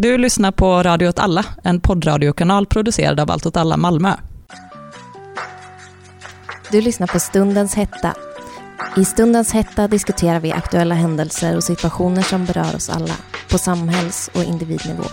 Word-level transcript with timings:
Du 0.00 0.18
lyssnar 0.18 0.52
på 0.52 0.82
Radio 0.82 1.08
åt 1.08 1.18
alla, 1.18 1.44
en 1.64 1.80
poddradiokanal 1.80 2.66
producerad 2.66 3.20
av 3.20 3.30
Allt 3.30 3.46
åt 3.46 3.56
alla 3.56 3.76
Malmö. 3.76 4.14
Du 6.72 6.80
lyssnar 6.80 7.06
på 7.06 7.20
Stundens 7.20 7.74
hetta. 7.74 8.14
I 8.96 9.04
Stundens 9.04 9.52
hetta 9.52 9.88
diskuterar 9.88 10.40
vi 10.40 10.52
aktuella 10.52 10.94
händelser 10.94 11.56
och 11.56 11.64
situationer 11.64 12.22
som 12.22 12.44
berör 12.44 12.76
oss 12.76 12.90
alla, 12.90 13.14
på 13.50 13.58
samhälls 13.58 14.30
och 14.34 14.44
individnivå. 14.44 15.04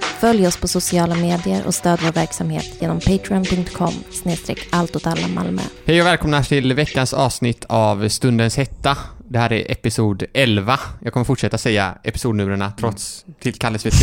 Följ 0.00 0.46
oss 0.46 0.56
på 0.56 0.68
sociala 0.68 1.14
medier 1.14 1.66
och 1.66 1.74
stöd 1.74 1.98
vår 2.02 2.12
verksamhet 2.12 2.76
genom 2.80 3.00
patreon.com 3.00 3.94
snedstreck 4.12 4.68
Malmö. 5.34 5.62
Hej 5.86 6.00
och 6.00 6.06
välkomna 6.06 6.42
till 6.42 6.74
veckans 6.74 7.14
avsnitt 7.14 7.64
av 7.68 8.08
Stundens 8.08 8.56
hetta. 8.56 8.96
Det 9.28 9.38
här 9.38 9.52
är 9.52 9.70
episod 9.72 10.22
11. 10.34 10.80
Jag 11.00 11.12
kommer 11.12 11.24
fortsätta 11.24 11.58
säga 11.58 11.98
episodnumren 12.04 12.64
trots 12.80 13.24
till 13.40 13.54
Kalles 13.54 13.86
vet 13.86 13.94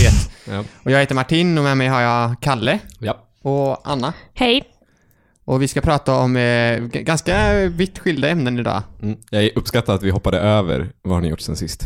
Ja. 0.50 0.64
Och 0.84 0.92
jag 0.92 1.00
heter 1.00 1.16
Martin 1.16 1.58
och 1.58 1.64
med 1.64 1.78
mig 1.78 1.88
har 1.88 2.02
jag 2.02 2.36
Kalle 2.42 2.80
ja. 3.00 3.28
och 3.42 3.92
Anna. 3.92 4.14
Hej. 4.34 4.64
Och 5.46 5.62
vi 5.62 5.68
ska 5.68 5.82
prata 5.82 6.16
om 6.16 6.36
eh, 6.38 6.80
ganska 6.80 7.54
vitt 7.68 8.00
skilda 8.00 8.30
ämnen 8.30 8.60
idag. 8.60 8.84
Mm. 9.02 9.18
Jag 9.30 9.50
uppskattar 9.56 9.96
att 9.96 10.04
vi 10.04 10.10
hoppade 10.10 10.40
över 10.40 10.90
vad 11.02 11.14
har 11.14 11.22
ni 11.22 11.28
gjort 11.28 11.42
sen 11.42 11.56
sist. 11.56 11.84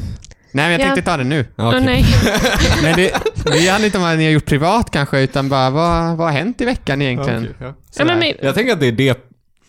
Nej, 0.51 0.65
men 0.65 0.71
jag 0.71 0.81
Ja. 0.81 0.85
tänkte 0.85 1.11
ta 1.11 1.17
det 1.17 1.23
nu. 1.23 1.45
Ja, 1.55 1.63
Åh 1.63 1.69
okej. 1.69 1.81
nej. 1.85 2.05
Men 2.83 2.95
det, 2.95 3.11
det 3.45 3.67
handlar 3.67 3.85
inte 3.85 3.97
om 3.97 4.03
vad 4.03 4.17
ni 4.17 4.23
har 4.25 4.31
gjort 4.31 4.45
privat 4.45 4.91
kanske, 4.91 5.19
utan 5.19 5.49
bara 5.49 5.69
vad, 5.69 6.17
vad 6.17 6.27
har 6.27 6.33
hänt 6.33 6.61
i 6.61 6.65
veckan 6.65 7.01
egentligen? 7.01 7.41
Okej, 7.43 7.55
ja. 7.59 7.73
Ja, 7.97 8.05
men, 8.05 8.19
men, 8.19 8.33
Jag 8.41 8.55
tänker 8.55 8.73
att 8.73 8.79
det 8.79 8.87
är 8.87 8.91
det 8.91 9.26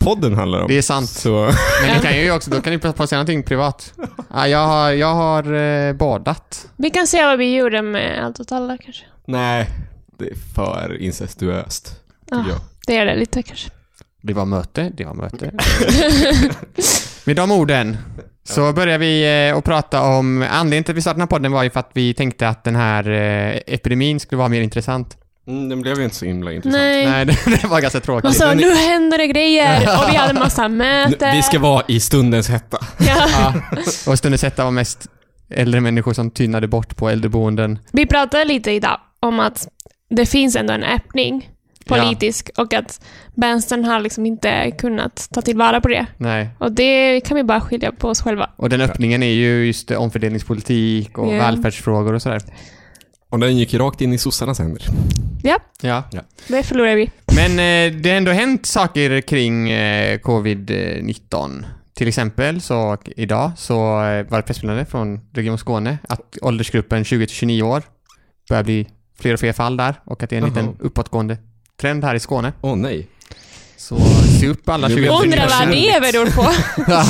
podden 0.08 0.34
handlar 0.34 0.60
om. 0.60 0.68
Det 0.68 0.78
är 0.78 0.82
sant. 0.82 1.08
Så, 1.08 1.44
Men 1.82 1.96
ni 1.96 2.02
kan 2.02 2.16
ju 2.16 2.30
också, 2.36 2.50
då 2.50 2.60
kan 2.60 2.72
ni 2.72 2.78
prata 2.78 3.06
säga 3.06 3.18
någonting 3.18 3.42
privat. 3.42 3.94
Ja, 4.34 4.48
jag 4.48 4.66
har, 4.66 4.90
jag 4.90 5.14
har 5.14 5.54
eh, 5.54 5.92
badat. 5.92 6.68
vi 6.76 6.90
kan 6.90 7.06
se 7.06 7.24
vad 7.24 7.38
vi 7.38 7.56
gjorde 7.56 7.82
med 7.82 8.24
Allt 8.24 8.40
åt 8.40 8.52
alla 8.52 8.78
kanske. 8.78 9.04
nej, 9.26 9.68
det 10.18 10.24
är 10.24 10.34
för 10.54 10.96
incestuöst. 11.00 12.00
Ja, 12.30 12.44
jag. 12.48 12.58
det 12.86 12.96
är 12.96 13.06
det 13.06 13.16
lite 13.16 13.42
kanske. 13.42 13.70
Det 14.22 14.32
var 14.32 14.44
möte, 14.44 14.90
det 14.94 15.04
var 15.04 15.14
möte. 15.14 15.50
Med 17.24 17.36
de 17.36 17.50
orden 17.50 17.96
så 18.44 18.72
börjar 18.72 18.98
vi 18.98 19.48
eh, 19.48 19.56
att 19.56 19.64
prata 19.64 20.02
om, 20.02 20.46
anledningen 20.50 20.84
till 20.84 20.92
att 20.92 20.96
vi 20.96 21.00
startade 21.00 21.16
den 21.16 21.22
här 21.22 21.26
podden 21.26 21.52
var 21.52 21.62
ju 21.62 21.70
för 21.70 21.80
att 21.80 21.90
vi 21.92 22.14
tänkte 22.14 22.48
att 22.48 22.64
den 22.64 22.76
här 22.76 23.10
eh, 23.10 23.60
epidemin 23.66 24.20
skulle 24.20 24.38
vara 24.38 24.48
mer 24.48 24.60
intressant. 24.60 25.16
Mm, 25.48 25.68
den 25.68 25.82
blev 25.82 25.98
ju 25.98 26.04
inte 26.04 26.16
så 26.16 26.24
himla 26.24 26.52
intressant. 26.52 26.82
Nej. 26.82 27.06
Nej, 27.06 27.24
det, 27.26 27.36
det 27.62 27.66
var 27.68 27.80
ganska 27.80 28.00
tråkigt. 28.00 28.34
Så, 28.36 28.46
Men- 28.46 28.56
nu 28.56 28.74
händer 28.74 29.18
det 29.18 29.26
grejer! 29.26 29.80
Och 29.98 30.12
vi 30.12 30.16
hade 30.16 30.34
massa 30.34 30.68
möten. 30.68 31.36
Vi 31.36 31.42
ska 31.42 31.58
vara 31.58 31.82
i 31.88 32.00
stundens 32.00 32.48
hetta. 32.48 32.78
ja. 32.98 33.14
Ja, 33.32 33.54
och 34.12 34.18
stundens 34.18 34.42
hetta 34.42 34.64
var 34.64 34.70
mest 34.70 35.06
äldre 35.50 35.80
människor 35.80 36.12
som 36.12 36.30
tynade 36.30 36.66
bort 36.68 36.96
på 36.96 37.08
äldreboenden. 37.08 37.78
Vi 37.92 38.06
pratade 38.06 38.44
lite 38.44 38.70
idag 38.70 39.00
om 39.20 39.40
att 39.40 39.68
det 40.10 40.26
finns 40.26 40.56
ändå 40.56 40.72
en 40.72 40.82
öppning 40.84 41.50
politisk 41.86 42.50
och 42.56 42.72
att 42.74 43.00
vänstern 43.34 43.84
har 43.84 44.00
liksom 44.00 44.26
inte 44.26 44.70
kunnat 44.70 45.28
ta 45.32 45.42
tillvara 45.42 45.80
på 45.80 45.88
det. 45.88 46.06
Nej. 46.16 46.48
Och 46.58 46.72
det 46.72 47.20
kan 47.20 47.36
vi 47.36 47.44
bara 47.44 47.60
skilja 47.60 47.92
på 47.92 48.08
oss 48.08 48.20
själva. 48.22 48.50
Och 48.56 48.68
den 48.68 48.80
öppningen 48.80 49.22
är 49.22 49.32
ju 49.32 49.66
just 49.66 49.90
omfördelningspolitik 49.90 51.18
och 51.18 51.34
Ja. 51.34 51.38
välfärdsfrågor 51.38 52.12
och 52.14 52.22
sådär. 52.22 52.42
Och 53.30 53.38
den 53.38 53.56
gick 53.56 53.72
ju 53.72 53.78
rakt 53.78 54.00
in 54.00 54.12
i 54.12 54.18
sossarnas 54.18 54.58
händer. 54.58 54.82
Ja, 55.42 55.58
Ja. 55.80 56.02
det 56.48 56.62
förlorar 56.62 56.94
vi. 56.96 57.10
Men 57.26 57.50
eh, 57.50 58.00
det 58.00 58.08
har 58.10 58.16
ändå 58.16 58.32
hänt 58.32 58.66
saker 58.66 59.20
kring 59.20 59.70
eh, 59.70 60.18
covid-19. 60.18 61.64
Till 61.94 62.08
exempel 62.08 62.60
så 62.60 62.96
idag 63.16 63.50
så 63.56 63.74
eh, 64.04 64.26
var 64.28 64.36
det 64.36 64.42
pressmeddelande 64.42 64.90
från 64.90 65.20
Region 65.34 65.58
Skåne 65.58 65.98
att 66.08 66.36
åldersgruppen 66.42 67.04
20-29 67.04 67.62
år 67.62 67.82
börjar 68.48 68.62
bli 68.64 68.86
fler 69.20 69.32
och 69.34 69.40
fler 69.40 69.52
fall 69.52 69.76
där 69.76 69.94
och 70.04 70.22
att 70.22 70.30
det 70.30 70.36
är 70.36 70.42
en 70.42 70.52
Jaha. 70.54 70.62
liten 70.62 70.76
uppåtgående 70.86 71.36
trend 71.80 72.04
här 72.04 72.14
i 72.14 72.20
Skåne. 72.20 72.52
Åh 72.60 72.76
nej. 72.76 73.06
Så 73.76 73.98
se 74.40 74.48
upp 74.48 74.68
alla 74.68 74.88
Nu 74.88 74.94
20 74.94 75.00
blir 75.00 75.10
det 75.10 75.16
Undrar 75.24 75.48
vad 75.66 75.68
det 75.68 76.12
beror 76.12 76.26
på. 76.26 76.52
Ja. 76.92 77.04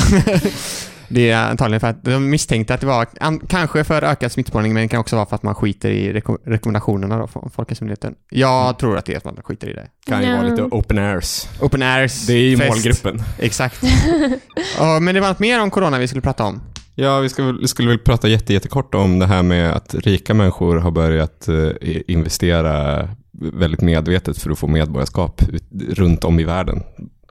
Det 1.09 1.29
är 1.31 1.49
antagligen 1.49 1.79
för 1.79 1.87
att 1.87 2.03
de 2.03 2.29
misstänkte 2.29 2.73
att 2.73 2.81
det 2.81 2.87
var 2.87 3.07
an- 3.19 3.41
kanske 3.47 3.83
för 3.83 4.03
ökad 4.03 4.31
smittspårning 4.31 4.73
men 4.73 4.81
det 4.83 4.87
kan 4.87 4.99
också 4.99 5.15
vara 5.15 5.25
för 5.25 5.35
att 5.35 5.43
man 5.43 5.55
skiter 5.55 5.89
i 5.89 6.13
reko- 6.13 6.37
rekommendationerna 6.45 7.17
då 7.17 7.27
från 7.27 7.49
Folkhälsomyndigheten. 7.55 8.15
Jag 8.29 8.79
tror 8.79 8.97
att 8.97 9.05
det 9.05 9.13
är 9.13 9.17
att 9.17 9.25
man 9.25 9.35
skiter 9.43 9.69
i 9.69 9.73
det. 9.73 9.87
Kan 10.05 10.23
ju 10.23 10.31
vara 10.31 10.41
lite 10.41 10.61
open 10.63 10.97
airs. 10.97 11.47
Open 11.61 11.83
airs. 11.83 12.27
Det 12.27 12.33
är 12.33 12.37
ju 12.49 12.57
fest. 12.57 12.69
målgruppen. 12.69 13.21
Exakt. 13.39 13.83
Ja, 14.77 14.99
men 14.99 15.15
det 15.15 15.21
var 15.21 15.27
något 15.27 15.39
mer 15.39 15.61
om 15.61 15.71
corona 15.71 15.97
vi 15.99 16.07
skulle 16.07 16.21
prata 16.21 16.43
om. 16.43 16.61
Ja, 16.95 17.19
vi 17.19 17.29
ska 17.29 17.43
väl, 17.43 17.67
skulle 17.67 17.87
väl 17.89 17.99
prata 17.99 18.27
jätte, 18.27 18.53
jättekort 18.53 18.95
om 18.95 19.19
det 19.19 19.25
här 19.27 19.43
med 19.43 19.73
att 19.73 19.95
rika 19.95 20.33
människor 20.33 20.75
har 20.77 20.91
börjat 20.91 21.47
eh, 21.47 21.69
investera 22.07 23.07
väldigt 23.31 23.81
medvetet 23.81 24.37
för 24.37 24.49
att 24.51 24.59
få 24.59 24.67
medborgarskap 24.67 25.41
runt 25.89 26.23
om 26.23 26.39
i 26.39 26.43
världen. 26.43 26.83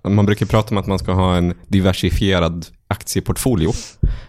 Man 0.02 0.26
brukar 0.26 0.46
prata 0.46 0.70
om 0.70 0.78
att 0.78 0.86
man 0.86 0.98
ska 0.98 1.12
ha 1.12 1.36
en 1.36 1.54
diversifierad 1.66 2.66
aktieportfolio, 2.88 3.72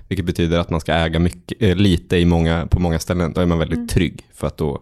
vilket 0.07 0.25
betyder 0.25 0.59
att 0.59 0.69
man 0.69 0.81
ska 0.81 0.94
äga 0.94 1.19
mycket, 1.19 1.62
eh, 1.62 1.75
lite 1.75 2.18
i 2.18 2.25
många, 2.25 2.68
på 2.68 2.80
många 2.80 3.00
ställen. 3.00 3.34
Då 3.34 3.41
är 3.41 3.46
man 3.46 3.59
väldigt 3.59 3.78
Mm. 3.78 3.88
trygg, 3.88 4.22
för 4.34 4.47
att 4.47 4.57
då, 4.57 4.81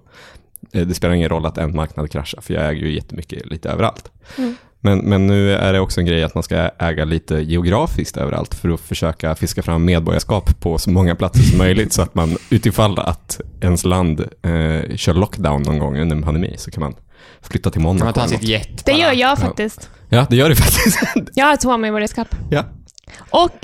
eh, 0.73 0.87
det 0.87 0.93
spelar 0.93 1.15
ingen 1.15 1.29
roll 1.29 1.45
att 1.45 1.57
en 1.57 1.75
marknad 1.75 2.11
kraschar, 2.11 2.41
för 2.41 2.53
jag 2.53 2.69
äger 2.69 2.81
ju 2.81 2.93
jättemycket 2.95 3.45
lite 3.45 3.69
överallt. 3.69 4.11
Mm. 4.37 4.55
Men, 4.79 4.97
men 4.97 5.27
nu 5.27 5.53
är 5.53 5.73
det 5.73 5.79
också 5.79 5.99
en 5.99 6.05
grej 6.05 6.23
att 6.23 6.33
man 6.33 6.43
ska 6.43 6.55
äga 6.79 7.05
lite 7.05 7.35
geografiskt 7.35 8.17
överallt 8.17 8.55
för 8.55 8.69
att 8.69 8.79
försöka 8.79 9.35
fiska 9.35 9.61
fram 9.61 9.85
medborgarskap 9.85 10.59
på 10.59 10.77
så 10.77 10.89
många 10.89 11.15
platser 11.15 11.43
som 11.43 11.57
möjligt 11.57 11.93
så 11.93 12.01
att 12.01 12.15
man 12.15 12.37
utifall 12.49 12.99
att 12.99 13.41
ens 13.61 13.85
land 13.85 14.19
eh, 14.19 14.95
kör 14.95 15.13
lockdown 15.13 15.61
någon 15.61 15.79
gång 15.79 15.99
under 15.99 16.15
en 16.15 16.23
pandemi 16.23 16.55
så 16.57 16.71
kan 16.71 16.81
man 16.81 16.95
flytta 17.41 17.69
till 17.69 17.81
Monaco. 17.81 17.99
Kan 17.99 18.05
man 18.05 18.13
ta 18.13 18.21
eller 18.21 18.29
sitt 18.29 18.41
något. 18.41 18.49
jet 18.49 18.85
Det 18.85 18.91
gör 18.91 19.13
jag 19.13 19.39
faktiskt. 19.39 19.89
Ja, 20.09 20.27
det 20.29 20.35
gör 20.35 20.49
det 20.49 20.55
faktiskt. 20.65 20.99
Jag 21.33 21.45
har 21.45 21.55
två 21.57 21.77
medborgarskap. 21.77 22.27
ja. 22.49 22.65
Och... 23.29 23.57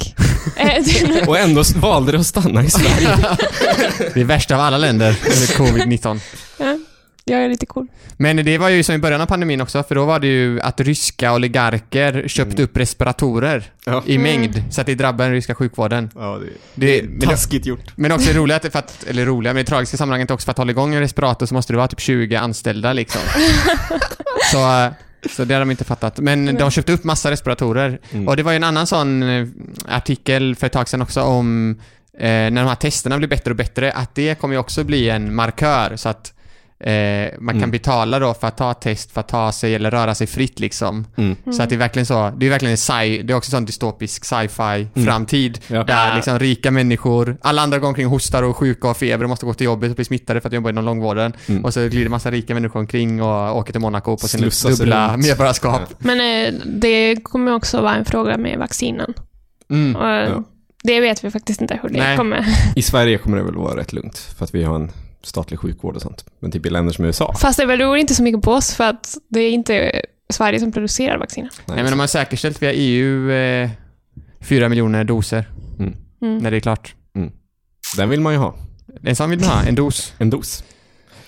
eh, 0.58 1.28
Och 1.28 1.38
ändå 1.40 1.64
valde 1.76 2.12
det 2.12 2.20
att 2.20 2.26
stanna 2.26 2.64
i 2.64 2.70
Sverige. 2.70 3.18
Det 4.14 4.22
är 4.22 4.26
värsta 4.26 4.56
av 4.56 4.62
alla 4.62 4.78
länder, 4.78 5.08
eller 5.26 5.46
covid-19. 5.58 6.20
ja, 6.58 6.78
jag 7.26 7.44
är 7.44 7.50
lite 7.50 7.66
cool. 7.66 7.88
Men 8.18 8.46
det 8.46 8.58
var 8.58 8.70
ju 8.70 8.84
som 8.84 8.96
i 8.96 8.98
början 8.98 9.22
av 9.22 9.26
pandemin 9.26 9.62
också, 9.62 9.84
för 9.84 9.96
då 9.96 10.06
var 10.06 10.20
det 10.20 10.28
ju 10.28 10.62
att 10.62 10.80
ryska 10.82 11.34
oligarker 11.34 12.28
köpte 12.28 12.54
Mm. 12.54 12.64
upp 12.64 12.78
respiratorer 12.78 13.72
Ja. 13.86 14.04
i 14.06 14.16
Mm. 14.16 14.24
mängd, 14.42 14.64
så 14.74 14.82
att 14.82 14.88
det 14.88 14.96
drabbar 14.96 15.26
den 15.26 15.34
ryska 15.34 15.56
sjukvården. 15.56 16.10
Ja, 16.16 16.40
det, 16.42 16.50
Det, 16.76 17.00
är 17.00 17.04
det, 17.08 17.26
taskigt 17.28 17.66
gjort. 17.66 17.92
men 17.96 18.12
också 18.12 18.34
det 18.34 18.40
roliga, 18.40 18.58
att, 18.58 18.72
för 18.72 18.80
att, 18.80 19.04
eller 19.08 19.26
roliga, 19.26 19.54
men 19.54 19.66
det 19.66 19.70
tragiska 19.70 19.98
sammanhanget 19.98 20.32
också 20.32 20.46
för 20.46 20.52
att 20.52 20.58
hålla 20.58 20.72
igång 20.72 20.94
en 20.96 21.00
respirator 21.02 21.46
så 21.46 21.54
måste 21.54 21.74
det 21.74 21.78
vara 21.78 21.88
typ 21.88 22.00
20 22.02 22.36
anställda 22.36 22.94
liksom. 22.94 23.22
så, 24.52 24.58
eh, 24.82 24.92
så 25.30 25.46
det 25.46 25.54
har 25.54 25.60
de 25.60 25.72
inte 25.72 25.84
fattat. 25.84 26.20
Men 26.20 26.58
de 26.58 26.72
köpte 26.72 26.94
upp 26.94 27.04
massa 27.04 27.32
respiratorer. 27.32 28.00
Mm. 28.12 28.28
Och 28.28 28.38
det 28.38 28.44
var 28.44 28.52
ju 28.52 28.56
en 28.56 28.64
annan 28.64 28.88
sån 28.88 29.24
eh, 29.24 29.48
artikel 29.88 30.56
för 30.56 30.68
ett 30.68 30.74
tag 30.74 30.90
sedan 30.90 31.02
också 31.02 31.22
om 31.22 31.80
eh, 32.18 32.28
när 32.28 32.52
de 32.52 32.68
här 32.68 32.76
testerna 32.76 33.18
blir 33.18 33.28
bättre 33.28 33.52
och 33.52 33.58
bättre, 33.58 33.92
att 33.92 34.16
det 34.16 34.40
kommer 34.40 34.56
ju 34.56 34.60
också 34.60 34.84
bli 34.84 35.10
en 35.10 35.36
markör 35.36 35.96
så 35.96 36.10
att 36.10 36.34
eh, 36.80 37.32
man 37.40 37.54
kan 37.54 37.58
Mm. 37.64 37.72
betala 37.72 38.20
då 38.20 38.34
för 38.34 38.48
att 38.48 38.58
ta 38.58 38.74
test, 38.74 39.12
för 39.12 39.20
att 39.22 39.28
ta 39.28 39.52
sig 39.52 39.76
eller 39.76 39.92
röra 39.92 40.16
sig 40.16 40.28
fritt 40.28 40.60
liksom. 40.60 41.08
Mm. 41.18 41.36
Så 41.54 41.64
att 41.64 41.70
det 41.70 41.76
är 41.76 41.80
verkligen 41.80 42.06
så, 42.06 42.32
det 42.38 42.46
är 42.46 42.50
verkligen 42.50 42.72
en 42.72 42.78
sci, 42.78 43.22
det 43.24 43.34
är 43.34 43.38
också 43.38 43.52
sån 43.52 43.66
dystopisk 43.66 44.26
sci-fi 44.26 44.88
Mm. 44.96 45.06
framtid. 45.08 45.60
Ja. 45.68 45.84
Där 45.84 46.16
liksom 46.16 46.40
rika 46.40 46.72
människor, 46.72 47.38
alla 47.42 47.62
andra 47.62 47.80
går 47.80 47.88
omkring 47.88 48.06
och 48.06 48.12
hostar 48.12 48.44
och 48.44 48.58
sjuka 48.58 48.82
och 48.82 48.88
har 48.90 48.94
feber 48.94 49.24
och 49.24 49.30
måste 49.30 49.46
gå 49.46 49.54
till 49.54 49.66
jobbet 49.66 49.90
och 49.90 49.96
bli 49.96 50.06
smittade 50.06 50.42
för 50.42 50.48
att 50.48 50.52
de 50.52 50.56
jobbar 50.56 50.70
inom 50.70 50.86
långvården. 50.86 51.34
Mm. 51.48 51.66
Och 51.66 51.74
så 51.74 51.88
glider 51.88 52.10
massa 52.10 52.32
rika 52.32 52.54
människor 52.54 52.80
omkring 52.80 53.22
och 53.22 53.58
åker 53.58 53.72
till 53.72 53.82
Monaco 53.82 54.18
på 54.18 54.28
sina 54.28 54.50
dubbla 54.70 55.18
medborgarskap. 55.18 55.82
Men 56.00 56.22
eh, 56.48 56.60
det 56.66 57.16
kommer 57.24 57.54
också 57.54 57.82
vara 57.82 57.96
en 57.96 58.06
fråga 58.06 58.38
med 58.38 58.60
vaccinen. 58.60 59.14
Mm. 59.72 59.96
Och 59.96 60.08
eh, 60.10 60.30
Ja. 60.30 60.44
Det 60.86 61.00
vet 61.00 61.24
vi 61.24 61.32
faktiskt 61.32 61.62
inte 61.62 61.80
hur 61.84 61.90
det 61.90 62.00
Nej. 62.00 62.18
kommer. 62.18 62.46
I 62.76 62.82
Sverige 62.82 63.18
kommer 63.18 63.38
det 63.38 63.44
väl 63.44 63.56
vara 63.56 63.78
rätt 63.78 63.94
lugnt 63.94 64.18
för 64.18 64.44
att 64.46 64.56
vi 64.56 64.64
har 64.64 64.76
en 64.76 64.92
statlig 65.24 65.60
sjukvård 65.60 65.96
och 65.96 66.02
sånt. 66.02 66.26
Men 66.40 66.52
typ 66.52 66.66
i 66.66 66.70
länder 66.70 66.94
som 66.94 67.06
USA. 67.06 67.36
Fast 67.42 67.60
det 67.60 67.68
beror 67.68 67.98
inte 67.98 68.16
så 68.16 68.24
mycket 68.24 68.42
på 68.42 68.52
oss 68.52 68.74
för 68.74 68.84
att 68.84 69.18
det 69.30 69.40
är 69.40 69.52
inte 69.52 70.02
Sverige 70.30 70.60
som 70.60 70.72
producerar 70.72 71.18
vacciner. 71.18 71.50
Nej 71.66 71.78
men 71.84 71.92
de 71.92 72.00
har 72.00 72.08
säkerställt 72.08 72.62
via 72.62 72.72
EU 72.74 73.32
eh, 73.32 73.70
4 74.42 74.70
miljoner 74.70 75.04
doser 75.04 75.46
Mm. 75.80 75.96
Mm. 76.22 76.38
när 76.38 76.52
det 76.52 76.58
är 76.58 76.62
klart. 76.62 76.96
Den 77.98 78.10
vill 78.10 78.22
man 78.22 78.34
ju 78.34 78.40
ha. 78.40 78.56
En 79.04 79.16
sån 79.16 79.30
vill 79.30 79.40
man 79.40 79.50
ha, 79.50 79.64
en 79.64 79.76
dos. 79.76 80.14
En 80.18 80.30
dos. 80.30 80.64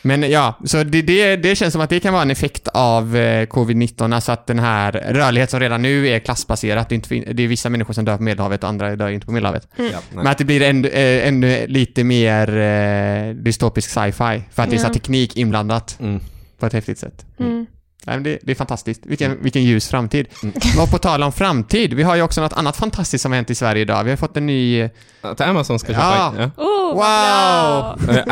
Men 0.06 0.32
ja, 0.32 0.60
så 0.66 0.84
det, 0.84 1.02
det, 1.02 1.36
det 1.36 1.56
känns 1.56 1.72
som 1.74 1.82
att 1.82 1.90
det 1.90 2.00
kan 2.00 2.14
vara 2.14 2.22
en 2.24 2.32
effekt 2.32 2.68
av 2.68 3.16
eh, 3.18 3.48
covid-19, 3.48 4.16
alltså 4.16 4.32
att 4.32 4.48
den 4.48 4.60
här 4.60 4.92
rörlighet 4.92 5.50
som 5.50 5.60
redan 5.60 5.82
nu 5.82 6.08
är 6.08 6.20
klassbaserat, 6.20 6.90
det 6.90 6.96
är, 6.96 7.14
inte, 7.14 7.34
det 7.34 7.44
är 7.44 7.48
vissa 7.48 7.70
människor 7.70 7.94
som 7.94 8.06
dör 8.06 8.18
på 8.18 8.24
Medelhavet 8.24 8.64
och 8.64 8.70
andra 8.70 8.96
dör 8.96 9.10
inte 9.10 9.26
på 9.26 9.32
Medelhavet. 9.32 9.68
Mm. 9.78 9.92
Ja, 9.94 10.00
Men 10.14 10.28
att 10.28 10.38
det 10.38 10.46
blir 10.46 10.62
ännu, 10.62 10.88
eh, 10.88 11.28
ännu 11.28 11.68
lite 11.68 12.04
mer 12.04 12.58
eh, 12.58 13.34
dystopisk 13.36 13.90
sci-fi, 13.90 14.42
för 14.52 14.64
att 14.64 14.70
det 14.70 14.76
är 14.76 14.80
så 14.80 14.94
teknik 14.94 15.38
inblandat 15.38 15.98
Mm. 16.00 16.20
på 16.60 16.66
ett 16.66 16.74
häftigt 16.74 17.00
sätt. 17.00 17.26
Mm. 17.40 17.66
Nej, 18.08 18.16
men 18.16 18.24
det, 18.24 18.40
det 18.44 18.52
är 18.52 18.56
fantastiskt. 18.56 19.06
Vilken, 19.06 19.44
vilken 19.44 19.64
ljus 19.64 19.88
framtid. 19.90 20.28
Mm. 20.44 20.56
Men 20.78 20.88
på 20.88 20.98
tal 20.98 21.24
om 21.24 21.32
framtid, 21.32 21.94
vi 21.94 22.04
har 22.04 22.16
ju 22.16 22.22
också 22.22 22.42
något 22.42 22.54
annat 22.54 22.76
fantastiskt 22.78 23.22
som 23.22 23.32
har 23.32 23.36
hänt 23.36 23.50
i 23.50 23.56
Sverige 23.56 23.82
idag. 23.82 24.04
Vi 24.04 24.10
har 24.10 24.18
fått 24.18 24.38
en 24.38 24.46
ny... 24.46 24.90
Att 25.22 25.42
Amazon 25.42 25.80
ska 25.80 25.92
Ja. 25.92 26.00
köpa... 26.34 26.52
Ja. 26.58 26.64
Oh, 26.64 26.76
Wow! 26.86 28.06
bra! 28.06 28.24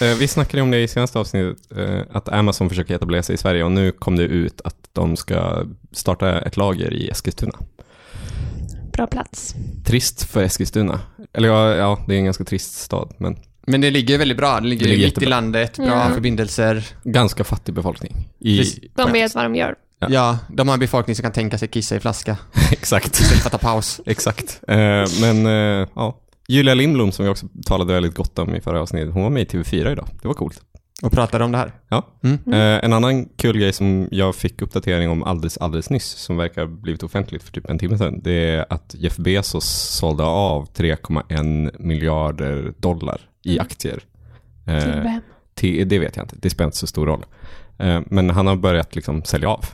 Eh, 0.00 0.08
eh, 0.10 0.16
vi 0.18 0.28
snackade 0.28 0.62
om 0.62 0.70
det 0.70 0.78
i 0.82 0.88
senaste 0.88 1.18
avsnittet, 1.18 1.58
eh, 1.76 2.00
att 2.12 2.28
Amazon 2.28 2.68
försöker 2.68 2.94
etablera 2.94 3.22
sig 3.22 3.34
i 3.34 3.38
Sverige 3.38 3.64
och 3.64 3.72
nu 3.72 3.92
kom 3.92 4.16
det 4.16 4.22
ut 4.22 4.60
att 4.64 4.76
de 4.92 5.16
ska 5.16 5.64
starta 5.92 6.40
ett 6.40 6.56
lager 6.56 6.92
i 6.94 7.08
Eskilstuna. 7.08 7.58
Bra 8.92 9.06
plats. 9.06 9.54
Trist 9.84 10.22
för 10.30 10.42
Eskilstuna. 10.42 11.00
Eller 11.34 11.48
ja, 11.48 11.74
ja 11.74 12.04
det 12.06 12.14
är 12.14 12.18
en 12.18 12.24
ganska 12.24 12.44
trist 12.44 12.74
stad, 12.74 13.14
men 13.18 13.36
Men 13.66 13.80
det 13.80 13.90
ligger 13.90 14.18
väldigt 14.18 14.36
bra. 14.38 14.60
Det 14.60 14.66
ligger, 14.68 14.84
Det 14.84 14.90
ligger 14.90 15.04
mitt 15.06 15.12
i 15.12 15.20
jättebra. 15.20 15.28
landet, 15.28 15.76
bra 15.76 15.86
Ja. 15.86 16.10
förbindelser. 16.14 16.84
ganska 17.04 17.44
fattig 17.44 17.74
befolkning. 17.74 18.28
I, 18.38 18.58
Precis. 18.58 18.80
De 18.94 19.12
vet 19.12 19.34
vad 19.34 19.44
de 19.44 19.54
gör. 19.54 19.74
Ja. 19.98 20.06
Ja. 20.10 20.38
de 20.48 20.68
har 20.68 20.74
en 20.74 20.80
befolkning 20.80 21.16
som 21.16 21.22
kan 21.22 21.32
tänka 21.32 21.58
sig 21.58 21.68
kissa 21.68 21.96
i 21.96 22.00
flaska 22.00 22.36
Exakt. 22.72 23.20
istället 23.20 23.42
för 23.42 23.48
att 23.48 23.52
ta 23.62 23.68
paus. 23.68 24.00
Exakt. 24.06 24.60
Eh, 24.68 24.76
men 25.20 25.46
eh, 25.46 25.88
ja, 25.94 26.18
Julia 26.48 26.74
Lindblom 26.74 27.12
som 27.12 27.24
vi 27.24 27.30
också 27.30 27.46
talade 27.66 27.92
väldigt 27.92 28.14
gott 28.14 28.38
om 28.38 28.54
i 28.54 28.60
förra 28.60 28.80
avsnittet, 28.80 29.14
hon 29.14 29.22
var 29.22 29.30
med 29.30 29.42
i 29.42 29.44
TV4 29.44 29.92
idag. 29.92 30.08
Det 30.22 30.28
var 30.28 30.34
coolt. 30.34 30.60
Och 31.02 31.12
pratade 31.12 31.44
om 31.44 31.52
det 31.52 31.58
här. 31.58 31.72
Ja. 31.88 32.06
Mm. 32.24 32.38
Eh, 32.52 32.84
en 32.84 32.92
annan 32.92 33.24
kul 33.36 33.58
grej 33.58 33.72
som 33.72 34.08
jag 34.10 34.34
fick 34.34 34.62
uppdatering 34.62 35.10
om 35.10 35.22
alldeles, 35.22 35.58
alldeles 35.58 35.90
nyss, 35.90 36.04
som 36.06 36.36
verkar 36.36 36.60
ha 36.60 36.68
blivit 36.68 37.02
offentligt 37.02 37.42
för 37.42 37.52
typ 37.52 37.70
en 37.70 37.78
timme 37.78 37.98
sedan, 37.98 38.20
det 38.22 38.32
är 38.32 38.66
att 38.70 38.94
Jeff 38.98 39.16
Bezos 39.16 39.64
sålde 39.70 40.22
av 40.24 40.68
3,1 40.74 41.70
miljarder 41.78 42.72
dollar 42.78 43.20
i 43.42 43.52
Mm. 43.52 43.62
aktier. 43.66 44.00
Till 44.64 44.74
Eh, 44.74 45.02
vem? 45.02 45.20
till, 45.54 45.88
det 45.88 45.98
vet 45.98 46.16
jag 46.16 46.24
inte, 46.24 46.36
det 46.38 46.50
spelar 46.50 46.66
inte 46.66 46.76
så 46.78 46.86
stor 46.86 47.06
roll. 47.06 47.24
Eh, 47.78 48.00
men 48.06 48.30
han 48.30 48.46
har 48.46 48.56
börjat 48.56 48.94
liksom 48.94 49.24
sälja 49.24 49.48
av. 49.48 49.64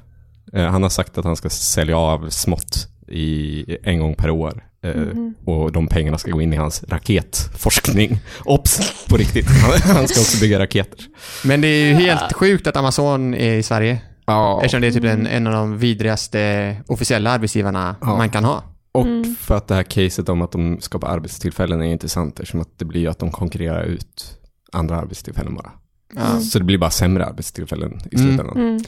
Eh, 0.53 0.65
han 0.67 0.83
har 0.83 0.91
sagt 0.91 1.19
att 1.19 1.25
han 1.25 1.37
ska 1.37 1.51
sälja 1.51 1.97
av 1.99 2.29
smått 2.31 2.89
i 3.09 3.65
en 3.83 3.99
gång 4.01 4.15
per 4.15 4.31
år. 4.31 4.65
Mhm. 4.83 5.35
Och 5.45 5.73
de 5.73 5.89
pengarna 5.89 6.19
ska 6.19 6.31
gå 6.31 6.43
in 6.43 6.53
i 6.53 6.57
hans 6.57 6.85
raketforskning. 6.89 8.19
Ops, 8.45 9.07
på 9.09 9.17
riktigt. 9.17 9.47
Han, 9.51 9.95
han 9.97 10.09
ska 10.09 10.21
också 10.21 10.41
bygga 10.41 10.59
raketer. 10.59 11.05
Men 11.45 11.61
det 11.61 11.69
är 11.69 11.87
ju 11.87 11.95
helt 11.95 12.33
sjukt 12.33 12.67
att 12.67 12.77
Amazon 12.77 13.35
är 13.35 13.55
i 13.55 13.63
Sverige. 13.63 14.01
Ja. 14.27 14.57
Eftersom 14.59 14.81
det 14.81 14.87
är 14.87 14.91
typ 14.93 15.05
en, 15.05 15.27
en 15.27 15.47
av 15.47 15.53
de 15.53 15.79
vidrigaste 15.79 16.77
officiella 16.87 17.31
arbetsgivarna 17.31 17.97
Ja. 18.01 18.17
man 18.17 18.31
kan 18.31 18.45
ha. 18.45 18.63
Och 18.93 19.07
Mm. 19.07 19.35
för 19.35 19.57
att 19.57 19.69
det 19.69 19.75
här 19.75 19.83
caset 19.83 20.29
om 20.29 20.43
att 20.43 20.53
de 20.53 20.81
skapar 20.81 21.09
arbetstillfällen 21.09 21.83
är 21.83 21.93
intressant 21.93 22.41
eftersom 22.41 22.61
att 22.61 22.79
det 22.79 22.85
blir 22.85 23.01
ju 23.01 23.07
att 23.09 23.19
de 23.19 23.31
konkurrerar 23.31 23.83
ut 23.85 24.39
andra 24.73 24.97
arbetstillfällen 24.97 25.55
bara. 25.55 25.71
Ja. 26.17 26.41
Så 26.41 26.59
det 26.59 26.65
blir 26.65 26.79
bara 26.79 26.91
sämre 26.91 27.27
arbetstillfällen 27.27 28.01
i 28.11 28.17
Mm. 28.17 28.29
slutändan. 28.29 28.57
Mm. 28.57 28.81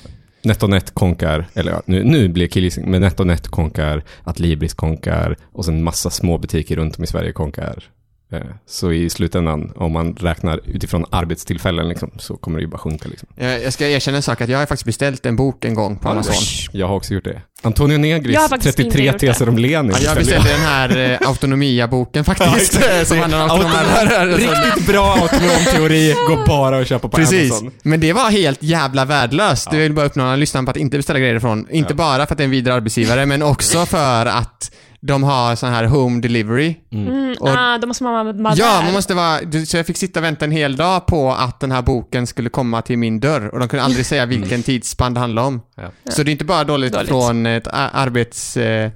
NetOnNet 0.44 0.90
konkar, 0.94 1.46
eller 1.54 1.72
ja, 1.72 1.82
nu, 1.86 2.04
nu 2.04 2.28
blir 2.28 2.44
det 2.44 2.48
killgissning, 2.48 2.90
men 2.90 3.00
NetOnNet 3.00 3.48
konkar, 3.48 4.04
Adlibris 4.24 4.74
konkar 4.74 5.36
och 5.52 5.64
sen 5.64 5.82
massa 5.82 6.10
små 6.10 6.38
butiker 6.38 6.76
runt 6.76 6.98
om 6.98 7.04
i 7.04 7.06
Sverige 7.06 7.32
konkar. 7.32 7.84
Eh, 8.32 8.38
Så 8.66 8.92
i 8.92 9.10
slutändan, 9.10 9.72
om 9.76 9.92
man 9.92 10.14
räknar 10.14 10.60
utifrån 10.64 11.04
arbetstillfällen 11.10 11.88
liksom, 11.88 12.10
så 12.18 12.36
kommer 12.36 12.58
det 12.58 12.62
ju 12.62 12.68
bara 12.68 12.78
sjunka. 12.78 13.08
Liksom. 13.08 13.28
Jag, 13.36 13.62
jag 13.62 13.72
ska 13.72 13.88
erkänna 13.88 14.16
en 14.16 14.22
sak, 14.22 14.40
att 14.40 14.48
jag 14.48 14.58
har 14.58 14.66
faktiskt 14.66 14.84
beställt 14.86 15.26
en 15.26 15.36
bok 15.36 15.64
en 15.64 15.74
gång 15.74 15.96
på 15.96 16.08
Amazon. 16.08 16.34
Jag 16.72 16.88
har 16.88 16.94
också 16.96 17.14
gjort 17.14 17.24
det. 17.24 17.42
Antonio 17.62 17.98
Negris, 17.98 18.34
Jag 18.34 18.40
har 18.40 18.48
faktiskt 18.48 18.78
inte 18.78 18.90
33 18.90 19.06
gjort 19.06 19.20
det. 19.20 19.26
teser 19.26 19.48
om 19.48 19.58
Lenin. 19.58 19.92
Ja, 19.92 19.98
jag 20.04 20.16
beställde 20.16 20.48
den 20.50 20.60
här 20.60 20.98
eh, 21.22 21.28
Autonomia-boken 21.28 22.24
faktiskt. 22.24 22.72
som 23.08 23.18
handlar 23.18 23.44
om 23.44 23.50
autonom- 23.50 24.36
Riktigt 24.36 24.86
bra 24.86 25.12
autonom 25.14 25.64
teori, 25.74 26.14
går 26.28 26.46
bara 26.46 26.78
att 26.80 26.86
köpa 26.88 27.08
på 27.08 27.16
Precis. 27.16 27.50
Amazon. 27.52 27.70
Men 27.82 28.00
det 28.00 28.12
var 28.12 28.30
helt 28.30 28.62
jävla 28.62 29.04
värdelöst. 29.04 29.68
Jag 29.72 29.78
vill 29.80 29.92
bara 29.92 30.06
uppmana 30.06 30.36
lyssnarna 30.36 30.64
på 30.64 30.70
att 30.70 30.76
inte 30.76 30.96
beställa 30.96 31.18
grejer 31.18 31.34
ifrån. 31.34 31.66
Inte 31.70 31.92
Ja. 31.92 31.96
bara 31.96 32.26
för 32.26 32.34
att 32.34 32.38
det 32.38 32.42
är 32.42 32.44
en 32.44 32.50
vidare 32.50 32.74
arbetsgivare, 32.74 33.26
men 33.26 33.42
också 33.42 33.86
för 33.86 34.26
att 34.26 34.70
de 35.02 35.22
har 35.22 35.56
sån 35.56 35.68
här 35.72 35.84
home 35.84 36.20
delivery. 36.20 36.74
Mm. 36.92 37.34
Och- 37.40 37.48
ah, 37.48 37.78
då 37.78 37.86
måste 37.86 38.04
man 38.04 38.12
vara 38.42 38.54
Ja, 38.56 38.76
där. 38.76 38.82
man 38.84 38.92
måste 38.92 39.14
vara... 39.14 39.38
Så 39.66 39.76
jag 39.76 39.86
fick 39.86 39.96
sitta 39.96 40.20
och 40.20 40.24
vänta 40.24 40.44
en 40.44 40.50
hel 40.50 40.76
dag 40.76 41.06
på 41.06 41.32
att 41.32 41.60
den 41.60 41.72
här 41.72 41.82
boken 41.82 42.26
skulle 42.26 42.48
komma 42.50 42.82
till 42.82 42.98
min 42.98 43.20
dörr 43.20 43.48
och 43.48 43.58
de 43.58 43.68
kunde 43.68 43.82
aldrig 43.84 44.06
säga 44.06 44.26
vilken 44.26 44.62
tidsspann 44.62 45.14
det 45.14 45.20
handlade 45.20 45.46
om. 45.48 45.60
Ja. 45.76 45.82
Så 46.10 46.22
det 46.22 46.30
är 46.30 46.32
inte 46.32 46.44
bara 46.44 46.64
dåligt, 46.64 46.92
Dåligt. 46.92 47.08
från 47.08 47.46
ett 47.46 47.66
arbets... 47.72 48.56
Eh, 48.56 48.90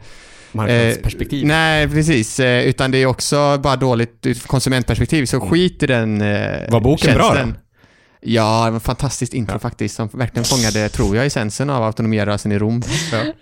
Marknadsperspektiv. 0.52 1.46
nej, 1.46 1.88
precis. 1.88 2.40
Eh, 2.40 2.64
utan 2.64 2.90
det 2.90 2.98
är 2.98 3.06
också 3.06 3.58
bara 3.58 3.76
dåligt 3.76 4.26
ur 4.26 4.34
konsumentperspektiv. 4.46 5.26
Så 5.26 5.40
skit 5.40 5.82
i 5.82 5.86
den 5.86 6.20
eh, 6.20 6.70
Var 6.70 6.80
boken 6.80 7.14
bra 7.14 7.22
tjänsten. 7.34 7.58
Ja, 8.26 8.64
det 8.64 8.70
var 8.70 8.76
ett 8.78 8.82
fantastiskt 8.84 9.34
intro 9.34 9.54
Ja. 9.54 9.58
faktiskt, 9.58 9.94
som 9.94 10.08
verkligen 10.12 10.44
fångade, 10.44 10.88
tror 10.88 11.16
jag, 11.16 11.26
essensen 11.26 11.70
av 11.70 11.82
autonomierörelsen 11.82 12.52
i 12.52 12.58
Rom. 12.58 12.82
Ja. 13.12 13.18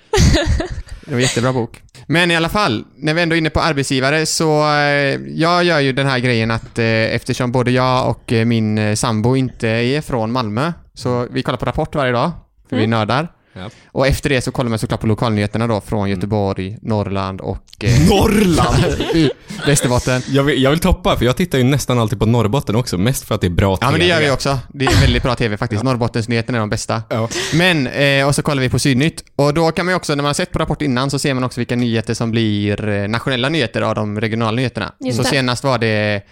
Det 1.04 1.10
var 1.10 1.16
en 1.18 1.22
jättebra 1.22 1.52
bok. 1.52 1.82
Men 2.06 2.30
i 2.30 2.36
alla 2.36 2.48
fall, 2.48 2.84
när 2.96 3.14
vi 3.14 3.22
ändå 3.22 3.34
är 3.34 3.38
inne 3.38 3.50
på 3.50 3.60
arbetsgivare 3.60 4.26
så, 4.26 4.62
eh, 4.62 5.20
jag 5.28 5.64
gör 5.64 5.80
ju 5.80 5.92
den 5.92 6.06
här 6.06 6.18
grejen 6.18 6.50
att 6.50 6.78
eh, 6.78 6.86
eftersom 6.86 7.52
både 7.52 7.70
jag 7.70 8.10
och 8.10 8.32
eh, 8.32 8.44
min 8.44 8.96
sambo 8.96 9.36
inte 9.36 9.68
är 9.68 10.00
från 10.00 10.32
Malmö, 10.32 10.72
så 10.94 11.28
vi 11.30 11.42
kollar 11.42 11.58
på 11.58 11.66
Rapport 11.66 11.94
varje 11.94 12.12
dag, 12.12 12.30
för 12.68 12.76
vi 12.76 12.82
är 12.82 12.88
nördar. 12.88 13.28
Ja. 13.52 13.70
Och 13.86 14.06
efter 14.06 14.30
det 14.30 14.40
så 14.40 14.50
kollar 14.52 14.70
man 14.70 14.78
såklart 14.78 15.00
på 15.00 15.06
lokalnyheterna 15.06 15.66
då 15.66 15.80
från 15.80 16.10
Göteborg, 16.10 16.78
Norrland 16.82 17.40
och 17.40 17.84
eh, 17.84 18.08
Norrland! 18.08 18.84
Västerbotten. 19.66 20.22
Jag 20.28 20.42
vill, 20.42 20.62
jag 20.62 20.70
vill 20.70 20.78
toppa, 20.78 21.16
för 21.16 21.24
jag 21.24 21.36
tittar 21.36 21.58
ju 21.58 21.64
nästan 21.64 21.98
alltid 21.98 22.18
på 22.18 22.26
Norrbotten 22.26 22.76
också, 22.76 22.98
mest 22.98 23.24
för 23.24 23.34
att 23.34 23.40
det 23.40 23.46
är 23.46 23.50
bra 23.50 23.78
Ja 23.80 23.90
men 23.90 24.00
det 24.00 24.06
TV. 24.06 24.14
gör 24.14 24.20
vi 24.20 24.30
också. 24.30 24.58
Det 24.68 24.84
är 24.84 25.00
väldigt 25.00 25.22
bra 25.22 25.34
TV 25.34 25.56
faktiskt. 25.56 25.82
Norrbottensnyheterna 25.82 26.58
är 26.58 26.60
de 26.60 26.70
bästa. 26.70 27.02
Ja. 27.08 27.28
Men, 27.54 27.86
eh, 27.86 28.26
och 28.26 28.34
så 28.34 28.42
kollar 28.42 28.62
vi 28.62 28.68
på 28.68 28.78
Sydnytt. 28.78 29.24
Och 29.36 29.54
då 29.54 29.70
kan 29.72 29.86
man 29.86 29.92
ju 29.92 29.96
också, 29.96 30.12
när 30.14 30.22
man 30.22 30.26
har 30.28 30.34
sett 30.34 30.50
på 30.52 30.58
Rapport 30.58 30.82
innan, 30.82 31.10
så 31.10 31.18
ser 31.18 31.34
man 31.34 31.44
också 31.44 31.60
vilka 31.60 31.76
nyheter 31.76 32.14
som 32.14 32.30
blir 32.30 32.88
eh, 32.88 33.08
nationella 33.08 33.48
nyheter 33.48 33.82
av 33.82 33.94
de 33.94 34.20
regionala 34.20 34.56
nyheterna. 34.56 34.92
Just 35.00 35.16
så 35.16 35.22
det. 35.22 35.28
senast 35.28 35.64
var 35.64 35.78
det 35.78 36.22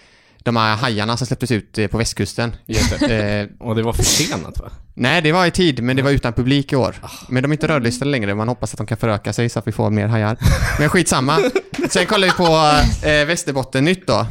de 0.43 0.55
här 0.55 0.75
hajarna 0.75 1.17
som 1.17 1.27
släpptes 1.27 1.51
ut 1.51 1.77
eh, 1.77 1.87
på 1.87 1.97
västkusten. 1.97 2.55
eh, 2.67 3.47
Och 3.59 3.75
det 3.75 3.83
var 3.83 3.93
försenat 3.93 4.59
va? 4.59 4.69
nej, 4.93 5.21
det 5.21 5.31
var 5.31 5.45
i 5.45 5.51
tid, 5.51 5.83
men 5.83 5.95
det 5.95 6.01
var 6.01 6.11
utan 6.11 6.33
publik 6.33 6.73
i 6.73 6.75
år. 6.75 6.95
Men 7.29 7.43
de 7.43 7.51
är 7.51 7.53
inte 7.53 7.67
rödlistade 7.67 8.11
längre, 8.11 8.35
man 8.35 8.47
hoppas 8.47 8.73
att 8.73 8.77
de 8.77 8.87
kan 8.87 8.97
föröka 8.97 9.33
sig 9.33 9.49
så 9.49 9.59
att 9.59 9.67
vi 9.67 9.71
får 9.71 9.89
mer 9.89 10.07
hajar. 10.07 10.37
Men 10.79 10.89
skitsamma. 10.89 11.37
Sen 11.89 12.05
kollar 12.05 12.27
vi 12.27 12.33
på 12.33 13.07
eh, 13.07 13.25
Västerbotten-nytt 13.25 14.07
då. 14.07 14.27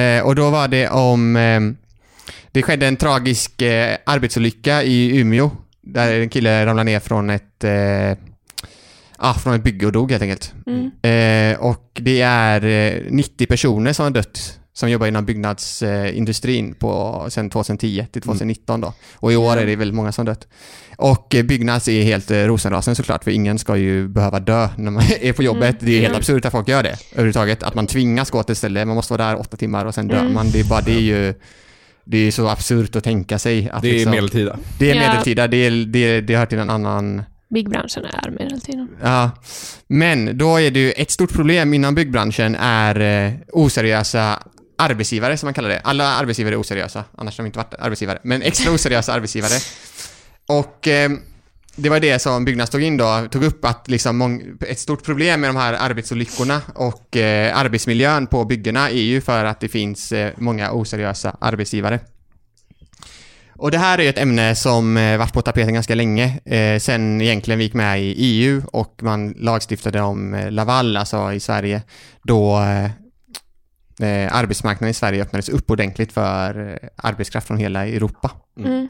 Eh, 0.00 0.22
och 0.22 0.34
då 0.34 0.50
var 0.50 0.68
det 0.68 0.88
om... 0.88 1.36
Eh, 1.36 1.60
det 2.52 2.62
skedde 2.62 2.86
en 2.86 2.96
tragisk 2.96 3.62
eh, 3.62 3.96
arbetsolycka 4.06 4.82
i 4.82 5.18
Umeå. 5.20 5.50
Där 5.82 6.20
en 6.20 6.28
kille 6.28 6.66
ramlade 6.66 6.84
ner 6.84 7.00
från 7.00 7.30
ett... 7.30 7.64
Eh, 7.64 8.12
ah, 9.16 9.34
från 9.34 9.54
ett 9.54 9.62
bygge 9.62 9.86
och 9.86 9.92
dog 9.92 10.10
helt 10.10 10.22
enkelt. 10.22 10.52
Mm. 10.66 10.90
Eh, 11.02 11.58
och 11.60 11.90
det 11.94 12.20
är 12.20 12.64
eh, 12.64 13.02
90 13.10 13.46
personer 13.46 13.92
som 13.92 14.02
har 14.04 14.10
dött 14.10 14.58
som 14.78 14.90
jobbar 14.90 15.06
inom 15.06 15.24
byggnadsindustrin 15.24 16.74
på, 16.74 17.26
sen 17.28 17.50
2010 17.50 18.06
till 18.12 18.22
2019 18.22 18.80
då. 18.80 18.92
Och 19.14 19.32
i 19.32 19.36
år 19.36 19.56
är 19.56 19.66
det 19.66 19.76
väl 19.76 19.92
många 19.92 20.12
som 20.12 20.24
dött. 20.26 20.46
Och 20.96 21.34
eh, 21.34 21.42
Byggnads 21.44 21.88
är 21.88 22.02
helt 22.02 22.30
eh, 22.30 22.36
rosenrasen 22.38 22.96
såklart, 22.96 23.24
för 23.24 23.30
ingen 23.30 23.58
ska 23.58 23.76
ju 23.76 24.08
behöva 24.08 24.40
dö 24.40 24.68
när 24.76 24.90
man 24.90 25.02
är 25.20 25.32
på 25.32 25.42
jobbet. 25.42 25.82
Mm. 25.82 25.86
Det 25.86 25.92
är 25.92 26.00
helt 26.00 26.08
Mm. 26.08 26.18
absurt 26.18 26.44
att 26.44 26.52
folk 26.52 26.68
gör 26.68 26.82
det 26.82 26.96
överhuvudtaget. 27.12 27.62
Att 27.62 27.74
man 27.74 27.86
tvingas 27.86 28.30
gå 28.30 28.42
till 28.42 28.52
ett 28.52 28.58
ställe, 28.58 28.84
man 28.84 28.96
måste 28.96 29.12
vara 29.12 29.28
där 29.30 29.40
åtta 29.40 29.56
timmar 29.56 29.84
och 29.84 29.94
sen 29.94 30.08
dör 30.08 30.20
Mm. 30.20 30.34
man. 30.34 30.50
Det 30.50 30.60
är 30.60 30.64
bara, 30.64 30.80
det 30.80 30.92
är 30.94 31.00
ju... 31.00 31.34
Det 32.04 32.18
är 32.18 32.30
så 32.30 32.48
absurt 32.48 32.96
att 32.96 33.04
tänka 33.04 33.38
sig 33.38 33.70
att 33.70 33.82
Det 33.82 33.88
är 33.88 33.92
liksom, 33.92 34.10
medeltida. 34.10 34.58
det 34.78 34.90
är 34.90 34.94
medeltida, 34.94 35.46
det, 35.48 35.56
är, 35.56 35.70
det, 35.86 36.20
det 36.20 36.36
hör 36.36 36.46
till 36.46 36.58
en 36.58 36.70
annan 36.70 37.22
Byggbranschen 37.50 38.04
är 38.04 38.30
medeltiden. 38.30 38.88
Ja, 39.02 39.30
men 39.86 40.38
då 40.38 40.56
är 40.60 40.70
det 40.70 40.80
ju 40.80 40.90
ett 40.92 41.10
stort 41.10 41.32
problem 41.32 41.74
inom 41.74 41.94
byggbranschen 41.94 42.54
är 42.54 43.00
eh, 43.26 43.32
oseriösa 43.52 44.42
arbetsgivare 44.78 45.36
som 45.36 45.46
man 45.46 45.54
kallar 45.54 45.68
det. 45.68 45.80
Alla 45.84 46.04
arbetsgivare 46.04 46.54
är 46.54 46.60
oseriösa, 46.60 47.04
annars 47.16 47.38
har 47.38 47.44
de 47.44 47.46
inte 47.46 47.58
varit 47.58 47.74
arbetsgivare. 47.74 48.18
Men 48.22 48.42
extra 48.42 48.72
oseriösa 48.72 49.12
arbetsgivare. 49.12 49.58
Och 50.46 50.88
eh, 50.88 51.10
det 51.76 51.88
var 51.88 52.00
det 52.00 52.18
som 52.18 52.44
Byggnads 52.44 52.70
tog 52.70 52.82
in 52.82 52.96
då, 52.96 53.26
tog 53.30 53.44
upp 53.44 53.64
att 53.64 53.88
liksom 53.88 54.40
ett 54.68 54.78
stort 54.78 55.04
problem 55.04 55.40
med 55.40 55.50
de 55.50 55.56
här 55.56 55.72
arbetsolyckorna 55.72 56.60
och 56.74 57.16
eh, 57.16 57.58
arbetsmiljön 57.58 58.26
på 58.26 58.44
byggena 58.44 58.90
är 58.90 59.02
ju 59.02 59.20
för 59.20 59.44
att 59.44 59.60
det 59.60 59.68
finns 59.68 60.12
eh, 60.12 60.32
många 60.36 60.72
oseriösa 60.72 61.36
arbetsgivare. 61.40 62.00
Och 63.58 63.70
det 63.70 63.78
här 63.78 63.98
är 63.98 64.02
ju 64.02 64.08
ett 64.08 64.18
ämne 64.18 64.54
som 64.54 64.96
eh, 64.96 65.18
varit 65.18 65.32
på 65.32 65.42
tapeten 65.42 65.74
ganska 65.74 65.94
länge, 65.94 66.40
eh, 66.44 66.78
sen 66.78 67.20
egentligen 67.20 67.58
vi 67.58 67.64
gick 67.64 67.74
med 67.74 68.02
i 68.02 68.14
EU 68.16 68.62
och 68.72 69.02
man 69.02 69.34
lagstiftade 69.38 70.00
om 70.00 70.34
eh, 70.34 70.50
Laval, 70.50 70.96
alltså 70.96 71.32
i 71.32 71.40
Sverige, 71.40 71.82
då 72.22 72.60
eh, 72.60 72.90
eh, 74.00 74.36
arbetsmarknaden 74.36 74.90
i 74.90 74.94
Sverige 74.94 75.22
öppnades 75.22 75.48
upp 75.48 75.70
ordentligt 75.70 76.12
för 76.12 76.78
eh, 76.82 76.88
arbetskraft 76.96 77.46
från 77.46 77.56
hela 77.58 77.86
Europa. 77.86 78.30
Mm. 78.58 78.88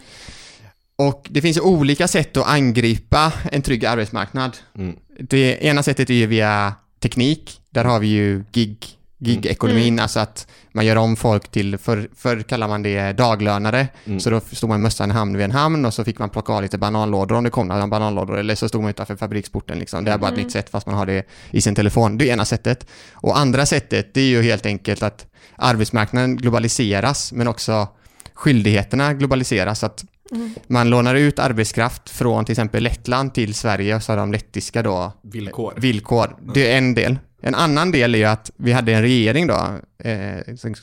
Och 0.96 1.26
det 1.30 1.42
finns 1.42 1.60
olika 1.60 2.08
sätt 2.08 2.36
att 2.36 2.48
angripa 2.48 3.32
en 3.52 3.62
trygg 3.62 3.84
arbetsmarknad. 3.84 4.56
Mm. 4.78 4.96
Det 5.20 5.64
ena 5.64 5.82
sättet 5.82 6.10
är 6.10 6.14
ju 6.14 6.26
via 6.26 6.74
teknik. 7.00 7.60
Där 7.70 7.84
har 7.84 8.00
vi 8.00 8.06
ju 8.06 8.44
gig 8.52 8.97
Gig-ekonomin, 9.20 9.88
Mm. 9.92 10.02
alltså 10.02 10.20
att 10.20 10.46
man 10.72 10.86
gör 10.86 10.96
om 10.96 11.16
folk 11.16 11.48
till, 11.50 11.78
förr 11.78 12.08
för 12.16 12.42
kallar 12.42 12.68
man 12.68 12.82
det 12.82 13.12
daglönare, 13.12 13.88
Mm. 14.04 14.20
så 14.20 14.30
då 14.30 14.40
stod 14.52 14.68
man 14.70 14.82
mössan 14.82 15.10
i 15.10 15.14
hamn 15.14 15.36
vid 15.36 15.44
en 15.44 15.50
hamn 15.50 15.84
och 15.84 15.94
så 15.94 16.04
fick 16.04 16.18
man 16.18 16.30
plocka 16.30 16.52
av 16.52 16.62
lite 16.62 16.78
bananlådor 16.78 17.36
om 17.36 17.44
det 17.44 17.50
kom 17.50 17.68
några 17.68 17.86
bananlådor, 17.86 18.38
eller 18.38 18.54
så 18.54 18.68
stod 18.68 18.80
man 18.82 18.90
utanför 18.90 19.16
fabriksporten 19.16 19.78
liksom. 19.78 20.04
Det 20.04 20.12
är 20.12 20.18
bara 20.18 20.26
ett 20.28 20.32
Mm. 20.32 20.44
nytt 20.44 20.52
sätt 20.52 20.70
fast 20.70 20.86
man 20.86 20.96
har 20.96 21.06
det 21.06 21.22
i 21.50 21.60
sin 21.60 21.74
telefon. 21.74 22.18
Det 22.18 22.28
är 22.28 22.32
ena 22.32 22.44
sättet. 22.44 22.86
Och 23.12 23.38
andra 23.38 23.66
sättet, 23.66 24.14
det 24.14 24.20
är 24.20 24.26
ju 24.28 24.42
helt 24.42 24.66
enkelt 24.66 25.02
att 25.02 25.26
arbetsmarknaden 25.56 26.36
globaliseras, 26.36 27.32
men 27.32 27.48
också 27.48 27.88
skyldigheterna 28.34 29.14
globaliseras. 29.14 29.84
Att 29.84 30.04
Mm. 30.32 30.54
man 30.66 30.90
lånar 30.90 31.14
ut 31.14 31.38
arbetskraft 31.38 32.10
från 32.10 32.44
till 32.44 32.52
exempel 32.52 32.82
Lettland 32.82 33.34
till 33.34 33.54
Sverige 33.54 33.96
och 33.96 34.02
så 34.02 34.12
har 34.12 34.16
de 34.16 34.32
lettiska 34.32 34.82
då 34.82 35.12
Villkor. 35.22 35.74
villkor. 35.76 36.36
Det 36.54 36.72
är 36.72 36.78
en 36.78 36.94
del. 36.94 37.18
En 37.40 37.54
annan 37.54 37.90
del 37.90 38.14
är 38.14 38.18
ju 38.18 38.24
att 38.24 38.50
vi 38.56 38.72
hade 38.72 38.92
en 38.94 39.02
regering 39.02 39.46
då, 39.46 39.54
eh, 39.98 40.36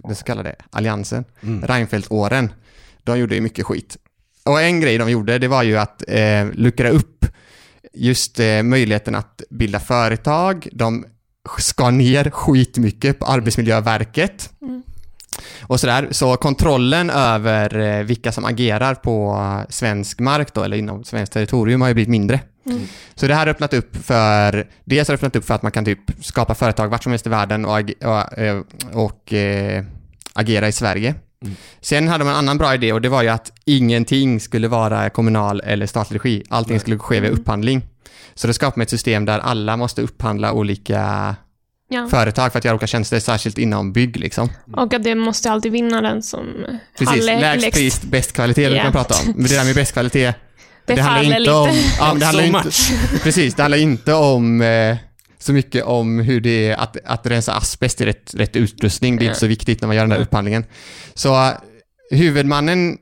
den 0.08 0.16
så 0.16 0.24
kallade 0.26 0.56
alliansen, 0.70 1.26
Mm. 1.42 1.62
Reinfeldt-åren. 1.68 2.50
De 3.04 3.20
gjorde 3.20 3.36
ju 3.36 3.42
mycket 3.42 3.66
skit. 3.66 3.98
Och 4.46 4.62
en 4.62 4.82
grej 4.82 4.98
de 4.98 5.10
gjorde, 5.12 5.38
det 5.40 5.48
var 5.48 5.64
ju 5.64 5.78
att 5.78 6.04
eh, 6.08 6.46
luckra 6.54 6.90
upp 6.90 7.26
just 7.94 8.40
eh, 8.40 8.64
möjligheten 8.64 9.16
att 9.16 9.42
bilda 9.50 9.80
företag. 9.80 10.68
De 10.72 11.06
skar 11.58 11.92
ner 11.92 12.30
skitmycket 12.30 13.20
på 13.20 13.26
Arbetsmiljöverket. 13.26 14.50
Mm. 14.62 14.84
Och 15.62 15.80
sådär. 15.80 16.08
Så 16.12 16.38
kontrollen 16.38 17.10
över 17.10 17.80
eh, 17.80 18.04
vilka 18.04 18.32
som 18.32 18.46
agerar 18.46 18.96
på 18.96 19.40
svensk 19.70 20.20
mark 20.20 20.54
då, 20.54 20.64
eller 20.64 20.78
inom 20.78 21.04
svenskt 21.04 21.34
territorium 21.34 21.82
har 21.82 21.88
ju 21.88 21.94
blivit 21.94 22.10
mindre. 22.10 22.40
Mm. 22.70 22.82
Så 23.16 23.28
det 23.28 23.34
här 23.34 23.46
har 23.46 23.48
öppnat 23.54 23.74
upp 23.74 23.96
för, 24.06 24.68
dels 24.86 25.08
har 25.08 25.14
det 25.14 25.16
öppnat 25.18 25.36
upp 25.36 25.46
för 25.46 25.54
att 25.54 25.64
man 25.64 25.72
kan 25.72 25.86
typ 25.86 26.00
skapa 26.22 26.56
företag 26.56 26.88
vart 26.88 27.04
som 27.04 27.12
helst 27.12 27.28
i 27.28 27.30
världen 27.30 27.66
och, 27.66 27.80
och, 28.04 28.38
eh, 28.38 28.62
och 28.94 29.34
eh, 29.34 29.84
agera 30.34 30.68
i 30.68 30.72
Sverige. 30.72 31.16
Mm. 31.44 31.56
Sen 31.82 32.08
hade 32.08 32.24
man 32.24 32.34
en 32.34 32.40
annan 32.40 32.58
bra 32.58 32.74
idé 32.74 32.94
och 32.94 33.02
det 33.02 33.10
var 33.10 33.24
ju 33.24 33.30
att 33.30 33.52
ingenting 33.66 34.40
skulle 34.40 34.68
vara 34.68 35.10
kommunal 35.10 35.62
eller 35.66 35.86
statlig 35.86 36.20
regi. 36.20 36.44
Allting 36.50 36.74
Nej. 36.74 36.80
skulle 36.80 37.00
ske 37.00 37.20
via 37.20 37.30
Mm. 37.30 37.40
upphandling. 37.42 37.82
Så 38.36 38.48
då 38.48 38.54
skapade 38.54 38.80
man 38.80 38.84
ett 38.84 38.90
system 38.90 39.26
där 39.26 39.40
alla 39.40 39.78
måste 39.78 40.02
upphandla 40.02 40.52
olika 40.52 41.36
Ja. 41.90 42.08
företag 42.08 42.52
för 42.52 42.60
att 42.60 42.66
göra 42.66 42.76
olika 42.76 42.88
tjänster, 42.88 43.20
särskilt 43.20 43.58
inom 43.58 43.94
bygg 43.94 44.18
liksom. 44.18 44.50
Och 44.78 44.94
att 44.94 45.04
det 45.04 45.16
måste 45.16 45.52
alltid 45.52 45.72
vinna 45.72 46.02
den 46.02 46.24
som 46.24 46.46
Precis, 47.00 47.26
lägst 47.26 47.62
lägst. 47.62 47.78
pris, 47.80 48.02
bäst 48.02 48.34
kvalitet 48.34 48.62
Ja. 48.62 48.84
man 48.84 48.92
prata 48.92 49.16
om. 49.28 49.34
Men 49.36 49.44
det 49.48 49.56
där 49.56 49.66
med 49.66 49.76
bäst 49.76 49.94
kvalitet, 49.94 50.34
Det, 50.86 50.94
handlar 51.02 51.16
faller 51.16 51.26
inte 51.26 51.40
lite. 51.40 51.52
om... 51.52 51.70
Ja, 52.00 52.14
det 52.20 52.26
handlar 52.26 52.32
So 52.32 52.58
inte, 52.58 53.20
precis, 53.24 53.56
det 53.56 53.62
handlar 53.62 53.78
inte 53.78 54.14
om 54.14 54.62
eh, 54.62 54.98
så 55.40 55.54
mycket 55.54 55.84
om 55.84 56.20
hur 56.20 56.42
det 56.42 56.70
är 56.70 56.76
att, 56.78 56.98
att 57.06 57.26
rensa 57.28 57.54
asbest 57.54 58.02
i 58.02 58.06
rätt, 58.06 58.34
rätt 58.34 58.56
utrustning. 58.56 59.18
Det 59.18 59.24
är 59.24 59.26
Ja. 59.26 59.30
inte 59.32 59.40
så 59.40 59.48
viktigt 59.48 59.82
när 59.82 59.88
man 59.88 59.96
gör 59.96 60.04
den 60.04 60.10
där 60.10 60.20
upphandlingen. 60.22 60.66
Så 61.14 61.36
eh, 61.48 61.52
huvudmannen 62.12 62.98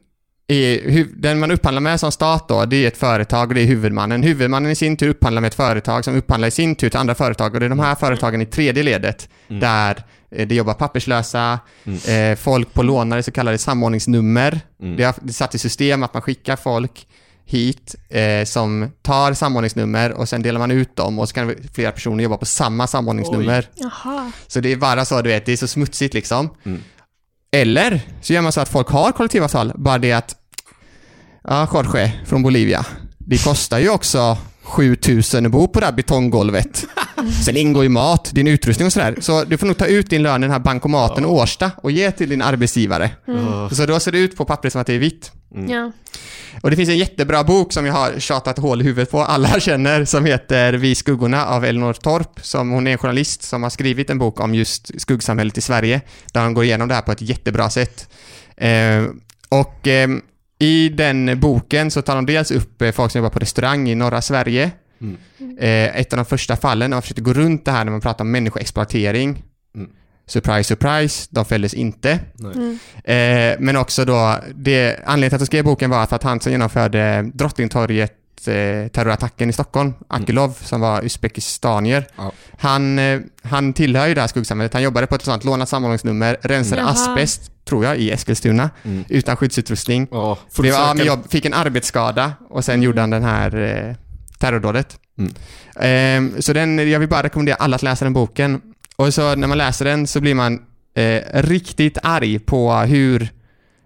är, 0.47 0.89
hu, 0.91 1.03
den 1.15 1.39
man 1.39 1.51
upphandlar 1.51 1.81
med 1.81 1.99
som 1.99 2.11
stat 2.11 2.47
då, 2.47 2.65
det 2.65 2.75
är 2.83 2.87
ett 2.87 2.97
företag 2.97 3.47
och 3.49 3.53
det 3.55 3.61
är 3.61 3.65
huvudmannen. 3.65 4.23
Huvudmannen 4.23 4.71
i 4.71 4.75
sin 4.75 4.97
tur 4.97 5.09
upphandlar 5.09 5.41
med 5.41 5.47
ett 5.47 5.55
företag 5.55 6.05
som 6.05 6.15
upphandlar 6.15 6.47
i 6.47 6.51
sin 6.51 6.75
tur 6.75 6.89
till 6.89 6.99
andra 6.99 7.15
företag 7.15 7.53
och 7.53 7.59
det 7.59 7.65
är 7.65 7.69
de 7.69 7.79
här 7.79 7.95
företagen 7.95 8.41
i 8.41 8.45
tredje 8.45 8.83
ledet 8.83 9.29
Mm. 9.49 9.59
där 9.59 10.03
eh, 10.31 10.47
det 10.47 10.55
jobbar 10.55 10.73
papperslösa, 10.73 11.59
Mm. 11.83 12.31
eh, 12.31 12.37
folk 12.37 12.73
på 12.73 12.83
lånare 12.83 13.23
så 13.23 13.31
kallade 13.31 13.57
samordningsnummer. 13.57 14.59
Mm. 14.81 14.95
Det 14.97 15.03
har 15.03 15.15
det 15.21 15.29
är 15.29 15.33
satt 15.33 15.55
i 15.55 15.59
system 15.59 16.03
att 16.03 16.13
man 16.13 16.21
skickar 16.21 16.55
folk 16.55 17.07
hit 17.45 17.95
eh, 18.09 18.45
som 18.45 18.91
tar 19.01 19.33
samordningsnummer 19.33 20.11
och 20.11 20.29
sen 20.29 20.41
delar 20.41 20.59
man 20.59 20.71
ut 20.71 20.95
dem 20.95 21.19
och 21.19 21.29
så 21.29 21.35
kan 21.35 21.55
flera 21.73 21.91
personer 21.91 22.23
jobba 22.23 22.37
på 22.37 22.45
samma 22.45 22.87
samordningsnummer. 22.87 23.69
Jaha. 23.75 24.31
Så 24.47 24.59
det 24.59 24.71
är 24.71 24.75
bara 24.75 25.05
så, 25.05 25.21
du 25.21 25.29
vet, 25.29 25.45
det 25.45 25.51
är 25.51 25.57
så 25.57 25.67
smutsigt 25.67 26.13
liksom. 26.13 26.49
Mm. 26.63 26.81
Eller 27.55 28.01
så 28.21 28.33
gör 28.33 28.41
man 28.41 28.51
så 28.51 28.61
att 28.61 28.69
folk 28.69 28.87
har 28.87 29.11
kollektivavtal, 29.11 29.71
bara 29.75 29.97
det 29.97 30.11
att 30.11 30.35
ja, 31.43 31.67
Jorge 31.73 32.11
från 32.25 32.43
Bolivia, 32.43 32.85
det 33.17 33.43
kostar 33.43 33.79
ju 33.79 33.89
också 33.89 34.37
7000 34.63 35.45
att 35.45 35.51
bo 35.51 35.67
på 35.67 35.79
det 35.79 35.85
här 35.85 35.93
betonggolvet. 35.93 36.85
Sen 37.45 37.57
ingår 37.57 37.83
ju 37.83 37.89
mat, 37.89 38.29
din 38.33 38.47
utrustning 38.47 38.85
och 38.85 38.93
sådär. 38.93 39.15
Så 39.19 39.43
du 39.43 39.57
får 39.57 39.67
nog 39.67 39.77
ta 39.77 39.85
ut 39.85 40.09
din 40.09 40.23
lön 40.23 40.43
i 40.43 40.45
den 40.45 40.51
här 40.51 40.59
bankomaten 40.59 41.23
i 41.23 41.27
Årsta 41.27 41.71
och 41.77 41.91
ge 41.91 42.11
till 42.11 42.29
din 42.29 42.41
arbetsgivare. 42.41 43.11
Mm. 43.27 43.69
Så 43.69 43.85
då 43.85 43.99
ser 43.99 44.11
det 44.11 44.17
ut 44.17 44.37
på 44.37 44.45
pappret 44.45 44.73
som 44.73 44.81
att 44.81 44.87
det 44.87 44.93
är 44.93 44.99
vitt. 44.99 45.31
Mm. 45.55 45.69
Ja. 45.69 45.91
Och 46.61 46.69
det 46.69 46.75
finns 46.75 46.89
en 46.89 46.97
jättebra 46.97 47.43
bok 47.43 47.73
som 47.73 47.85
jag 47.85 47.93
har 47.93 48.19
tjatat 48.19 48.59
hål 48.59 48.81
i 48.81 48.83
huvudet 48.83 49.11
på, 49.11 49.19
alla 49.23 49.47
känner, 49.59 50.05
som 50.05 50.25
heter 50.25 50.73
Vi 50.73 50.95
skuggorna 50.95 51.45
av 51.45 51.65
Elinor 51.65 51.93
Torp. 51.93 52.39
Som, 52.41 52.69
hon 52.69 52.87
är 52.87 52.91
en 52.91 52.97
journalist 52.97 53.43
som 53.43 53.63
har 53.63 53.69
skrivit 53.69 54.09
en 54.09 54.19
bok 54.19 54.39
om 54.39 54.55
just 54.55 55.01
skuggsamhället 55.01 55.57
i 55.57 55.61
Sverige, 55.61 56.01
där 56.31 56.43
hon 56.43 56.53
går 56.53 56.63
igenom 56.63 56.87
det 56.87 56.95
här 56.95 57.01
på 57.01 57.11
ett 57.11 57.21
jättebra 57.21 57.69
sätt. 57.69 58.09
Eh, 58.57 59.03
och 59.49 59.87
eh, 59.87 60.09
i 60.63 60.89
den 60.89 61.39
boken 61.39 61.91
så 61.91 62.01
tar 62.01 62.15
de 62.15 62.25
dels 62.25 62.51
upp 62.51 62.81
eh, 62.81 62.91
folk 62.91 63.11
som 63.11 63.19
jobbar 63.19 63.29
på 63.29 63.39
restaurang 63.39 63.89
i 63.89 63.95
norra 63.95 64.21
Sverige. 64.21 64.71
Mm. 65.01 65.17
Eh, 65.57 65.99
ett 65.99 66.13
av 66.13 66.17
de 66.17 66.25
första 66.25 66.55
fallen, 66.55 66.89
när 66.89 66.95
man 66.95 67.01
försökte 67.01 67.21
gå 67.21 67.33
runt 67.33 67.65
det 67.65 67.71
här 67.71 67.83
när 67.83 67.91
man 67.91 68.01
pratar 68.01 68.25
om 68.25 68.31
människoexploatering. 68.31 69.43
Mm. 69.75 69.89
Surprise, 70.27 70.63
surprise, 70.63 71.27
de 71.31 71.45
fälldes 71.45 71.73
inte. 71.73 72.19
Nej. 72.33 72.53
Mm. 72.55 72.79
Eh, 73.03 73.59
men 73.59 73.75
också 73.75 74.05
då, 74.05 74.39
det, 74.55 74.99
anledningen 75.05 75.29
till 75.29 75.35
att 75.35 75.41
jag 75.41 75.47
skrev 75.47 75.65
boken 75.65 75.89
var 75.89 76.05
för 76.05 76.15
att 76.15 76.23
han 76.23 76.39
som 76.39 76.51
genomförde 76.51 77.31
Drottningtorget 77.33 78.13
terrorattacken 78.93 79.49
i 79.49 79.53
Stockholm, 79.53 79.93
Akilov, 80.07 80.57
som 80.61 80.81
var 80.81 81.01
uzbekistanier. 81.05 82.07
Ja. 82.15 82.31
Han, 82.59 82.99
eh, 82.99 83.19
han 83.43 83.73
tillhör 83.73 84.07
ju 84.07 84.13
det 84.13 84.21
här 84.21 84.27
skuggsamhället. 84.27 84.73
Han 84.73 84.83
jobbade 84.83 85.07
på 85.07 85.15
ett 85.15 85.21
sånt 85.21 85.43
lånat 85.43 85.69
samordningsnummer, 85.69 86.37
rensade 86.41 86.81
Jaha. 86.81 86.89
asbest, 86.91 87.51
tror 87.65 87.85
jag, 87.85 87.97
i 87.97 88.11
Eskilstuna, 88.11 88.69
Mm. 88.83 89.03
utan 89.09 89.35
skyddsutrustning. 89.37 90.07
Ja, 90.11 90.37
Det 90.57 90.71
var, 90.71 90.95
men 90.95 91.05
jag... 91.05 91.19
fick 91.29 91.45
en 91.45 91.53
arbetsskada 91.53 92.33
och 92.49 92.65
sen 92.65 92.81
gjorde 92.81 93.01
han 93.01 93.09
den 93.09 93.23
här 93.23 93.55
eh, 93.89 93.95
terrordådet. 94.39 94.97
Mm. 95.17 95.33
Ehm, 95.79 96.41
så 96.41 96.53
den, 96.53 96.89
jag 96.89 96.99
vill 96.99 97.09
bara 97.09 97.23
rekommendera 97.23 97.55
alla 97.55 97.75
att 97.75 97.83
läsa 97.83 98.05
den 98.05 98.13
boken. 98.13 98.61
Och 98.95 99.13
så 99.13 99.35
när 99.35 99.47
man 99.47 99.57
läser 99.57 99.85
den 99.85 100.07
så 100.07 100.21
blir 100.21 100.35
man 100.35 100.59
eh, 100.95 101.21
riktigt 101.33 101.97
arg 102.03 102.39
på 102.39 102.73
hur 102.73 103.29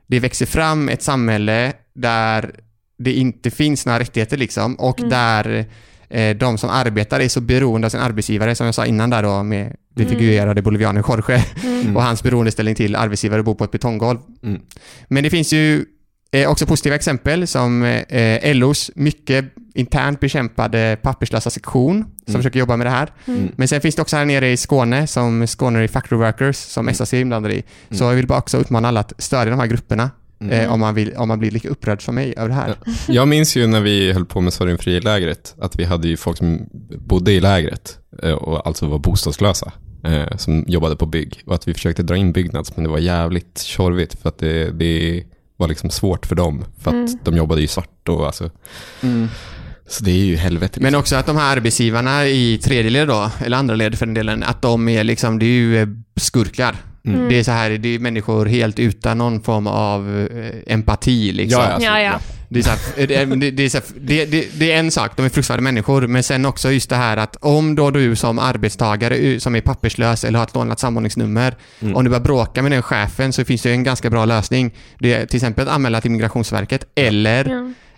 det 0.08 0.20
växer 0.20 0.46
fram 0.46 0.90
ett 0.90 1.04
samhälle 1.04 1.74
där 1.96 2.52
det 2.98 3.14
inte 3.14 3.52
finns 3.52 3.86
några 3.86 4.00
rättigheter 4.00 4.38
liksom 4.38 4.76
och 4.76 5.00
Mm. 5.00 5.10
där 5.10 5.66
eh, 6.10 6.38
de 6.38 6.58
som 6.58 6.70
arbetar 6.70 7.20
är 7.20 7.28
så 7.28 7.42
beroende 7.42 7.86
av 7.88 7.90
sin 7.90 8.00
arbetsgivare 8.00 8.56
som 8.56 8.66
jag 8.66 8.76
sa 8.76 8.86
innan 8.86 9.10
där 9.10 9.24
då 9.24 9.44
med 9.44 9.76
det 9.96 10.04
Mm. 10.04 10.16
figurerade 10.16 10.62
bolivianen 10.62 11.04
Jorge 11.08 11.46
Mm. 11.64 11.96
och 11.98 12.04
hans 12.04 12.24
beroendeställning 12.24 12.76
till 12.76 12.96
arbetsgivare 12.96 13.40
och 13.40 13.46
bo 13.46 13.56
på 13.56 13.64
ett 13.64 13.72
betonggolv. 13.72 14.18
Mm. 14.44 14.62
Men 15.08 15.24
det 15.24 15.30
finns 15.30 15.54
ju 15.54 15.86
eh, 16.32 16.50
också 16.50 16.66
positiva 16.66 16.96
exempel 16.96 17.48
som 17.48 17.84
eh, 17.84 18.56
LOs 18.56 18.92
mycket 18.96 19.46
internt 19.74 20.20
bekämpade 20.20 20.98
papperslösa 21.02 21.50
sektion 21.50 22.04
som 22.04 22.14
Mm. 22.28 22.40
försöker 22.40 22.60
jobba 22.60 22.78
med 22.78 22.88
det 22.88 22.92
här. 22.92 23.10
Mm. 23.28 23.52
Men 23.56 23.68
sen 23.68 23.82
finns 23.82 23.96
det 23.96 24.02
också 24.02 24.16
här 24.18 24.26
nere 24.26 24.50
i 24.52 24.58
Skåne 24.58 25.08
som 25.08 25.48
Skåne 25.48 25.88
Factory 25.88 26.20
Workers 26.20 26.56
som 26.56 26.86
Mm. 26.86 26.96
SAC 26.96 27.14
är 27.14 27.22
inblandade 27.22 27.56
i. 27.56 27.64
Så 27.90 28.04
Mm. 28.04 28.08
jag 28.10 28.16
vill 28.16 28.28
bara 28.28 28.40
också 28.40 28.58
uppmana 28.58 28.88
alla 28.88 29.00
att 29.00 29.14
stödja 29.18 29.52
de 29.52 29.60
här 29.60 29.68
grupperna 29.68 30.12
Mm. 30.42 30.54
eh, 30.54 30.74
om, 30.74 30.80
man 30.80 30.96
vill, 30.96 31.14
om 31.16 31.28
man 31.28 31.40
blir 31.40 31.52
lika 31.52 31.70
upprörd 31.70 32.06
som 32.06 32.16
mig 32.16 32.34
över 32.38 32.50
det 32.50 32.56
här. 32.56 32.76
Jag 33.08 33.28
minns 33.28 33.58
ju 33.58 33.68
när 33.68 33.82
vi 33.82 34.12
höll 34.14 34.26
på 34.26 34.42
med 34.42 34.54
Sorgenfri-lägret 34.54 35.56
att 35.60 35.80
vi 35.80 35.84
hade 35.84 36.08
ju 36.08 36.18
folk 36.18 36.38
som 36.38 36.70
bodde 36.98 37.32
i 37.32 37.40
lägret 37.40 37.98
eh, 38.24 38.32
och 38.32 38.68
alltså 38.68 38.88
var 38.88 39.00
bostadslösa 39.00 39.72
eh, 40.04 40.38
som 40.38 40.66
jobbade 40.68 40.96
på 40.96 41.06
bygg 41.06 41.42
och 41.46 41.56
att 41.56 41.68
vi 41.68 41.74
försökte 41.74 42.04
dra 42.04 42.16
in 42.18 42.32
Byggnads 42.32 42.76
men 42.76 42.84
det 42.84 42.90
var 42.90 43.00
jävligt 43.00 43.62
tjorvigt 43.62 44.22
för 44.22 44.30
att 44.30 44.38
det, 44.38 44.72
det 44.72 45.24
var 45.58 45.68
liksom 45.68 45.90
svårt 45.90 46.26
för 46.26 46.36
dem 46.36 46.66
för 46.82 46.92
att 46.92 46.96
Mm. 46.96 47.20
de 47.24 47.38
jobbade 47.38 47.62
ju 47.62 47.68
svart 47.68 48.10
och 48.10 48.26
alltså 48.26 48.50
så 49.90 50.04
det 50.04 50.12
är 50.12 50.26
ju 50.26 50.36
helvete. 50.36 50.80
Men 50.82 50.96
också 50.96 51.16
att 51.16 51.26
de 51.26 51.36
här 51.36 51.56
arbetsgivarna 51.58 52.28
i 52.28 52.58
tredje 52.58 52.92
led 52.92 53.08
då, 53.08 53.32
eller 53.46 53.58
andra 53.58 53.76
led 53.76 53.98
för 53.98 54.06
den 54.06 54.14
delen, 54.16 54.44
att 54.44 54.62
de 54.62 54.90
är 54.90 55.04
liksom, 55.04 55.40
det 55.40 55.46
är 55.46 55.50
ju 55.50 55.78
eh, 55.82 55.88
skurkar. 56.16 56.76
Mm. 57.16 57.30
Det 57.30 57.40
är 57.40 57.44
så 57.44 57.52
här, 57.52 57.70
det 57.70 57.96
är 57.96 58.00
människor 58.00 58.46
helt 58.46 58.80
utan 58.80 59.18
någon 59.18 59.42
form 59.42 59.68
av 59.68 60.28
eh, 60.32 60.74
empati 60.74 61.32
liksom. 61.32 61.62
Ja, 61.62 61.78
ja. 61.80 62.00
Ja, 62.00 62.02
ja. 62.02 62.20
Det 62.50 62.60
är, 62.60 62.64
så 62.64 62.70
här, 62.70 62.80
det, 63.08 63.16
är- 63.16 63.26
det, 63.26 63.52
det, 63.52 63.64
är 63.64 63.70
så 63.70 63.78
här, 63.78 63.86
det, 64.02 64.26
det, 64.26 64.48
det 64.60 64.72
är 64.72 64.80
en 64.80 64.92
sak, 64.92 65.12
de 65.16 65.26
är 65.26 65.30
fruktansvärda 65.30 65.62
människor, 65.62 66.08
men 66.08 66.24
sen 66.24 66.46
också 66.46 66.72
just 66.72 66.90
det 66.90 66.96
här 66.96 67.18
att 67.18 67.36
om 67.42 67.76
då 67.76 67.92
du 67.92 68.16
som 68.16 68.40
arbetstagare 68.40 69.16
eh, 69.16 69.38
som 69.38 69.56
är 69.56 69.62
papperslös 69.62 70.24
eller 70.24 70.40
har 70.40 70.46
ett 70.46 70.56
lånat 70.56 70.80
samordningsnummer, 70.80 71.56
Mm. 71.82 71.96
om 71.96 72.04
du 72.04 72.10
börjar 72.10 72.24
bråka 72.24 72.62
med 72.62 72.72
den 72.72 72.82
chefen 72.82 73.34
så 73.34 73.46
finns 73.46 73.62
det 73.62 73.72
en 73.72 73.84
ganska 73.84 74.10
bra 74.10 74.26
lösning. 74.26 74.74
Det 75.00 75.14
är 75.14 75.26
till 75.26 75.38
exempel 75.38 75.68
att 75.68 75.74
anmäla 75.76 76.02
till 76.02 76.12
Migrationsverket 76.12 76.86
eller 76.96 77.46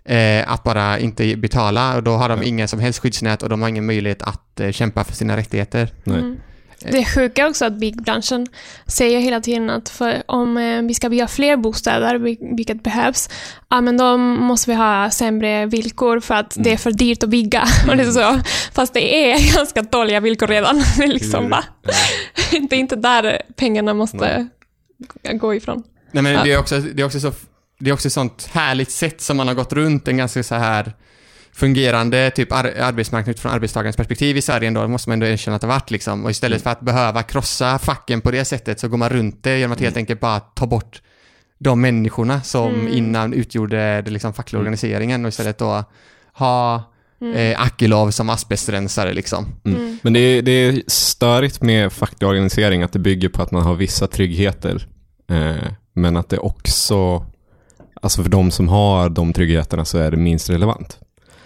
Ja. 0.06 0.16
eh, 0.16 0.52
att 0.54 0.64
bara 0.64 1.00
inte 1.00 1.36
betala 1.36 1.96
och 1.96 2.04
då 2.04 2.12
har 2.12 2.30
de 2.30 2.40
Ja. 2.40 2.48
ingen 2.48 2.68
som 2.68 2.80
helst 2.80 3.00
skyddsnät 3.00 3.44
och 3.44 3.50
de 3.50 3.62
har 3.62 3.70
ingen 3.70 3.86
möjlighet 3.86 4.22
att 4.22 4.60
eh, 4.60 4.72
kämpa 4.72 5.04
för 5.04 5.14
sina 5.16 5.38
rättigheter. 5.38 5.90
Nej. 6.04 6.18
Mm. 6.20 6.38
Det 6.82 6.98
är 6.98 7.06
sjuka 7.16 7.48
också 7.48 7.66
att 7.66 7.74
byggbranschen 7.74 8.48
säger 8.88 9.20
hela 9.20 9.42
tiden 9.42 9.70
att 9.70 9.90
för 9.90 10.24
om 10.26 10.58
eh, 10.58 10.82
vi 10.82 10.94
ska 10.94 11.10
bygga 11.10 11.28
fler 11.28 11.58
bostäder, 11.58 12.16
vil- 12.16 12.56
vilket 12.56 12.84
behövs, 12.84 13.30
ja 13.70 13.82
men 13.82 13.98
då 13.98 14.18
måste 14.18 14.70
vi 14.72 14.76
ha 14.76 15.10
sämre 15.10 15.66
villkor 15.66 16.20
för 16.20 16.36
att 16.36 16.54
det 16.60 16.72
är 16.74 16.78
för 16.78 16.92
dyrt 16.92 17.24
att 17.24 17.30
bygga. 17.30 17.64
Och 17.90 17.98
det 17.98 18.04
är 18.04 18.12
så, 18.12 18.40
fast 18.74 18.94
det 18.94 19.32
är 19.32 19.56
ganska 19.56 19.82
dåliga 19.82 20.20
villkor 20.20 20.48
redan. 20.48 20.84
Liksom, 21.08 21.50
va? 21.50 21.64
det 22.70 22.76
är 22.76 22.80
inte 22.80 22.96
där 22.96 23.42
pengarna 23.56 23.94
måste 23.94 24.48
gå 25.34 25.56
ifrån. 25.56 25.84
Nej 26.12 26.24
men 26.24 26.44
det 26.46 26.54
är 26.54 26.60
också, 26.60 26.80
det 26.80 27.02
är 27.02 27.06
också 27.06 27.20
så, 27.20 27.32
det 27.80 27.90
är 27.90 27.94
också 27.94 28.08
ett 28.08 28.14
sånt 28.14 28.50
härligt 28.52 28.92
sätt 28.92 29.22
som 29.22 29.38
man 29.38 29.48
har 29.48 29.56
gått 29.56 29.74
runt 29.74 30.08
en 30.08 30.18
ganska 30.18 30.44
så 30.44 30.56
här 30.56 30.94
fungerande 31.60 32.32
typ 32.32 32.52
ar 32.52 32.74
arbetsmarknad 32.80 33.32
utifrån 33.32 33.52
arbetstagarens 33.52 33.96
perspektiv 33.98 34.38
i 34.38 34.42
Sverige 34.42 34.68
ändå, 34.68 34.88
måste 34.88 35.10
man 35.10 35.14
ändå 35.14 35.26
erkänna 35.26 35.56
att 35.56 35.62
det 35.62 35.68
varit 35.68 35.92
liksom. 35.92 36.26
Och 36.26 36.32
istället 36.32 36.62
för 36.64 36.70
att 36.70 36.82
behöva 36.82 37.24
krossa 37.24 37.80
facken 37.80 38.22
på 38.22 38.32
det 38.32 38.46
sättet 38.46 38.80
så 38.80 38.88
går 38.88 38.98
man 38.98 39.10
runt 39.10 39.44
det 39.44 39.58
genom 39.60 39.72
att 39.72 39.80
helt 39.80 39.98
enkelt 39.98 40.20
bara 40.20 40.40
ta 40.40 40.66
bort 40.68 41.02
de 41.60 41.82
människorna 41.82 42.42
som 42.42 42.74
Mm. 42.74 42.94
innan 42.94 43.34
utgjorde 43.34 44.02
det 44.02 44.12
liksom 44.12 44.34
fackliga 44.34 44.60
organiseringen 44.60 45.26
och 45.26 45.30
istället 45.30 45.58
då 45.58 45.84
ha 46.34 46.84
eh, 47.36 47.62
Akilov 47.62 48.12
som 48.12 48.30
asbestrensare 48.30 49.14
liksom. 49.14 49.46
Mm. 49.66 50.00
Men 50.02 50.14
det 50.14 50.20
är, 50.20 50.42
det 50.42 50.52
är 50.52 50.84
störigt 50.88 51.62
med 51.62 51.94
facklig 51.94 52.30
organisering 52.30 52.84
att 52.84 52.94
det 52.94 53.00
bygger 53.00 53.30
på 53.30 53.42
att 53.42 53.52
man 53.52 53.62
har 53.64 53.76
vissa 53.76 54.08
tryggheter. 54.08 54.88
Eh, 55.32 55.72
men 55.94 56.18
att 56.18 56.30
det 56.30 56.38
också, 56.38 57.26
alltså 58.02 58.24
för 58.24 58.30
de 58.30 58.52
som 58.52 58.68
har 58.68 59.10
de 59.10 59.34
tryggheterna 59.34 59.86
så 59.86 59.98
är 59.98 60.12
det 60.12 60.18
minst 60.18 60.50
relevant. 60.50 61.00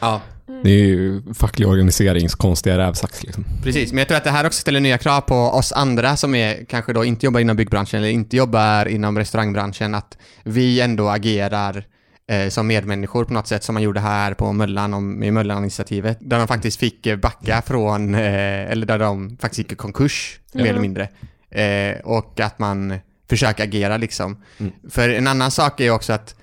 Ja. 0.03 0.22
Det 0.63 0.69
är 0.69 0.86
ju 0.86 1.22
facklig 1.33 1.67
organiserings 1.67 2.36
konstiga 2.36 2.77
rävsax 2.77 3.24
liksom. 3.24 3.45
Precis, 3.63 3.91
men 3.91 3.98
jag 3.98 4.07
tror 4.07 4.17
att 4.17 4.24
det 4.24 4.29
här 4.29 4.45
också 4.45 4.62
ställer 4.62 4.79
nya 4.79 4.98
krav 4.98 5.22
på 5.22 5.36
oss 5.36 5.72
andra 5.72 6.17
som 6.17 6.36
är, 6.36 6.65
kanske 6.65 6.93
då 6.93 7.05
inte 7.05 7.25
jobbar 7.25 7.39
inom 7.39 7.55
byggbranschen 7.57 8.00
eller 8.00 8.10
inte 8.10 8.38
jobbar 8.38 8.86
inom 8.86 9.17
restaurangbranschen, 9.17 9.95
att 9.95 10.17
vi 10.43 10.81
ändå 10.81 11.10
agerar 11.10 11.86
eh, 12.29 12.50
som 12.50 12.67
medmänniskor 12.67 13.25
på 13.25 13.33
något 13.33 13.48
sätt 13.48 13.63
som 13.63 13.74
man 13.74 13.83
gjorde 13.83 14.00
här 14.00 14.33
på 14.33 14.53
Möllan, 14.53 14.93
om, 14.93 15.19
med 15.19 15.33
Möllan-initiativet, 15.33 16.17
där 16.22 16.38
de 16.38 16.48
faktiskt 16.48 16.79
fick 16.79 17.15
backa 17.22 17.62
från, 17.62 18.15
eh, 18.15 18.72
eller 18.72 18.86
där 18.86 19.00
de 19.00 19.38
faktiskt 19.41 19.57
gick 19.57 19.72
i 19.72 19.75
konkurs, 19.75 20.39
mer 20.53 20.63
Ja. 20.63 20.69
eller 20.69 20.81
mindre. 20.81 21.10
Eh, 21.51 22.00
och 22.03 22.39
att 22.39 22.60
man 22.60 23.00
försöker 23.29 23.63
agera 23.63 23.98
liksom. 23.98 24.38
Mm. 24.57 24.72
För 24.89 25.10
en 25.10 25.27
annan 25.27 25.51
sak 25.51 25.79
är 25.79 25.83
ju 25.83 25.91
också 25.91 26.13
att 26.13 26.36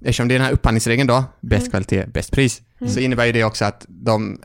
Eftersom 0.00 0.28
det 0.28 0.34
är 0.34 0.38
den 0.38 0.46
här 0.46 0.52
upphandlingsregeln 0.52 1.06
då, 1.06 1.24
bäst 1.40 1.70
kvalitet, 1.70 2.06
bäst 2.06 2.32
pris, 2.32 2.62
så 2.86 3.00
innebär 3.00 3.24
ju 3.26 3.32
det 3.32 3.44
också 3.44 3.64
att 3.64 3.86
de 3.88 4.40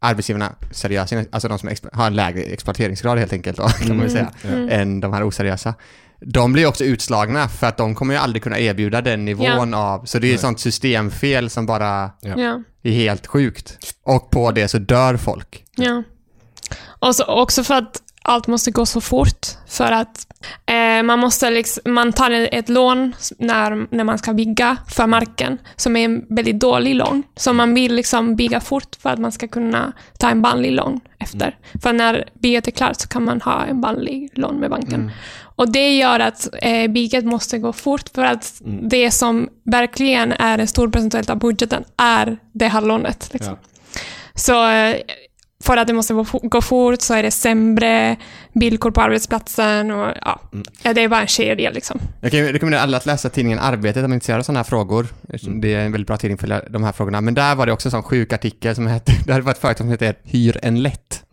arbetsgivarna, 0.00 0.52
seriösa, 0.70 1.24
alltså 1.32 1.48
de 1.48 1.58
som 1.58 1.70
har 1.92 2.06
en 2.06 2.16
lägre 2.16 2.42
exploateringsgrad 2.42 3.18
helt 3.18 3.32
enkelt 3.32 3.56
då, 3.56 3.68
kan 3.86 3.96
man 3.96 4.06
ju 4.06 4.12
säga, 4.12 4.30
Mm. 4.44 4.68
än 4.68 5.00
de 5.00 5.12
här 5.12 5.28
oseriösa. 5.28 5.74
De 6.20 6.52
blir 6.52 6.66
också 6.66 6.84
utslagna 6.84 7.48
för 7.48 7.66
att 7.66 7.76
de 7.76 7.94
kommer 7.94 8.14
ju 8.14 8.20
aldrig 8.20 8.42
kunna 8.42 8.58
erbjuda 8.58 9.00
den 9.00 9.24
nivån 9.24 9.74
av, 9.74 10.04
så 10.04 10.18
det 10.18 10.26
är 10.26 10.28
ju 10.28 10.34
ett 10.34 10.40
sånt 10.40 10.60
systemfel 10.60 11.50
som 11.50 11.66
bara 11.66 12.10
Ja. 12.20 12.62
är 12.82 12.90
helt 12.90 13.26
sjukt. 13.26 13.78
Och 14.02 14.30
på 14.30 14.50
det 14.52 14.68
så 14.68 14.78
dör 14.78 15.16
folk. 15.16 15.64
Ja. 15.76 16.02
Och 16.98 17.16
så, 17.16 17.24
också 17.24 17.64
för 17.64 17.74
att 17.74 18.02
allt 18.26 18.46
måste 18.46 18.70
gå 18.70 18.86
så 18.86 19.00
fort. 19.00 19.46
För 19.68 19.92
att 19.92 20.26
eh, 20.66 21.02
man 21.02 21.18
måste 21.18 21.50
liksom, 21.50 21.94
man 21.94 22.12
tar 22.12 22.30
ett 22.30 22.68
lån 22.68 23.12
när, 23.38 23.94
när 23.96 24.04
man 24.04 24.18
ska 24.18 24.32
bygga 24.32 24.76
för 24.88 25.06
marken, 25.06 25.58
som 25.76 25.96
är 25.96 26.04
en 26.04 26.26
väldigt 26.28 26.60
dålig 26.60 26.94
lån. 26.94 27.22
Så 27.36 27.52
man 27.52 27.74
vill 27.74 27.94
liksom 27.94 28.36
bygga 28.36 28.60
fort 28.60 28.96
för 29.02 29.10
att 29.10 29.18
man 29.18 29.32
ska 29.32 29.48
kunna 29.48 29.92
ta 30.18 30.30
en 30.30 30.42
vanlig 30.42 30.72
lån 30.72 31.00
efter. 31.18 31.56
För 31.82 31.92
när 31.92 32.28
bygget 32.34 32.66
är 32.66 32.70
klart 32.70 33.00
så 33.00 33.08
kan 33.08 33.24
man 33.24 33.40
ha 33.40 33.64
en 33.64 33.80
vanlig 33.80 34.30
lån 34.34 34.56
med 34.56 34.70
banken. 34.70 35.10
Och 35.56 35.72
det 35.72 35.96
gör 35.96 36.20
att 36.20 36.48
eh, 36.62 36.90
bygget 36.90 37.24
måste 37.24 37.58
gå 37.58 37.72
fort 37.72 38.08
för 38.14 38.24
att 38.24 38.62
det 38.82 39.10
som 39.10 39.48
verkligen 39.64 40.32
är 40.32 40.58
en 40.58 40.66
stor 40.66 40.88
procentuell 40.88 41.30
av 41.30 41.38
budgeten 41.38 41.84
är 41.96 42.38
det 42.52 42.68
här 42.68 42.80
lånet. 42.80 43.28
Liksom. 43.32 43.56
Så 44.34 44.68
eh, 44.68 44.96
för 45.64 45.76
att 45.76 45.86
det 45.86 45.92
måste 45.92 46.14
gå 46.14 46.22
fo- 46.24 46.48
gå 46.48 46.60
fort 46.60 47.00
så 47.02 47.14
är 47.14 47.22
det 47.22 47.30
sämre 47.30 48.16
villkor 48.52 48.90
på 48.90 49.00
arbetsplatsen 49.00 49.90
och 49.90 50.12
ja, 50.24 50.40
ja 50.82 50.94
det 50.94 51.00
är 51.02 51.08
bara 51.08 51.20
en 51.20 51.26
kedja 51.26 51.70
liksom. 51.70 52.00
Jag 52.20 52.30
kan 52.30 52.40
ju 52.40 52.52
rekommendera 52.52 52.82
alla 52.82 52.96
att 52.96 53.06
läsa 53.06 53.28
tidningen 53.28 53.58
Arbetet 53.58 53.96
om 53.96 54.02
man 54.02 54.10
är 54.12 54.14
intresserad 54.14 54.38
av 54.38 54.42
sådana 54.42 54.58
här 54.58 54.64
frågor. 54.64 55.06
Det 55.60 55.74
är 55.74 55.78
en 55.84 55.92
väldigt 55.92 56.06
bra 56.06 56.16
tidning 56.16 56.38
för 56.38 56.68
de 56.70 56.84
här 56.84 56.92
frågorna. 56.92 57.20
Men 57.20 57.34
där 57.34 57.54
var 57.54 57.66
det 57.66 57.72
också 57.72 57.88
en 57.88 57.90
sån 57.90 58.02
sjuk 58.02 58.32
artikel 58.32 58.74
som 58.74 58.86
hette, 58.86 59.12
det 59.26 59.40
varit 59.40 59.56
ett 59.56 59.60
företag 59.60 59.78
som 59.84 59.88
heter 59.90 60.14
Hyr 60.24 60.58
en 60.62 60.82
lätt. 60.82 61.24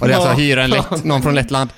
Och 0.00 0.08
det 0.08 0.12
är 0.12 0.16
alltså 0.16 0.32
Hyr 0.32 0.58
en 0.58 0.70
lätt, 0.70 0.90
någon 1.04 1.22
från 1.22 1.34
Lettland. 1.34 1.70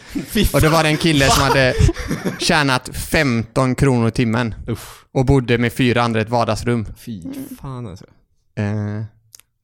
Och 0.52 0.60
det 0.60 0.68
var 0.68 0.82
det 0.82 0.88
en 0.88 0.96
kille 0.96 1.24
som 1.30 1.42
hade 1.44 1.74
tjänat 2.38 2.88
15 2.96 3.74
kronor 3.74 4.08
i 4.08 4.10
timmen. 4.10 4.54
Uff, 4.66 5.04
Och 5.12 5.24
bodde 5.24 5.58
med 5.58 5.72
fyra 5.72 6.02
andra 6.02 6.20
i 6.20 6.22
ett 6.22 6.28
vardagsrum. 6.30 6.86
fy 6.98 7.22
fan 7.60 7.86
alltså. 7.86 8.04
Eh, 8.58 9.02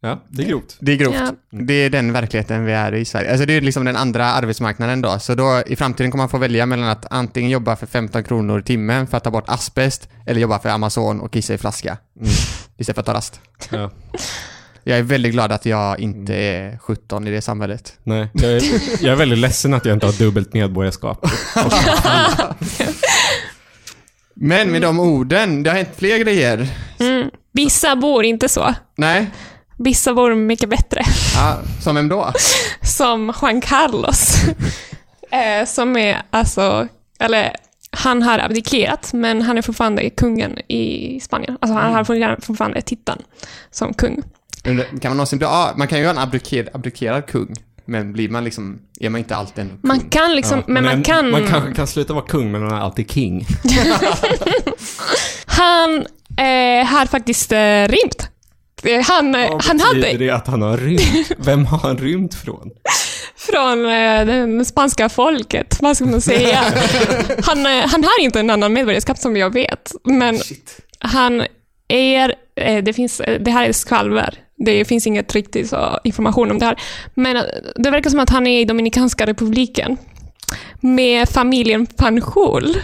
Ja, 0.00 0.22
det 0.28 0.42
är 0.42 0.46
grovt. 0.46 0.76
det 0.80 0.92
är 0.92 0.96
grovt. 0.96 1.14
Ja. 1.14 1.32
Det 1.50 1.74
är 1.74 1.90
den 1.90 2.12
verkligheten 2.12 2.64
vi 2.64 2.72
är 2.72 2.94
i 2.94 3.04
Sverige. 3.04 3.30
Alltså 3.30 3.46
det 3.46 3.52
är 3.52 3.60
liksom 3.60 3.84
den 3.84 3.96
andra 3.96 4.24
arbetsmarknaden 4.24 5.02
då. 5.02 5.18
Så 5.18 5.34
då 5.34 5.62
i 5.66 5.76
framtiden 5.76 6.10
kommer 6.10 6.22
man 6.22 6.28
få 6.28 6.38
välja 6.38 6.66
mellan 6.66 6.88
att 6.88 7.06
antingen 7.10 7.50
jobba 7.50 7.76
för 7.76 7.86
15 7.86 8.24
kronor 8.24 8.60
i 8.60 8.62
timmen 8.62 9.06
för 9.06 9.16
att 9.16 9.24
ta 9.24 9.30
bort 9.30 9.48
asbest 9.48 10.08
eller 10.26 10.40
jobba 10.40 10.58
för 10.58 10.68
Amazon 10.68 11.20
och 11.20 11.32
kissa 11.32 11.54
i 11.54 11.58
flaska. 11.58 11.98
Istället 12.76 12.94
för 12.94 13.00
att 13.00 13.06
ta 13.06 13.14
rast. 13.14 13.40
Ja. 13.70 13.90
Jag 14.84 14.98
är 14.98 15.02
väldigt 15.02 15.32
glad 15.32 15.52
att 15.52 15.66
jag 15.66 16.00
inte 16.00 16.34
är 16.34 16.78
17 16.78 17.26
i 17.28 17.30
det 17.30 17.42
samhället. 17.42 17.98
Nej, 18.02 18.28
jag 18.32 18.52
är, 18.52 18.62
jag 19.04 19.12
är 19.12 19.16
väldigt 19.16 19.38
ledsen 19.38 19.74
att 19.74 19.84
jag 19.84 19.92
inte 19.96 20.06
har 20.06 20.12
dubbelt 20.12 20.52
medborgarskap. 20.52 21.26
Men 24.34 24.72
med 24.72 24.82
de 24.82 25.00
orden, 25.00 25.62
det 25.62 25.70
har 25.70 25.76
hänt 25.76 25.88
fler 25.96 26.18
grejer. 26.18 26.68
Mm. 26.98 27.30
Vissa 27.52 27.96
bor 27.96 28.24
inte 28.24 28.48
så. 28.48 28.74
Nej? 28.96 29.30
Vissa 29.78 30.14
bor 30.14 30.34
mycket 30.34 30.68
bättre. 30.68 31.02
Ja, 31.34 31.58
som 31.82 31.94
vem 31.94 32.08
då? 32.08 32.32
Som 32.82 33.32
Juan 33.42 33.60
Carlos. 33.60 34.34
eh, 35.30 35.66
som 35.66 35.96
är 35.96 36.22
alltså, 36.30 36.88
eller 37.20 37.52
han 37.90 38.22
har 38.22 38.38
abdikerat, 38.38 39.12
men 39.12 39.42
han 39.42 39.58
är 39.58 39.62
fortfarande 39.62 40.10
kungen 40.10 40.58
i 40.68 41.20
Spanien. 41.20 41.58
Alltså 41.60 41.74
han 41.78 41.92
har 41.94 42.04
fortfarande- 42.04 42.46
fortfarande 42.46 42.80
titeln 42.82 43.22
som 43.70 43.94
kung. 43.94 44.22
Kan 44.64 44.76
man 45.02 45.16
någonsin 45.16 45.38
bli, 45.38 45.46
ja, 45.46 45.72
man 45.76 45.88
kan 45.88 45.98
ju 45.98 46.04
ha 46.04 46.10
en 46.10 46.18
abdiker, 46.18 46.68
abdikerad 46.74 47.26
kung. 47.26 47.54
Men 47.84 48.12
blir 48.12 48.28
man 48.28 48.44
liksom, 48.44 48.78
är 49.00 49.10
man 49.10 49.18
inte 49.18 49.36
alltid 49.36 49.58
en 49.64 49.68
kung? 49.70 49.78
Man 49.82 50.00
kan 50.00 50.32
liksom, 50.36 50.62
men 50.66 50.84
man 50.84 51.02
kan... 51.02 51.30
Man 51.30 51.46
kanske 51.46 51.74
kan 51.74 51.86
sluta 51.86 52.12
vara 52.14 52.24
kung, 52.26 52.52
men 52.52 52.60
man 52.60 52.72
är 52.72 52.80
alltid 52.80 53.10
king. 53.10 53.46
Han 55.46 56.06
eh, 56.36 56.86
har 56.86 57.06
faktiskt 57.06 57.52
eh, 57.52 57.58
rymt. 57.88 58.28
Han, 58.84 59.34
eh, 59.34 59.50
Vad 59.50 59.64
han 59.64 59.76
betyder 59.76 60.06
hade 60.06 60.18
det 60.18 60.30
att 60.30 60.46
han 60.46 60.62
har 60.62 60.76
rymt? 60.76 61.32
Vem 61.38 61.66
har 61.66 61.78
han 61.78 61.98
rymt 61.98 62.34
från? 62.34 62.70
från 63.36 63.86
eh, 63.86 64.26
det 64.58 64.64
spanska 64.64 65.08
folket, 65.08 65.78
vad 65.80 65.96
ska 65.96 66.06
man 66.06 66.20
säga? 66.20 66.58
han, 67.42 67.66
eh, 67.66 67.86
han 67.88 68.04
har 68.04 68.20
inte 68.20 68.40
en 68.40 68.50
annan 68.50 68.72
medborgarskap 68.72 69.18
som 69.18 69.36
jag 69.36 69.52
vet, 69.52 69.92
men 70.04 70.40
han 70.98 71.42
är, 71.88 72.34
det, 72.82 72.92
finns, 72.92 73.22
det 73.40 73.50
här 73.50 73.68
är 73.68 73.72
skvalver. 73.72 74.34
Det 74.56 74.84
finns 74.84 75.06
inget 75.06 75.34
riktigt 75.34 75.68
så 75.68 76.00
information 76.04 76.50
om 76.50 76.58
det 76.58 76.66
här. 76.66 76.80
Men 77.14 77.44
det 77.76 77.90
verkar 77.90 78.10
som 78.10 78.20
att 78.20 78.30
han 78.30 78.46
är 78.46 78.60
i 78.60 78.64
Dominikanska 78.64 79.26
republiken 79.26 79.96
med 80.80 81.28
familjen 81.28 81.86
Panjol. 81.86 82.76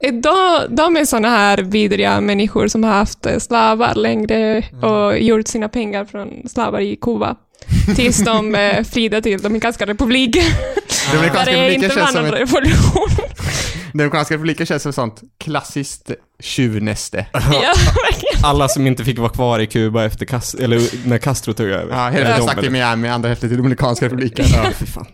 De, 0.00 0.66
de 0.68 0.96
är 0.96 1.04
såna 1.04 1.28
här 1.28 1.58
vidriga 1.58 2.20
människor 2.20 2.68
som 2.68 2.84
har 2.84 2.92
haft 2.92 3.26
eh, 3.26 3.38
slavar 3.38 3.94
längre 3.94 4.64
och 4.82 5.18
gjort 5.18 5.48
sina 5.48 5.68
pengar 5.68 6.04
från 6.04 6.48
slavar 6.48 6.80
i 6.80 6.96
Kuba. 6.96 7.36
Tills 7.96 8.24
de 8.24 8.54
eh, 8.54 8.84
flydde 8.84 9.22
till 9.22 9.42
Dominikanska 9.42 9.86
republiken. 9.86 10.44
Där 10.44 11.14
Dominikanska 11.14 11.50
det 11.50 11.56
republiken 11.56 11.84
inte 11.84 11.96
var 11.96 12.02
känns 12.02 12.12
som 12.12 12.22
någon 12.22 12.34
ett, 12.34 12.40
revolution. 12.40 13.08
Dominikanska 13.92 14.34
republiken 14.34 14.66
känns 14.66 14.82
som 14.82 14.90
ett 14.90 14.96
sånt 14.96 15.20
klassiskt 15.38 16.10
tjuvnäste. 16.40 17.26
ja, 17.32 17.40
verkligen. 17.40 18.44
Alla 18.44 18.68
som 18.68 18.86
inte 18.86 19.04
fick 19.04 19.18
vara 19.18 19.30
kvar 19.30 19.58
i 19.58 19.66
Kuba 19.66 20.04
efter 20.04 20.26
Cast- 20.26 20.60
eller 20.60 21.08
när 21.08 21.18
Castro 21.18 21.52
tog 21.52 21.68
över. 21.68 21.94
Ja, 21.94 22.08
hälften 22.08 22.42
stack 22.42 22.60
till? 22.60 22.70
Miami, 22.70 23.08
andra 23.08 23.28
hälften 23.28 23.48
till 23.48 23.58
Dominikanska 23.58 24.06
republiken. 24.06 24.46
Ja, 24.54 24.70
fy 24.78 24.86
fan. 24.86 25.06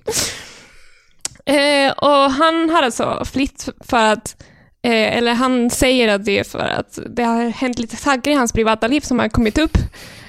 Eh, 1.46 1.92
och 1.92 2.30
han 2.30 2.70
har 2.70 2.82
alltså 2.82 3.24
flytt 3.32 3.68
för 3.80 4.12
att, 4.12 4.36
eh, 4.84 5.16
eller 5.16 5.34
han 5.34 5.70
säger 5.70 6.08
att 6.08 6.24
det 6.24 6.38
är 6.38 6.44
för 6.44 6.58
att 6.58 6.98
det 7.06 7.22
har 7.22 7.44
hänt 7.44 7.78
lite 7.78 7.96
saker 7.96 8.30
i 8.30 8.34
hans 8.34 8.52
privata 8.52 8.88
liv 8.88 9.00
som 9.00 9.18
har 9.18 9.28
kommit 9.28 9.58
upp 9.58 9.78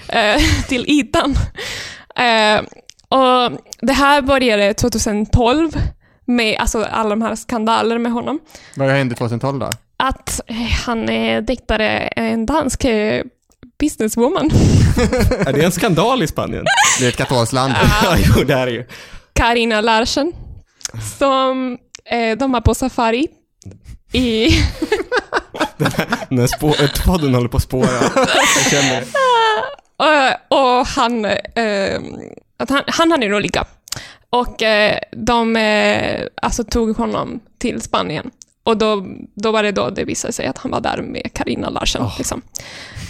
eh, 0.09 0.41
till 0.67 0.85
ytan. 0.87 1.35
Eh, 2.15 2.61
och 3.09 3.61
det 3.81 3.93
här 3.93 4.21
började 4.21 4.73
2012 4.73 5.71
med 6.25 6.57
alltså, 6.59 6.83
alla 6.83 7.09
de 7.09 7.21
här 7.21 7.35
skandaler 7.35 7.97
med 7.97 8.11
honom. 8.11 8.39
Vad 8.75 8.89
hände 8.89 9.15
2012 9.15 9.59
då? 9.59 9.69
Att 9.97 10.41
eh, 10.47 10.55
han 10.55 11.09
eh, 11.09 11.43
dejtade 11.43 11.87
en 12.15 12.45
dansk 12.45 12.85
eh, 12.85 13.23
businesswoman. 13.79 14.45
Är 15.47 15.53
det 15.53 15.65
en 15.65 15.71
skandal 15.71 16.23
i 16.23 16.27
Spanien? 16.27 16.65
Det 16.99 17.05
är 17.05 17.09
ett 17.09 17.17
katolskt 17.17 17.53
land. 17.53 17.73
ja, 18.03 18.17
jo, 18.17 18.43
det 18.43 18.53
är 18.53 18.65
det 18.65 18.71
ju. 18.71 18.85
Karina 19.33 19.81
Larsen, 19.81 20.33
som 21.17 21.77
eh, 22.05 22.37
de 22.37 22.51
var 22.51 22.61
på 22.61 22.75
safari 22.75 23.27
i... 24.15 24.49
Den 26.29 26.39
här 26.39 26.47
spå- 26.47 27.05
podden 27.05 27.35
håller 27.35 27.47
på 27.47 27.57
att 27.57 27.63
spåra. 27.63 27.89
Jag 28.15 28.71
känner 28.71 29.03
och, 30.49 30.79
och 30.79 30.87
han, 30.87 31.25
eh, 31.25 31.99
att 32.57 32.69
han, 32.69 32.83
han 32.87 33.11
hade 33.11 33.27
nog 33.27 33.41
ligga. 33.41 33.65
Och 34.29 34.61
eh, 34.63 34.99
de 35.11 35.55
eh, 35.55 36.21
alltså 36.41 36.63
tog 36.63 36.97
honom 36.97 37.39
till 37.57 37.81
Spanien. 37.81 38.31
Och 38.63 38.77
då, 38.77 39.05
då 39.35 39.51
var 39.51 39.63
det 39.63 39.71
då 39.71 39.89
det 39.89 40.03
visade 40.03 40.33
sig 40.33 40.45
att 40.47 40.57
han 40.57 40.71
var 40.71 40.81
där 40.81 41.01
med 41.01 41.33
Karina 41.33 41.69
Larsen. 41.69 42.09
Liksom. 42.17 42.41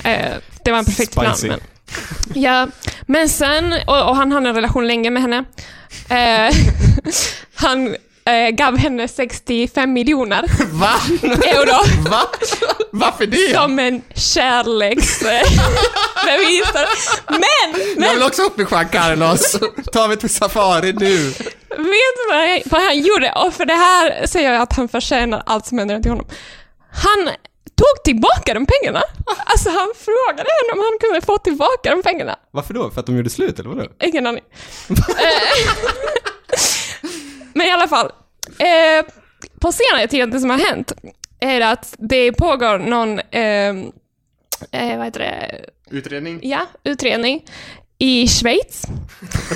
Eh, 0.04 0.34
det 0.64 0.72
var 0.72 0.80
en 0.80 0.86
perfekt 0.86 1.14
plan. 1.14 1.36
Men, 1.48 1.60
ja, 2.34 2.68
men 3.06 3.30
sen, 3.30 3.74
och, 3.88 4.10
och 4.10 4.16
han 4.16 4.32
hade 4.32 4.50
en 4.50 4.56
relation 4.56 4.88
länge 4.88 5.10
med 5.10 5.22
henne. 5.22 5.44
Eh, 6.10 6.56
han 7.54 7.96
eh, 8.30 8.50
gav 8.50 8.78
henne 8.78 9.08
65 9.08 9.94
miljoner 9.94 10.46
Va? 10.72 10.94
euro 11.46 12.10
Va? 12.10 12.22
Varför 12.92 13.26
det? 13.26 13.54
som 13.54 13.80
en 13.80 14.02
kärleksbevis. 14.16 15.46
men, 17.28 17.42
Jag 17.74 17.98
men 17.98 18.14
vill 18.16 18.24
också 18.24 18.42
upp 18.42 18.58
med 18.58 18.68
Juan 18.72 18.90
Carlos. 18.90 19.56
Ta 19.94 20.08
mig 20.08 20.18
till 20.18 20.30
safari 20.30 20.94
nu. 20.94 21.18
vet 21.70 22.16
du 22.18 22.28
vad, 22.30 22.50
jag, 22.50 22.62
vad 22.66 22.82
han 22.82 23.00
gjorde? 23.00 23.32
Och 23.46 23.54
för 23.54 23.66
det 23.66 23.74
här 23.74 24.28
säger 24.28 24.54
jag 24.54 24.62
att 24.62 24.74
han 24.74 24.88
förtjänar 24.90 25.44
allt 25.46 25.66
som 25.66 25.78
händer 25.78 26.00
till 26.00 26.12
honom. 26.12 26.28
Han 26.94 27.30
tog 27.78 28.04
tillbaka 28.04 28.54
de 28.54 28.66
pengarna. 28.66 29.02
Alltså 29.46 29.70
han 29.70 29.88
frågade 29.98 30.50
henne 30.50 30.74
om 30.74 30.80
han 30.80 30.98
kunde 31.02 31.22
få 31.26 31.38
tillbaka 31.38 31.90
de 31.96 32.04
pengarna. 32.04 32.36
Varför 32.52 32.74
då? 32.74 32.90
För 32.92 33.00
att 33.00 33.06
de 33.06 33.18
gjorde 33.18 33.30
slut, 33.30 33.60
eller 33.60 33.70
vadå? 33.70 33.86
Ingen 34.04 34.28
aning. 34.28 34.44
Men 37.56 37.68
i 37.68 37.72
alla 37.72 37.88
fall. 37.88 38.12
Eh, 38.60 39.06
på 39.60 39.72
senare 39.72 40.08
tid, 40.08 40.32
det 40.32 40.40
som 40.40 40.50
har 40.50 40.58
hänt, 40.58 40.92
är 41.40 41.62
att 41.62 41.94
det 41.98 42.32
pågår 42.32 42.80
någon, 42.80 43.20
eh, 43.20 43.70
eh, 44.82 44.98
vad 44.98 45.06
heter 45.06 45.20
det, 45.20 45.66
Utredning. 45.92 46.40
ja, 46.44 46.66
utredning 46.84 47.44
i 48.00 48.28
Schweiz. 48.28 48.84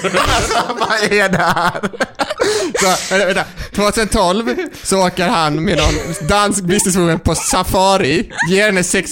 Alltså, 0.03 0.75
vad 0.79 1.12
är 1.12 1.29
det 1.29 1.38
här? 1.38 1.81
Så, 2.79 3.15
vänta, 3.17 3.25
vänta. 3.25 3.45
2012 3.75 4.55
så 4.83 5.07
åker 5.07 5.27
han 5.27 5.63
med 5.65 5.77
någon 5.77 6.27
dansk 6.27 6.63
businesswoman 6.63 7.19
på 7.19 7.35
safari, 7.35 8.31
ger 8.49 8.65
henne 8.65 8.83
sex, 8.83 9.12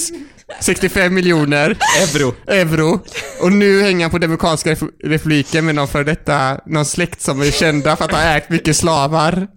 65 0.59 1.13
miljoner 1.13 1.77
Euro. 2.01 2.33
euro 2.47 2.99
och 3.41 3.51
nu 3.51 3.81
hänger 3.81 4.01
han 4.01 4.11
på 4.11 4.17
Demokratiska 4.17 4.87
republiken 5.03 5.65
med 5.65 5.75
någon 5.75 5.87
för 5.87 6.03
detta, 6.03 6.59
någon 6.65 6.85
släkt 6.85 7.21
som 7.21 7.41
är 7.41 7.51
kända 7.51 7.95
för 7.95 8.05
att 8.05 8.11
ha 8.11 8.21
ägt 8.21 8.49
mycket 8.49 8.75
slavar. 8.75 9.47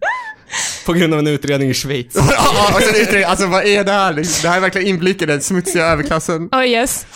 På 0.87 0.93
grund 0.93 1.13
av 1.15 1.19
en 1.19 1.27
utredning 1.27 1.71
i 1.71 1.75
Schweiz. 1.75 2.15
Ja, 2.15 2.75
och 2.75 2.83
sen 2.83 2.95
utredning, 2.95 3.25
alltså 3.25 3.47
vad 3.47 3.67
är 3.67 3.85
det 3.85 3.93
här? 3.93 4.13
Det 4.43 4.49
här 4.49 4.57
är 4.57 4.61
verkligen 4.61 4.87
inblick 4.89 5.23
i 5.23 5.27
den 5.27 5.41
smutsiga 5.41 5.85
överklassen. 5.85 6.49
Oh 6.53 6.67
yes. 6.67 7.07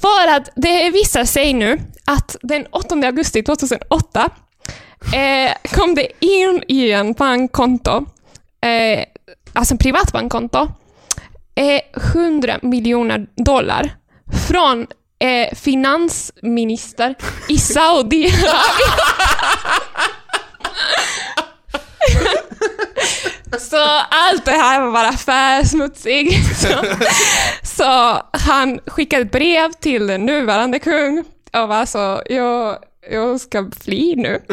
För 0.00 0.28
att 0.36 0.48
det 0.56 0.90
visar 0.90 1.24
sig 1.24 1.52
nu 1.52 1.80
att 2.04 2.36
den 2.42 2.66
8 2.70 2.94
augusti 2.94 3.42
2008 3.42 4.30
eh, 5.14 5.70
kom 5.70 5.94
det 5.94 6.08
in 6.20 6.62
i 6.68 6.92
en 6.92 7.12
bankkonto, 7.12 8.06
eh, 8.64 9.04
alltså 9.52 9.74
en 9.74 9.78
privat 9.78 10.12
bankkonto, 10.12 10.68
eh, 11.54 11.80
100 12.14 12.58
miljoner 12.62 13.26
dollar 13.36 13.90
från 14.48 14.86
eh, 15.18 15.54
finansminister 15.54 17.14
i 17.48 17.58
Saudiarabien. 17.58 18.42
Så 23.60 23.76
allt 24.10 24.44
det 24.44 24.50
här 24.50 24.80
var 24.80 24.92
bara 24.92 25.12
för 25.12 25.64
smutsigt. 25.66 26.56
Så, 26.58 26.68
så 27.62 28.20
han 28.32 28.78
skickade 28.86 29.22
ett 29.22 29.32
brev 29.32 29.72
till 29.72 30.06
den 30.06 30.26
nuvarande 30.26 30.78
kung 30.78 31.24
och 31.52 31.68
var 31.68 31.86
så, 31.86 32.22
jag, 32.26 32.78
jag 33.10 33.40
ska 33.40 33.70
fly 33.80 34.16
nu. 34.16 34.42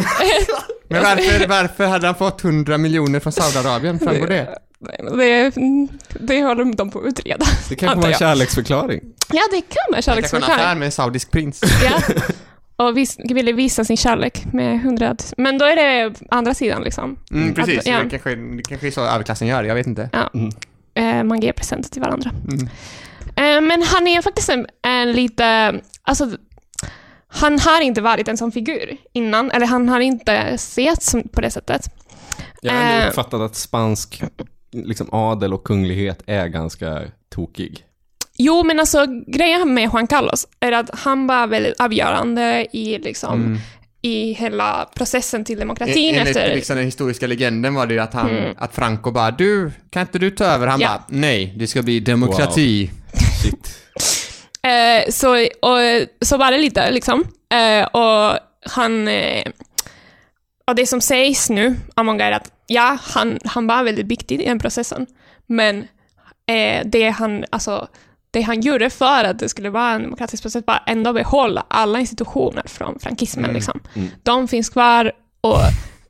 Men 0.90 1.04
varför, 1.04 1.48
varför 1.48 1.86
hade 1.86 2.06
han 2.08 2.16
fått 2.16 2.44
100 2.44 2.78
miljoner 2.78 3.20
från 3.20 3.34
Saudiarabien? 3.34 4.00
Framgår 4.00 4.28
det? 4.28 4.58
Det, 5.18 5.52
det 6.20 6.44
håller 6.44 6.76
de 6.76 6.92
på 6.92 7.00
att 7.00 7.06
utreda. 7.06 7.46
Det 7.70 7.76
kan 7.76 7.98
vara 8.00 8.12
en 8.12 8.18
kärleksförklaring. 8.20 9.02
Ja, 9.34 9.42
det 9.52 9.62
kan 9.62 9.76
vara 9.92 10.02
Kanske 10.02 10.12
en 10.12 10.18
affär 10.18 10.30
kärleksförklaring. 10.30 10.80
med 10.80 10.86
en 10.86 10.92
saudisk 10.92 11.32
prins. 11.32 11.62
Ja. 11.84 12.02
Och 12.86 12.98
vis, 12.98 13.18
ville 13.20 13.52
visa 13.52 13.86
sin 13.86 13.98
kärlek 13.98 14.46
med 14.54 14.82
hundra... 14.82 15.16
Men 15.38 15.58
då 15.58 15.66
är 15.66 15.76
det 15.76 16.16
andra 16.32 16.54
sidan 16.54 16.82
liksom. 16.84 17.18
Mm, 17.32 17.54
precis, 17.54 17.80
Att- 17.80 17.86
ja. 17.88 18.04
det, 18.04 18.10
kanske, 18.10 18.36
det 18.36 18.64
kanske 18.70 18.88
är 18.88 18.92
så 18.92 19.02
överklassen 19.06 19.48
gör, 19.48 19.64
jag 19.64 19.76
vet 19.76 19.88
inte. 19.88 20.10
Eh, 20.94 21.24
man 21.24 21.40
ger 21.42 21.54
presenter 21.54 21.90
till 21.90 22.02
varandra. 22.02 22.32
Mm. 22.52 22.68
Eh, 23.36 23.68
men 23.68 23.84
han 23.84 24.08
är 24.08 24.22
faktiskt 24.22 24.50
en, 24.50 24.68
en 24.82 25.12
lite... 25.12 25.76
Alltså, 26.04 26.28
han 27.28 27.60
har 27.60 27.82
inte 27.82 28.02
varit 28.02 28.28
en 28.28 28.38
sån 28.38 28.52
figur 28.52 28.98
innan, 29.14 29.52
eller 29.52 29.66
han 29.66 29.90
har 29.90 30.00
inte 30.00 30.58
sett 30.58 31.04
som, 31.04 31.24
på 31.30 31.42
det 31.42 31.52
sättet. 31.52 31.82
Jag 32.62 32.74
har 32.74 32.80
ändå 32.82 33.04
Eh. 33.04 33.10
uppfattat 33.10 33.42
att 33.42 33.56
spansk 33.56 34.24
liksom, 34.72 35.10
adel 35.12 35.54
och 35.54 35.64
kunglighet 35.64 36.24
är 36.28 36.48
ganska 36.48 37.02
tokig. 37.36 37.84
Jo, 38.38 38.64
men 38.64 38.80
alltså 38.80 39.06
grejen 39.28 39.74
med 39.74 39.84
Juan 39.94 40.08
Carlos 40.08 40.48
är 40.60 40.72
att 40.72 40.90
han 41.00 41.28
var 41.28 41.48
väldigt 41.48 41.80
avgörande 41.82 42.68
i, 42.74 42.98
liksom, 43.00 43.34
Mm. 43.46 43.58
i 44.02 44.34
hela 44.34 44.90
processen 44.96 45.46
till 45.46 45.60
demokratin 45.60 46.16
En- 46.16 46.22
Enligt 46.22 46.38
efter... 46.38 46.56
liksom 46.56 46.76
den 46.76 46.86
historiska 46.86 47.28
legenden 47.28 47.74
var 47.74 47.86
det 47.88 47.94
ju 47.94 48.00
att, 48.00 48.14
han, 48.14 48.30
Mm. 48.30 48.54
att 48.58 48.76
Franco 48.76 49.12
bara 49.12 49.32
du, 49.32 49.72
kan 49.90 50.02
inte 50.02 50.20
du 50.20 50.32
ta 50.32 50.46
över? 50.46 50.68
Han 50.68 50.80
Ja. 50.80 50.88
bara 50.88 51.04
nej, 51.10 51.54
det 51.58 51.68
ska 51.68 51.82
bli 51.82 52.00
demokrati. 52.00 52.92
Shit. 53.44 53.76
Eh, 54.62 55.10
så, 55.12 55.36
och, 55.42 55.78
så 56.22 56.38
var 56.38 56.52
det 56.52 56.58
lite 56.58 56.92
liksom. 56.92 57.24
Eh, 57.54 57.88
och 57.88 58.38
han... 58.66 59.08
Eh, 59.08 59.44
och 60.68 60.76
det 60.76 60.86
som 60.88 61.02
sägs 61.02 61.50
nu 61.50 61.76
av 61.96 62.06
många 62.06 62.26
är 62.26 62.32
att 62.32 62.52
ja, 62.70 62.98
han, 63.02 63.40
han 63.46 63.68
var 63.68 63.84
väldigt 63.84 64.08
viktig 64.08 64.42
i 64.42 64.46
den 64.46 64.60
processen. 64.60 65.06
Men 65.46 65.88
eh, 66.46 66.86
det, 66.86 67.10
han, 67.10 67.46
alltså, 67.50 67.88
det 68.32 68.42
han 68.42 68.62
gjorde 68.62 68.90
för 68.90 69.24
att 69.24 69.40
det 69.40 69.50
skulle 69.50 69.70
vara 69.70 69.92
en 69.92 70.04
demokratisk 70.04 70.44
process 70.44 70.64
var 70.68 70.84
ändå 70.86 71.14
behålla 71.14 71.66
alla 71.68 72.00
institutioner 72.00 72.64
från 72.66 73.00
frankismen. 73.00 73.46
Mm. 73.46 73.56
Liksom. 73.56 73.80
Mm. 73.94 74.10
De 74.24 74.48
finns 74.48 74.70
kvar 74.70 75.12
och, 75.42 75.60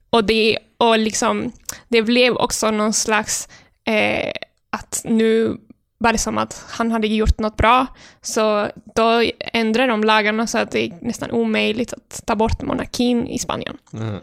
och, 0.09 0.23
det, 0.23 0.57
och 0.77 0.99
liksom, 0.99 1.51
det 1.87 2.01
blev 2.01 2.33
också 2.33 2.71
någon 2.71 2.93
slags... 2.93 3.49
Eh, 3.83 4.31
att 4.71 5.01
nu 5.05 5.57
var 5.97 6.11
det 6.11 6.17
som 6.17 6.37
att 6.37 6.65
han 6.69 6.91
hade 6.91 7.07
gjort 7.07 7.39
något 7.39 7.57
bra, 7.57 7.87
så 8.21 8.67
då 8.95 9.23
ändrade 9.39 9.91
de 9.91 10.03
lagarna 10.03 10.47
så 10.47 10.57
att 10.57 10.71
det 10.71 10.85
är 10.85 10.97
nästan 11.01 11.31
omöjligt 11.31 11.93
att 11.93 12.21
ta 12.25 12.35
bort 12.35 12.61
monarkin 12.61 13.27
i 13.27 13.39
Spanien. 13.39 13.77
Mm. 13.93 14.15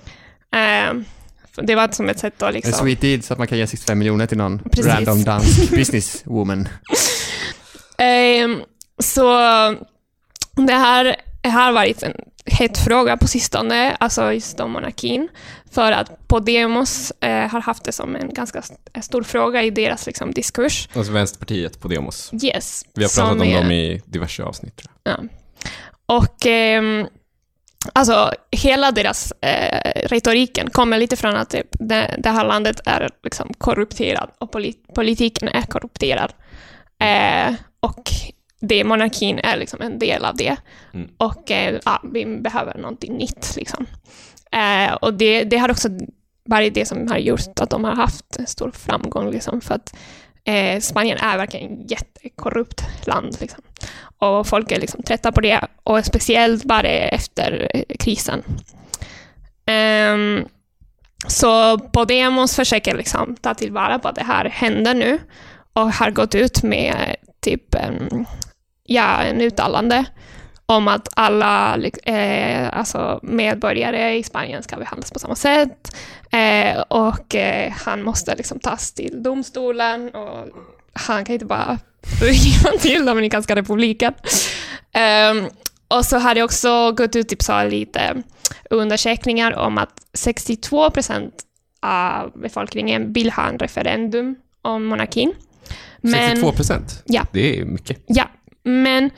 Eh, 0.50 1.06
det 1.62 1.74
var 1.74 1.88
som 1.92 2.08
ett 2.08 2.18
sätt 2.18 2.42
att 2.42 2.48
En 2.48 2.54
liksom... 2.54 2.72
sweet 2.72 3.00
deed 3.00 3.24
så 3.24 3.32
att 3.32 3.38
man 3.38 3.46
kan 3.48 3.58
ge 3.58 3.66
65 3.66 3.98
miljoner 3.98 4.26
till 4.26 4.38
någon 4.38 4.58
Precis. 4.58 4.86
random 4.86 5.24
dansk 5.24 5.70
businesswoman. 5.76 6.68
Ehm, 7.98 8.62
så 8.98 9.24
det 10.66 10.72
här 10.72 11.16
har 11.44 11.72
varit 11.72 12.02
en 12.02 12.12
het 12.44 12.78
fråga 12.78 13.16
på 13.16 13.26
sistone, 13.28 13.94
alltså 14.00 14.32
just 14.32 14.60
om 14.60 14.70
monarkin. 14.70 15.28
För 15.70 15.92
att 15.92 16.28
Podemos 16.28 17.10
eh, 17.20 17.48
har 17.48 17.60
haft 17.60 17.84
det 17.84 17.92
som 17.92 18.16
en 18.16 18.34
ganska 18.34 18.58
st- 18.58 19.02
stor 19.02 19.22
fråga 19.22 19.62
i 19.62 19.70
deras 19.70 20.06
liksom, 20.06 20.30
diskurs. 20.32 20.88
Alltså 20.94 21.12
Vänsterpartiet, 21.12 21.80
Podemos. 21.80 22.30
Yes. 22.42 22.84
Vi 22.94 23.02
har 23.02 23.08
pratat 23.22 23.32
om 23.32 23.42
är- 23.42 23.60
dem 23.62 23.70
i 23.70 24.02
diverse 24.06 24.42
avsnitt. 24.42 24.82
Ja. 25.04 25.16
Och 26.06 26.46
ehm, 26.46 27.06
alltså 27.92 28.32
hela 28.50 28.90
deras 28.90 29.32
eh, 29.32 30.08
retoriken 30.08 30.70
kommer 30.70 30.98
lite 30.98 31.16
från 31.16 31.36
att 31.36 31.50
typ, 31.50 31.66
det, 31.70 32.16
det 32.18 32.30
här 32.30 32.44
landet 32.44 32.80
är 32.84 33.10
liksom 33.22 33.52
korrupterad 33.58 34.30
och 34.38 34.52
polit, 34.52 34.94
politiken 34.94 35.48
är 35.48 35.62
korrupterad. 35.62 36.32
Eh, 36.98 37.54
och 37.80 38.10
det, 38.60 38.84
monarkin 38.84 39.38
är 39.38 39.56
liksom 39.56 39.80
en 39.80 39.98
del 39.98 40.24
av 40.24 40.36
det. 40.36 40.56
Mm. 40.94 41.10
Och 41.16 41.50
eh, 41.50 41.80
ja, 41.84 42.02
vi 42.12 42.26
behöver 42.26 42.78
någonting 42.78 43.16
nytt. 43.16 43.56
Liksom. 43.56 43.86
Eh, 44.52 44.94
och 44.94 45.14
det, 45.14 45.44
det 45.44 45.56
har 45.56 45.70
också 45.70 45.88
varit 46.44 46.74
det 46.74 46.86
som 46.86 47.08
har 47.08 47.18
gjort 47.18 47.60
att 47.60 47.70
de 47.70 47.84
har 47.84 47.94
haft 47.94 48.48
stor 48.48 48.70
framgång. 48.70 49.30
Liksom, 49.30 49.60
för 49.60 49.74
att 49.74 49.96
eh, 50.46 50.80
Spanien 50.80 51.18
är 51.18 51.36
verkligen 51.36 51.80
ett 51.80 51.90
jättekorrupt 51.90 52.82
land. 53.06 53.36
Liksom. 53.40 53.62
Och 54.18 54.46
folk 54.46 54.72
är 54.72 54.80
liksom 54.80 55.02
trötta 55.02 55.32
på 55.32 55.40
det, 55.40 55.60
och 55.82 56.04
speciellt 56.04 56.64
bara 56.64 56.88
efter 56.88 57.70
eh, 57.74 57.96
krisen. 57.98 58.42
Um, 60.14 60.48
så 61.28 61.78
Podemos 61.78 62.56
försöker 62.56 62.96
liksom 62.96 63.36
ta 63.36 63.54
tillvara 63.54 63.98
på 63.98 64.08
att 64.08 64.14
det 64.14 64.24
här 64.24 64.44
händer 64.44 64.94
nu 64.94 65.18
och 65.72 65.92
har 65.92 66.10
gått 66.10 66.34
ut 66.34 66.62
med 66.62 67.16
typ 67.40 67.74
en, 67.74 68.26
ja, 68.84 69.22
en 69.22 69.40
uttalande 69.40 70.04
om 70.66 70.88
att 70.88 71.08
alla 71.14 71.78
eh, 72.02 72.78
alltså 72.78 73.20
medborgare 73.22 74.16
i 74.16 74.22
Spanien 74.22 74.62
ska 74.62 74.76
behandlas 74.76 75.10
på 75.10 75.18
samma 75.18 75.34
sätt. 75.34 75.96
Eh, 76.30 76.80
och 76.80 77.34
eh, 77.34 77.72
han 77.72 78.02
måste 78.02 78.36
liksom 78.36 78.60
tas 78.60 78.92
till 78.92 79.22
domstolen 79.22 80.10
och 80.14 80.48
han 80.92 81.24
kan 81.24 81.32
inte 81.32 81.46
bara 81.46 81.78
riva 82.20 82.78
till 82.78 83.06
Dominikanska 83.06 83.56
republiken. 83.56 84.14
Ehm, 84.92 85.46
och 85.88 86.04
så 86.04 86.18
har 86.18 86.34
det 86.34 86.42
också 86.42 86.92
gått 86.92 87.16
ut 87.16 87.28
typ 87.28 87.42
lite 87.70 88.22
undersökningar 88.70 89.56
om 89.56 89.78
att 89.78 90.00
62 90.12 90.90
procent 90.90 91.34
av 91.82 92.32
befolkningen 92.34 93.12
vill 93.12 93.30
ha 93.30 93.48
en 93.48 93.58
referendum 93.58 94.36
om 94.62 94.84
monarkin. 94.84 95.32
62 96.02 96.52
procent? 96.52 97.02
Ja. 97.04 97.22
Det 97.32 97.58
är 97.58 97.64
mycket. 97.64 98.02
Ja, 98.06 98.30
men 98.62 99.10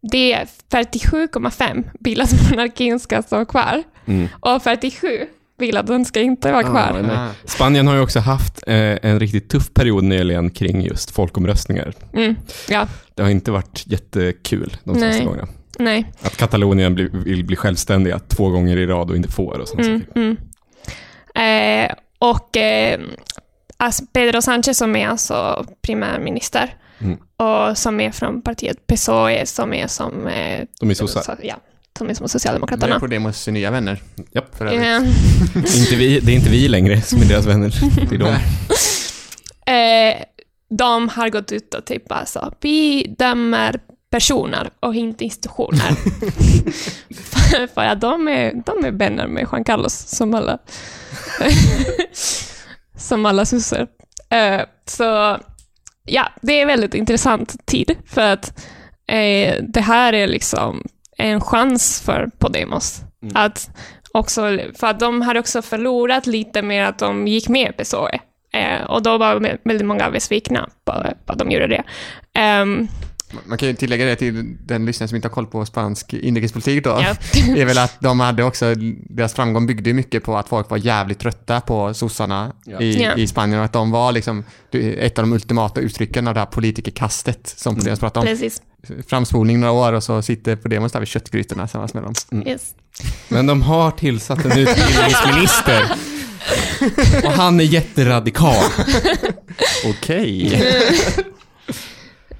det 0.00 0.32
är 0.32 0.46
47,5 0.70 1.84
vill 2.00 2.20
att 2.20 2.50
monarkin 2.50 3.00
ska 3.00 3.22
stå 3.22 3.44
kvar. 3.44 3.82
Mm. 4.06 4.28
Och 4.40 4.62
47 4.62 5.26
vill 5.58 5.76
att 5.76 5.86
den 5.86 6.04
ska 6.04 6.20
inte 6.20 6.52
vara 6.52 6.62
kvar. 6.62 7.00
nej. 7.02 7.16
Ah. 7.16 7.28
Spanien 7.44 7.86
har 7.86 7.94
ju 7.94 8.00
också 8.00 8.18
haft 8.20 8.62
eh, 8.66 8.98
en 9.02 9.20
riktigt 9.20 9.50
tuff 9.50 9.74
period 9.74 10.04
nyligen 10.04 10.50
kring 10.50 10.82
just 10.82 11.10
folkomröstningar. 11.10 11.92
Mm, 12.12 12.36
ja, 12.68 12.88
Det 13.14 13.22
har 13.22 13.30
inte 13.30 13.50
varit 13.50 13.82
jättekul 13.86 14.76
de 14.84 14.94
senaste 14.94 15.18
Nej. 15.18 15.26
gångerna. 15.26 15.48
nej. 15.78 16.12
Att 16.22 16.36
Katalonien 16.36 16.94
bli, 16.94 17.08
vill 17.12 17.44
bli 17.44 17.56
självständiga 17.56 18.18
två 18.18 18.50
gånger 18.50 18.76
i 18.76 18.86
rad 18.86 19.10
och 19.10 19.16
inte 19.16 19.32
får 19.32 19.58
och 19.58 19.68
sånt. 19.68 19.80
Mm, 19.80 20.02
mm. 20.14 20.36
Eh, 21.34 21.94
och 22.18 22.56
eh, 22.56 23.00
alltså 23.76 24.04
Pedro 24.12 24.40
Sánchez 24.40 24.72
som 24.72 24.96
är 24.96 25.08
alltså 25.08 25.66
primärminister 25.82 26.74
Mm. 27.00 27.18
och 27.36 27.78
som 27.78 28.00
är 28.00 28.10
från 28.10 28.42
partiet 28.42 28.86
PSOE 28.86 29.46
som 29.46 29.72
är 29.72 29.86
som... 29.86 30.26
Eh, 30.26 30.64
De 30.80 30.90
är 30.90 30.94
sossar. 30.94 31.38
Ja, 31.42 31.54
som 31.98 32.10
är 32.10 32.14
som 32.14 32.24
Det 32.24 32.26
är 32.26 32.28
Socialdemokraterna. 32.28 33.00
Podemos 33.00 33.46
nya 33.48 33.70
vänner. 33.70 34.02
Japp. 34.32 34.56
För. 34.58 34.66
Eh, 34.66 34.70
Det 34.72 34.86
är, 35.56 35.78
inte 35.80 35.96
vi, 35.96 36.20
det 36.20 36.32
är 36.32 36.36
inte 36.36 36.50
vi 36.50 36.68
längre 36.68 37.02
som 37.02 37.22
är 37.22 37.24
deras 37.24 37.46
vänner. 37.46 37.74
Det 38.10 38.14
är 38.14 38.18
de. 38.18 38.36
Eh, 39.72 40.22
de 40.70 41.08
har 41.08 41.28
gått 41.28 41.52
ut 41.52 41.74
och 41.74 41.84
typ 41.84 42.08
bara 42.08 42.26
så, 42.26 42.52
vi 42.60 43.06
dömer 43.18 43.80
personer 44.10 44.70
och 44.80 44.94
inte 44.94 45.24
institutioner. 45.24 45.94
för, 47.14 47.66
för 47.74 47.80
att 47.84 48.00
de 48.00 48.28
är, 48.28 48.62
de 48.66 48.84
är 48.84 48.90
vänner 48.90 49.26
med 49.26 49.46
Juan 49.52 49.64
Carlos, 49.64 49.94
som 49.94 50.34
alla, 50.34 50.58
som 52.96 53.26
alla 53.26 53.44
sossar. 53.46 53.86
Eh, 54.30 54.60
så 54.86 55.38
ja, 56.08 56.28
det 56.42 56.60
är 56.60 56.66
väldigt 56.66 56.94
intressant 56.94 57.66
tid, 57.66 57.96
för 58.06 58.32
att 58.32 58.58
eh, 59.08 59.54
det 59.68 59.80
här 59.80 60.12
är 60.12 60.26
liksom 60.26 60.82
en 61.18 61.40
chans 61.40 62.02
för 62.06 62.30
Podemos. 62.38 63.00
Att 63.34 63.70
också, 64.12 64.58
för 64.78 64.86
att 64.86 65.00
de 65.00 65.22
har 65.22 65.34
också 65.38 65.62
förlorat 65.62 66.26
lite 66.26 66.62
med 66.62 66.88
att 66.88 66.98
de 66.98 67.28
gick 67.28 67.48
med 67.48 67.76
på 67.76 67.82
PSOE. 67.84 68.18
Eh, 68.52 68.82
och 68.90 69.02
då 69.02 69.18
var 69.18 69.36
vä- 69.36 69.58
väldigt 69.64 69.86
många 69.86 70.10
besvikna 70.10 70.68
på, 70.84 70.92
att 71.26 71.38
de 71.38 71.50
gjorde 71.50 71.66
det. 71.66 71.82
Ehm, 72.34 72.88
Man 73.44 73.58
kan 73.58 73.68
ju 73.68 73.74
tillägga 73.74 74.04
det 74.04 74.16
till 74.16 74.56
den 74.66 74.86
lyssnare 74.86 75.08
som 75.08 75.16
inte 75.16 75.28
har 75.28 75.32
koll 75.34 75.46
på 75.46 75.64
spansk 75.66 76.12
inrikespolitik 76.14 76.84
då. 76.84 76.90
ja. 76.90 77.16
är 77.56 77.64
väl 77.64 77.78
att 77.78 78.00
de 78.00 78.20
hade 78.20 78.44
också, 78.44 78.74
deras 79.10 79.34
framgång 79.34 79.66
byggde 79.66 79.92
mycket 79.92 80.22
på 80.24 80.36
att 80.36 80.48
folk 80.48 80.70
var 80.70 80.76
jävligt 80.78 81.18
trötta 81.18 81.60
på 81.60 81.94
sossarna 81.94 82.52
Ja. 82.64 82.80
i, 82.80 83.02
Ja. 83.02 83.14
i 83.16 83.26
Spanien 83.26 83.58
och 83.58 83.64
att 83.64 83.72
de 83.72 83.90
var 83.90 84.12
liksom 84.12 84.44
ett 84.72 85.18
av 85.18 85.22
de 85.24 85.32
ultimata 85.32 85.80
uttrycken 85.80 86.28
av 86.28 86.34
det 86.34 86.40
här 86.40 86.46
politikerkastet 86.46 87.54
som 87.56 87.76
Podemos 87.76 88.00
pratade 88.00 88.26
om. 88.30 88.36
Precis. 88.38 88.62
Framspolning 89.08 89.60
några 89.60 89.72
år 89.72 89.92
och 89.92 90.02
så 90.04 90.22
sitter 90.22 90.56
Podemos 90.56 90.92
där 90.92 91.00
vid 91.00 91.08
köttgrytorna 91.08 91.66
tillsammans 91.66 91.94
med 91.94 92.02
dem. 92.02 92.14
Yes. 92.46 92.74
Men 93.28 93.46
de 93.46 93.62
har 93.62 93.90
tillsatt 93.90 94.44
en 94.44 94.58
utbildningsminister. 94.58 95.84
Och 97.24 97.32
han 97.32 97.60
är 97.60 97.64
jätteradikal. 97.64 98.64
Okej. 99.86 100.62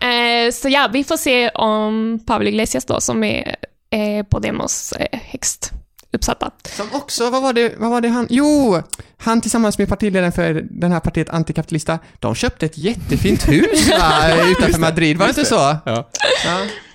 Eh, 0.01 0.53
så 0.53 0.69
ja, 0.69 0.91
vi 0.93 1.05
får 1.05 1.17
se 1.17 1.49
om 1.49 2.21
Pablo 2.27 2.49
Iglesias 2.49 2.85
då, 2.85 3.01
som 3.01 3.25
är 3.25 3.57
eh, 3.91 4.27
Podemos 4.31 4.93
eh, 4.93 5.21
högst 5.33 5.73
uppsatta. 6.13 6.51
Som 6.65 6.87
också, 6.93 7.31
vad 7.31 7.43
var, 7.43 7.53
det, 7.53 7.75
vad 7.79 7.91
var 7.91 8.01
det 8.01 8.09
han, 8.09 8.27
jo, 8.31 8.83
han 9.17 9.41
tillsammans 9.41 9.79
med 9.79 9.89
partiledaren 9.89 10.33
för 10.33 10.67
den 10.71 10.93
här 10.93 11.01
partiet 11.01 11.31
Antikapitalista, 11.31 11.99
de 12.19 12.35
köpte 12.35 12.67
ett 12.67 12.79
jättefint 12.79 13.49
hus 13.49 13.91
va, 13.91 14.23
utanför 14.51 14.81
Madrid, 14.81 15.17
var 15.17 15.27
det 15.27 15.31
inte 15.31 15.45
så? 15.45 15.77
Ja. 15.85 16.09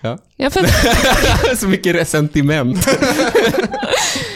Ja. 0.02 0.18
Ja, 0.36 0.50
för, 0.50 1.56
Så 1.56 1.68
mycket 1.68 1.96
resentiment. 1.96 2.88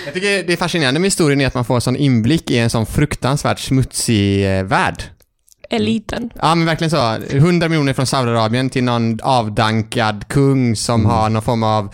Jag 0.05 0.13
tycker 0.13 0.43
det 0.43 0.53
är 0.53 0.57
fascinerande 0.57 0.99
med 0.99 1.07
historien 1.07 1.41
är 1.41 1.47
att 1.47 1.53
man 1.53 1.65
får 1.65 1.75
en 1.75 1.81
sån 1.81 1.95
inblick 1.95 2.51
i 2.51 2.57
en 2.57 2.69
sån 2.69 2.85
fruktansvärt 2.85 3.59
smutsig 3.59 4.57
eh, 4.57 4.63
värld. 4.63 5.03
Eliten. 5.69 6.29
Ja 6.35 6.55
men 6.55 6.65
verkligen 6.65 6.91
så. 6.91 7.15
100 7.29 7.69
miljoner 7.69 7.93
från 7.93 8.05
Saudiarabien 8.05 8.69
till 8.69 8.83
någon 8.83 9.19
avdankad 9.23 10.27
kung 10.27 10.75
som 10.75 11.05
har 11.05 11.29
någon 11.29 11.41
form 11.41 11.63
av 11.63 11.85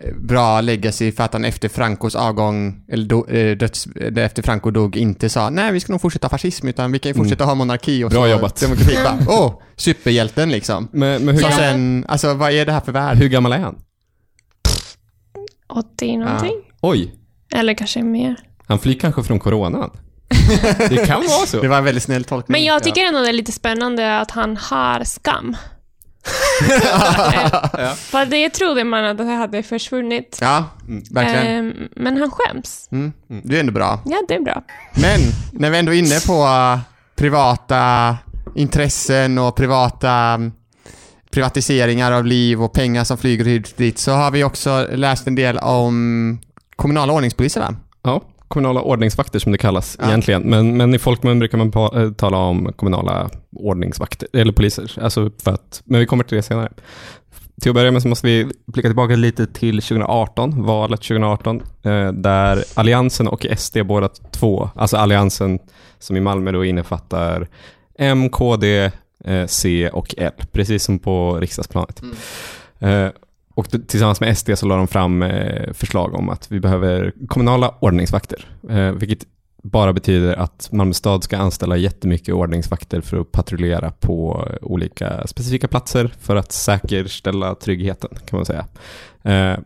eh, 0.00 0.14
bra 0.16 0.60
legacy 0.60 1.12
för 1.12 1.24
att 1.24 1.32
han 1.32 1.44
efter 1.44 1.68
Francos 1.68 2.14
avgång, 2.14 2.84
eller 2.88 3.06
do, 3.06 3.26
eh, 3.28 3.56
döds, 3.56 3.88
efter 4.16 4.42
Franco 4.42 4.70
dog, 4.70 4.96
inte 4.96 5.28
sa 5.28 5.50
nej 5.50 5.72
vi 5.72 5.80
ska 5.80 5.92
nog 5.92 6.00
fortsätta 6.00 6.28
fascism 6.28 6.68
utan 6.68 6.92
vi 6.92 6.98
kan 6.98 7.10
ju 7.10 7.14
fortsätta 7.14 7.44
ha 7.44 7.54
monarki 7.54 8.04
och 8.04 8.10
Bra 8.10 8.22
så 8.24 8.28
jobbat. 8.30 8.60
demokrati. 8.60 8.94
Bara, 9.04 9.18
Åh, 9.28 9.46
oh, 9.46 9.60
superhjälten 9.76 10.50
liksom. 10.50 10.88
Men, 10.92 11.24
men 11.24 11.34
hur, 11.34 11.42
Så 11.42 11.48
Ja. 11.50 11.56
sen, 11.56 12.04
alltså 12.08 12.34
vad 12.34 12.52
är 12.52 12.66
det 12.66 12.72
här 12.72 12.80
för 12.80 12.92
värld? 12.92 13.18
hur 13.18 13.28
gammal 13.28 13.52
är 13.52 13.58
han? 13.58 13.76
80 15.68 16.16
någonting. 16.16 16.54
Oj, 16.80 17.14
Eller 17.54 17.74
kanske 17.74 18.02
mer. 18.02 18.36
han 18.66 18.78
flyr 18.78 18.94
kanske 18.98 19.22
från 19.22 19.38
coronan. 19.38 19.90
Det 20.88 21.06
kan 21.06 21.20
vara 21.20 21.46
så. 21.46 21.60
Det 21.60 21.68
var 21.68 21.78
en 21.78 21.84
väldigt 21.84 22.02
snäll 22.02 22.24
tolkning. 22.24 22.52
Men 22.52 22.64
jag 22.64 22.82
tycker 22.82 23.04
ändå 23.06 23.20
det 23.20 23.28
är 23.28 23.32
lite 23.32 23.52
spännande 23.52 24.20
att 24.20 24.30
han 24.30 24.56
har 24.56 25.04
skam. 25.04 25.56
Eh, 27.78 27.94
För 27.94 28.26
det 28.26 28.50
trodde 28.50 28.84
man 28.84 29.04
att 29.04 29.18
det 29.18 29.24
hade 29.24 29.62
försvunnit. 29.62 30.38
Ja, 30.40 30.64
verkligen. 31.10 31.46
Ehm, 31.46 31.88
men 31.96 32.16
han 32.16 32.30
skäms. 32.30 32.88
Mm, 32.92 33.12
det 33.28 33.56
är 33.56 33.60
ändå 33.60 33.72
bra. 33.72 34.00
Ja, 34.04 34.22
det 34.28 34.34
är 34.34 34.40
bra. 34.40 34.62
Men 34.94 35.20
när 35.52 35.70
vi 35.70 35.78
ändå 35.78 35.94
är 35.94 35.98
inne 35.98 36.20
på 36.26 36.44
uh, 36.44 36.78
privata 37.16 38.16
intressen 38.54 39.38
och 39.38 39.56
privata 39.56 40.34
um, 40.34 40.52
privatiseringar 41.30 42.12
av 42.12 42.26
liv 42.26 42.62
och 42.62 42.72
pengar 42.72 43.04
som 43.04 43.18
flyger 43.18 43.44
hit 43.44 43.76
dit 43.76 43.98
så 43.98 44.12
har 44.12 44.30
vi 44.30 44.44
också 44.44 44.88
läst 44.92 45.26
en 45.26 45.34
del 45.34 45.58
om 45.58 46.38
kommunala 46.76 47.12
ordningspoliser 47.12 47.60
va? 47.60 47.74
Ja, 48.02 48.22
kommunala 48.48 48.80
ordningsvakter 48.82 49.38
som 49.38 49.52
det 49.52 49.58
kallas 49.58 49.96
Ja. 50.00 50.08
egentligen. 50.08 50.42
Men, 50.42 50.76
men 50.76 50.94
i 50.94 50.98
folkmun 50.98 51.38
brukar 51.38 51.58
man 51.58 51.70
pa- 51.72 52.02
eh, 52.02 52.10
tala 52.12 52.36
om 52.38 52.72
kommunala 52.76 53.30
ordningsvakter, 53.56 54.28
eller 54.32 54.52
poliser. 54.52 54.92
Alltså 55.02 55.30
för 55.44 55.50
att, 55.50 55.82
men 55.84 56.00
vi 56.00 56.06
kommer 56.06 56.24
till 56.24 56.36
det 56.36 56.42
senare. 56.42 56.72
Till 57.62 57.70
att 57.70 57.74
börja 57.74 57.90
med 57.90 58.02
så 58.02 58.08
måste 58.08 58.26
vi 58.26 58.46
blicka 58.66 58.88
tillbaka 58.88 59.16
lite 59.16 59.46
till 59.46 59.82
2018, 59.82 60.62
valet 60.62 61.00
2018, 61.02 61.62
eh, 61.82 62.12
där 62.12 62.64
Alliansen 62.74 63.28
och 63.28 63.46
SD 63.58 63.76
båda 63.84 64.08
två, 64.08 64.70
alltså 64.74 64.96
Alliansen 64.96 65.58
som 65.98 66.16
i 66.16 66.20
Malmö 66.20 66.52
då 66.52 66.64
innefattar 66.64 67.48
M, 67.98 68.28
KD, 68.28 68.90
eh, 69.24 69.46
C 69.46 69.90
och 69.92 70.14
L, 70.18 70.32
precis 70.52 70.84
som 70.84 70.98
på 70.98 71.36
riksdagsplanet. 71.40 72.02
Eh, 72.78 73.08
och 73.56 73.88
tillsammans 73.88 74.20
med 74.20 74.38
SD 74.38 74.50
så 74.54 74.66
la 74.66 74.76
de 74.76 74.88
fram 74.88 75.22
eh, 75.22 75.72
förslag 75.72 76.14
om 76.14 76.28
att 76.28 76.52
vi 76.52 76.60
behöver 76.60 77.12
kommunala 77.28 77.74
ordningsvakter, 77.80 78.44
eh, 78.70 78.90
vilket 78.90 79.24
bara 79.62 79.92
betyder 79.92 80.34
att 80.34 80.68
Malmö 80.72 80.92
stad 80.92 81.24
ska 81.24 81.36
anställa 81.36 81.76
jättemycket 81.76 82.34
ordningsvakter 82.34 83.00
för 83.00 83.20
att 83.20 83.32
patrullera 83.32 83.90
på 83.90 84.48
olika 84.62 85.26
specifika 85.26 85.68
platser 85.68 86.14
för 86.20 86.36
att 86.36 86.52
säkerställa 86.52 87.54
tryggheten 87.54 88.10
kan 88.26 88.38
man 88.38 88.46
säga. 88.46 88.66
Eh, 89.22 89.58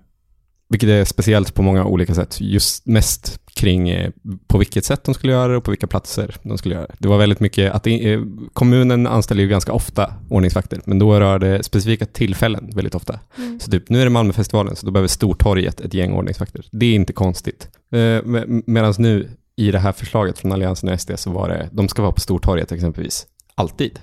vilket 0.71 0.89
är 0.89 1.05
speciellt 1.05 1.55
på 1.55 1.63
många 1.63 1.85
olika 1.85 2.15
sätt. 2.15 2.41
Just 2.41 2.87
mest 2.87 3.41
kring 3.55 3.89
eh, 3.89 4.11
på 4.47 4.59
vilket 4.59 4.85
sätt 4.85 5.05
de 5.05 5.15
skulle 5.15 5.33
göra 5.33 5.49
det 5.49 5.57
och 5.57 5.65
på 5.65 5.71
vilka 5.71 5.87
platser 5.87 6.37
de 6.43 6.59
skulle 6.59 6.75
göra 6.75 6.87
det. 6.87 6.95
Det 6.99 7.09
var 7.09 7.19
väldigt 7.19 7.41
mycket 7.41 7.73
att 7.73 7.87
eh, 7.87 8.21
kommunen 8.53 9.07
anställer 9.07 9.43
ju 9.43 9.49
ganska 9.49 9.73
ofta 9.73 10.15
ordningsvakter, 10.29 10.81
men 10.85 10.99
då 10.99 11.21
rör 11.21 11.39
det 11.39 11.63
specifika 11.63 12.07
tillfällen 12.07 12.71
väldigt 12.75 12.95
ofta. 12.95 13.19
Så 13.61 13.71
typ, 13.71 13.89
nu 13.89 14.01
är 14.01 14.05
det 14.05 14.11
Malmöfestivalen, 14.11 14.77
så 14.77 14.87
då 14.87 14.93
behöver 14.93 15.09
Stortorget 15.09 15.81
ett 15.81 15.95
gäng 15.95 16.13
ordningsvakter. 16.13 16.65
Det 16.71 16.87
är 16.87 16.95
inte 16.95 17.13
konstigt. 17.13 17.69
Eh, 17.93 17.99
med, 18.25 18.63
Medan 18.67 18.95
nu 18.99 19.29
i 19.57 19.71
det 19.71 19.79
här 19.79 19.93
förslaget 19.93 20.39
från 20.39 20.53
Alliansen 20.53 20.89
och 20.89 21.01
SD 21.01 21.11
så 21.17 21.31
var 21.31 21.49
det, 21.49 21.69
de 21.73 21.89
ska 21.89 22.03
vara 22.03 22.13
på 22.13 22.21
Stortorget 22.21 22.73
exempelvis, 22.73 23.27
alltid. 23.61 23.99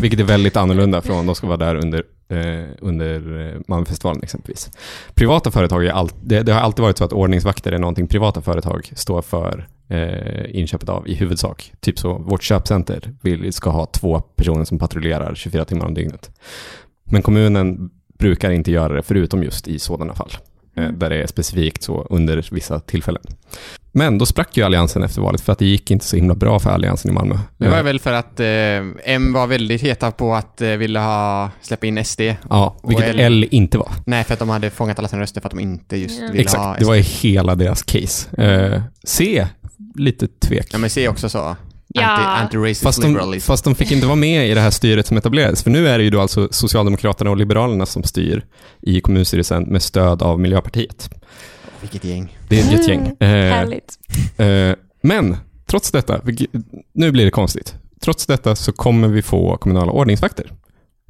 Vilket 0.00 0.20
är 0.20 0.24
väldigt 0.24 0.56
annorlunda 0.56 1.00
från 1.00 1.26
de 1.26 1.34
ska 1.34 1.46
vara 1.46 1.56
där 1.56 1.74
under, 1.74 2.02
eh, 2.28 2.68
under 2.80 3.40
eh, 3.40 3.60
Malmöfestivalen 3.66 4.22
exempelvis. 4.22 4.70
Privata 5.14 5.50
företag, 5.50 5.86
är 5.86 5.90
all, 5.90 6.10
det, 6.20 6.42
det 6.42 6.52
har 6.52 6.60
alltid 6.60 6.82
varit 6.82 6.98
så 6.98 7.04
att 7.04 7.12
ordningsvakter 7.12 7.72
är 7.72 7.78
någonting 7.78 8.06
privata 8.06 8.40
företag 8.40 8.92
står 8.96 9.22
för 9.22 9.68
eh, 9.88 10.58
inköpet 10.58 10.88
av 10.88 11.08
i 11.08 11.14
huvudsak. 11.14 11.72
Typ 11.80 11.98
så, 11.98 12.18
vårt 12.18 12.42
köpcenter 12.42 13.14
vill, 13.22 13.52
ska 13.52 13.70
ha 13.70 13.86
två 13.86 14.20
personer 14.20 14.64
som 14.64 14.78
patrullerar 14.78 15.34
24 15.34 15.64
timmar 15.64 15.86
om 15.86 15.94
dygnet. 15.94 16.30
Men 17.04 17.22
kommunen 17.22 17.90
brukar 18.18 18.50
inte 18.50 18.70
göra 18.70 18.94
det, 18.94 19.02
förutom 19.02 19.42
just 19.42 19.68
i 19.68 19.78
sådana 19.78 20.14
fall 20.14 20.30
eh. 20.82 20.88
Där 20.92 21.10
det 21.10 21.22
är 21.22 21.26
specifikt 21.26 21.82
så 21.82 22.06
under 22.10 22.46
vissa 22.50 22.80
tillfällen. 22.80 23.22
Men 23.92 24.18
då 24.18 24.26
sprack 24.26 24.56
ju 24.56 24.62
Alliansen 24.62 25.02
efter 25.02 25.20
valet 25.20 25.40
för 25.40 25.52
att 25.52 25.58
det 25.58 25.64
gick 25.66 25.90
inte 25.90 26.04
så 26.04 26.16
himla 26.16 26.34
bra 26.34 26.58
för 26.60 26.70
Alliansen 26.70 27.10
i 27.10 27.14
Malmö. 27.14 27.38
Det 27.56 27.68
var 27.68 27.78
Eh, 27.78 27.82
väl 27.82 27.98
för 28.00 28.12
att 28.12 28.40
eh, 28.40 28.46
M 29.14 29.32
var 29.32 29.46
väldigt 29.46 29.80
heta 29.82 30.10
på 30.10 30.34
att 30.34 30.60
eh, 30.60 30.68
ville 30.70 30.98
ha, 30.98 31.50
släppa 31.62 31.86
in 31.86 32.04
SD. 32.04 32.20
Ja, 32.50 32.76
vilket 32.88 33.06
L- 33.08 33.20
L 33.20 33.46
inte 33.50 33.78
var. 33.78 33.90
Nej, 34.06 34.24
för 34.24 34.32
att 34.32 34.38
de 34.38 34.48
hade 34.48 34.70
fångat 34.70 34.98
alla 34.98 35.08
sina 35.08 35.22
röster 35.22 35.40
för 35.40 35.48
att 35.48 35.54
de 35.54 35.60
inte 35.60 35.96
just 35.96 36.20
ville 36.20 36.28
ha 36.32 36.38
Exakt, 36.40 36.78
det 36.78 36.84
SD. 36.84 36.88
var 36.88 36.94
ju 36.94 37.02
hela 37.02 37.54
deras 37.54 37.82
case. 37.82 38.42
Eh, 38.42 38.82
C, 39.04 39.46
lite 39.94 40.26
tvek. 40.28 40.66
Ja, 40.72 40.78
men 40.78 40.90
se 40.90 41.08
också 41.08 41.28
så. 41.28 41.56
Ja. 41.94 42.02
Anti, 42.08 42.56
anti-racist 42.56 42.82
Fast 42.82 43.02
de, 43.02 43.08
liberalism. 43.08 43.46
fast 43.46 43.64
de 43.64 43.74
fick 43.74 43.90
inte 43.92 44.06
vara 44.06 44.16
med 44.16 44.48
i 44.48 44.54
det 44.54 44.60
här 44.60 44.70
styret 44.70 45.06
som 45.06 45.16
etablerades. 45.16 45.62
För 45.62 45.70
nu 45.70 45.88
är 45.88 45.98
det 45.98 46.04
ju 46.04 46.10
då 46.10 46.20
alltså 46.20 46.48
Socialdemokraterna 46.50 47.30
och 47.30 47.36
Liberalerna 47.36 47.86
som 47.86 48.02
styr 48.02 48.44
i 48.82 49.00
kommunstyrelsen 49.00 49.62
med 49.62 49.82
stöd 49.82 50.22
av 50.22 50.40
Miljöpartiet. 50.40 51.10
Vilket 51.80 52.04
gäng. 52.04 52.36
Det 52.48 52.60
är 52.60 52.74
ett 52.74 52.88
gäng. 52.88 53.00
Mm, 53.00 53.16
Eh, 53.20 53.54
Härligt. 53.54 53.98
eh, 54.36 54.76
men 55.02 55.36
trots 55.66 55.90
detta, 55.90 56.20
nu 56.94 57.10
blir 57.12 57.24
det 57.24 57.30
konstigt. 57.30 57.74
Trots 58.00 58.26
detta 58.26 58.56
så 58.56 58.72
kommer 58.72 59.08
vi 59.08 59.22
få 59.22 59.56
kommunala 59.56 59.92
ordningsvakter. 59.92 60.52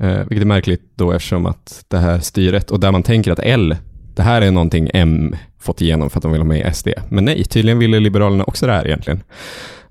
Eh, 0.02 0.08
vilket 0.18 0.40
är 0.40 0.44
märkligt 0.46 0.82
då 0.94 1.12
eftersom 1.12 1.46
att 1.46 1.84
det 1.88 1.98
här 1.98 2.20
styret 2.20 2.70
och 2.70 2.80
där 2.80 2.92
man 2.92 3.02
tänker 3.02 3.32
att 3.32 3.38
L, 3.42 3.76
det 4.14 4.22
här 4.22 4.42
är 4.42 4.50
någonting 4.50 4.90
M 4.94 5.36
fått 5.60 5.80
igenom 5.80 6.10
för 6.10 6.18
att 6.18 6.22
de 6.22 6.32
vill 6.32 6.40
ha 6.40 6.46
med 6.48 6.60
i 6.70 6.74
SD. 6.74 6.88
Men 7.08 7.24
nej, 7.24 7.44
tydligen 7.44 7.78
ville 7.78 8.00
Liberalerna 8.00 8.44
också 8.44 8.66
det 8.66 8.72
här 8.72 8.86
egentligen. 8.86 9.22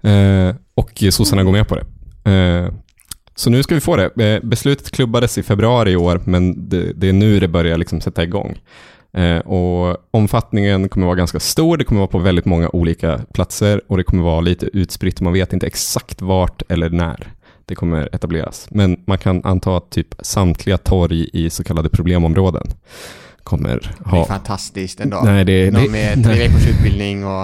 Eh, 0.08 0.56
och 0.76 1.04
sossarna 1.12 1.44
går 1.44 1.52
med 1.52 1.68
på 1.68 1.76
det. 1.76 1.86
Eh, 2.32 2.74
så 3.36 3.50
nu 3.50 3.64
ska 3.64 3.76
vi 3.76 3.82
få 3.82 3.96
det. 3.96 4.24
Eh, 4.24 4.44
beslutet 4.44 4.92
klubbades 4.92 5.38
i 5.38 5.44
februari 5.44 5.92
i 5.92 5.96
år, 5.96 6.22
men 6.24 6.70
det, 6.70 6.94
det 6.94 7.10
är 7.10 7.14
nu 7.14 7.40
det 7.40 7.48
börjar 7.48 7.78
liksom 7.78 8.02
sätta 8.02 8.24
igång. 8.24 8.58
Eh, 9.14 9.38
och 9.38 9.98
omfattningen 10.12 10.90
kommer 10.90 11.06
vara 11.06 11.16
ganska 11.16 11.40
stor, 11.40 11.78
det 11.78 11.84
kommer 11.84 12.02
vara 12.02 12.12
på 12.12 12.18
väldigt 12.20 12.46
många 12.46 12.70
olika 12.70 13.22
platser 13.34 13.82
och 13.88 13.98
det 13.98 14.04
kommer 14.04 14.24
vara 14.24 14.42
lite 14.42 14.66
utspritt. 14.66 15.22
Man 15.22 15.34
vet 15.34 15.54
inte 15.54 15.68
exakt 15.68 16.22
vart 16.22 16.62
eller 16.70 16.90
när 16.90 17.28
det 17.66 17.76
kommer 17.76 18.16
etableras. 18.16 18.68
Men 18.72 19.04
man 19.08 19.18
kan 19.18 19.42
anta 19.44 19.78
att 19.78 19.90
typ 19.90 20.16
samtliga 20.20 20.78
torg 20.78 21.30
i 21.34 21.50
så 21.50 21.64
kallade 21.64 21.90
problemområden 21.90 22.68
kommer 23.48 23.70
Det 23.70 24.06
är 24.06 24.10
ha... 24.10 24.26
fantastiskt 24.26 25.00
ändå. 25.00 25.22
Nej, 25.26 25.46
det, 25.46 25.72
Någon 25.72 25.84
det, 25.84 25.90
med 25.90 26.24
tre 26.24 26.34
veckors 26.34 26.68
utbildning 26.68 27.26
och 27.26 27.42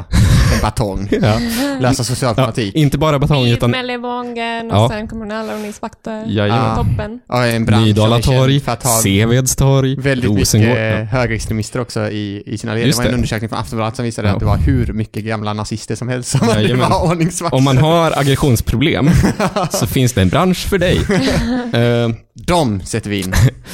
en 0.53 0.61
batong. 0.61 1.09
Ja. 1.21 1.39
Lösa 1.79 2.03
social 2.03 2.33
Ja, 2.37 2.51
inte 2.73 2.97
bara 2.97 3.19
batong 3.19 3.47
utan 3.47 3.71
Mellevången 3.71 4.71
och 4.71 4.77
Ja. 4.77 4.89
sen 4.89 5.07
kommunala 5.07 5.55
ordningsvakter. 5.55 6.23
Jajamän. 6.27 6.65
Ah. 6.71 6.75
Toppen. 6.75 7.19
Ja, 7.27 7.45
en 7.47 7.65
bransch 7.65 7.85
Nydala 7.85 8.19
torg, 8.19 8.59
för 8.59 8.71
att 8.71 8.83
ha 8.83 8.91
Seveds 9.01 9.55
torg, 9.55 9.95
väldigt 9.95 10.29
Rosengård. 10.29 10.69
mycket 10.69 10.99
Ja. 10.99 11.03
högerextremister 11.19 11.79
också 11.81 12.09
i, 12.09 12.43
i 12.45 12.57
sina 12.57 12.73
led. 12.73 12.87
Det 12.87 12.97
var 12.97 13.05
en 13.05 13.13
undersökning 13.13 13.49
från 13.49 13.59
Aftonbladet 13.59 13.95
som 13.95 14.05
visade 14.05 14.27
Ja. 14.27 14.33
att 14.33 14.39
det 14.39 14.45
var 14.45 14.57
hur 14.57 14.93
mycket 14.93 15.23
gamla 15.23 15.53
nazister 15.53 15.95
som 15.95 16.07
helst 16.07 16.29
som 16.39 16.47
Jajamän. 16.47 16.89
var 16.91 17.03
ordningsvakter. 17.11 17.57
Om 17.57 17.63
man 17.63 17.77
har 17.77 18.11
aggressionsproblem 18.19 19.09
så 19.71 19.87
finns 19.87 20.13
det 20.13 20.21
en 20.21 20.29
bransch 20.29 20.57
för 20.69 20.77
dig. 20.77 20.99
Eh, 21.73 22.09
De 22.33 22.81
sätter 22.81 23.09
vi 23.09 23.19
in. 23.19 23.33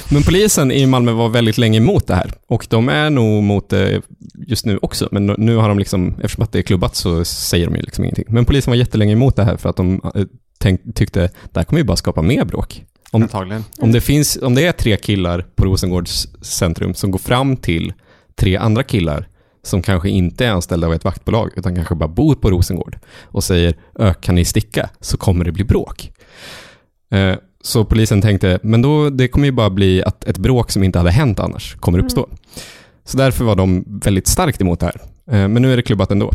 Men 0.09 0.23
polisen 0.23 0.71
i 0.71 0.85
Malmö 0.85 1.11
var 1.11 1.29
väldigt 1.29 1.57
länge 1.57 1.77
emot 1.77 2.07
det 2.07 2.15
här 2.15 2.18
och 2.47 2.67
de 2.69 2.89
är 2.89 3.09
nog 3.09 3.43
mot 3.43 3.69
det 3.69 4.01
just 4.47 4.65
nu 4.65 4.79
också. 4.81 5.09
Men 5.11 5.25
nu 5.25 5.55
har 5.55 5.69
de 5.69 5.79
liksom, 5.79 6.15
eftersom 6.23 6.43
att 6.43 6.51
det 6.51 6.59
är 6.59 6.63
klubbat 6.63 6.95
så 6.95 7.25
säger 7.25 7.65
de 7.65 7.75
ju 7.75 7.81
liksom 7.81 8.03
ingenting. 8.03 8.25
Men 8.27 8.45
polisen 8.45 8.71
var 8.71 8.75
jättelänge 8.75 9.13
emot 9.13 9.35
det 9.35 9.43
här 9.43 9.57
för 9.57 9.69
att 9.69 9.75
de 9.75 10.01
eh, 10.15 10.23
tänk, 10.57 10.95
tyckte 10.95 11.19
det 11.21 11.59
här 11.59 11.63
kommer 11.63 11.79
ju 11.79 11.85
bara 11.85 11.97
skapa 11.97 12.21
mer 12.21 12.45
bråk. 12.45 12.85
Om, 13.11 13.21
Antagligen. 13.23 13.63
om, 13.79 13.91
det 13.91 14.01
finns, 14.01 14.37
om 14.41 14.55
det 14.55 14.65
är 14.65 14.71
tre 14.71 14.97
killar 14.97 15.45
på 15.55 15.65
Rosengårds 15.65 16.27
centrum 16.41 16.93
som 16.93 17.11
går 17.11 17.19
fram 17.19 17.57
till 17.57 17.93
tre 18.35 18.57
andra 18.57 18.83
killar 18.83 19.27
som 19.63 19.81
kanske 19.81 20.09
inte 20.09 20.45
är 20.45 20.49
anställda 20.51 20.87
av 20.87 20.93
ett 20.93 21.03
vaktbolag 21.03 21.49
utan 21.55 21.75
kanske 21.75 21.95
bara 21.95 22.09
bor 22.09 22.35
på 22.35 22.49
Rosengård 22.51 22.97
och 23.23 23.43
säger 23.43 23.73
"Ö, 23.99 24.13
kan 24.13 24.35
ni 24.35 24.45
sticka 24.45 24.89
så 24.99 25.17
kommer 25.17 25.45
det 25.45 25.51
bli 25.51 25.63
bråk. 25.63 26.11
Eh, 27.11 27.35
Så 27.63 27.85
polisen 27.85 28.21
tänkte, 28.21 28.59
men 28.63 28.81
då, 28.81 29.09
det 29.09 29.27
kommer 29.27 29.45
ju 29.45 29.51
bara 29.51 29.69
bli 29.69 30.03
att 30.03 30.23
ett 30.23 30.37
bråk 30.37 30.71
som 30.71 30.83
inte 30.83 30.99
hade 30.99 31.11
hänt 31.11 31.39
annars 31.39 31.75
kommer 31.75 31.99
uppstå. 31.99 32.27
Så 33.05 33.17
därför 33.17 33.45
var 33.45 33.55
de 33.55 33.83
väldigt 34.03 34.27
starkt 34.27 34.61
emot 34.61 34.79
det 34.79 34.85
här. 34.85 35.01
Eh, 35.31 35.47
Men 35.47 35.61
nu 35.61 35.73
är 35.73 35.77
det 35.77 35.83
klubbat 35.83 36.11
ändå. 36.11 36.31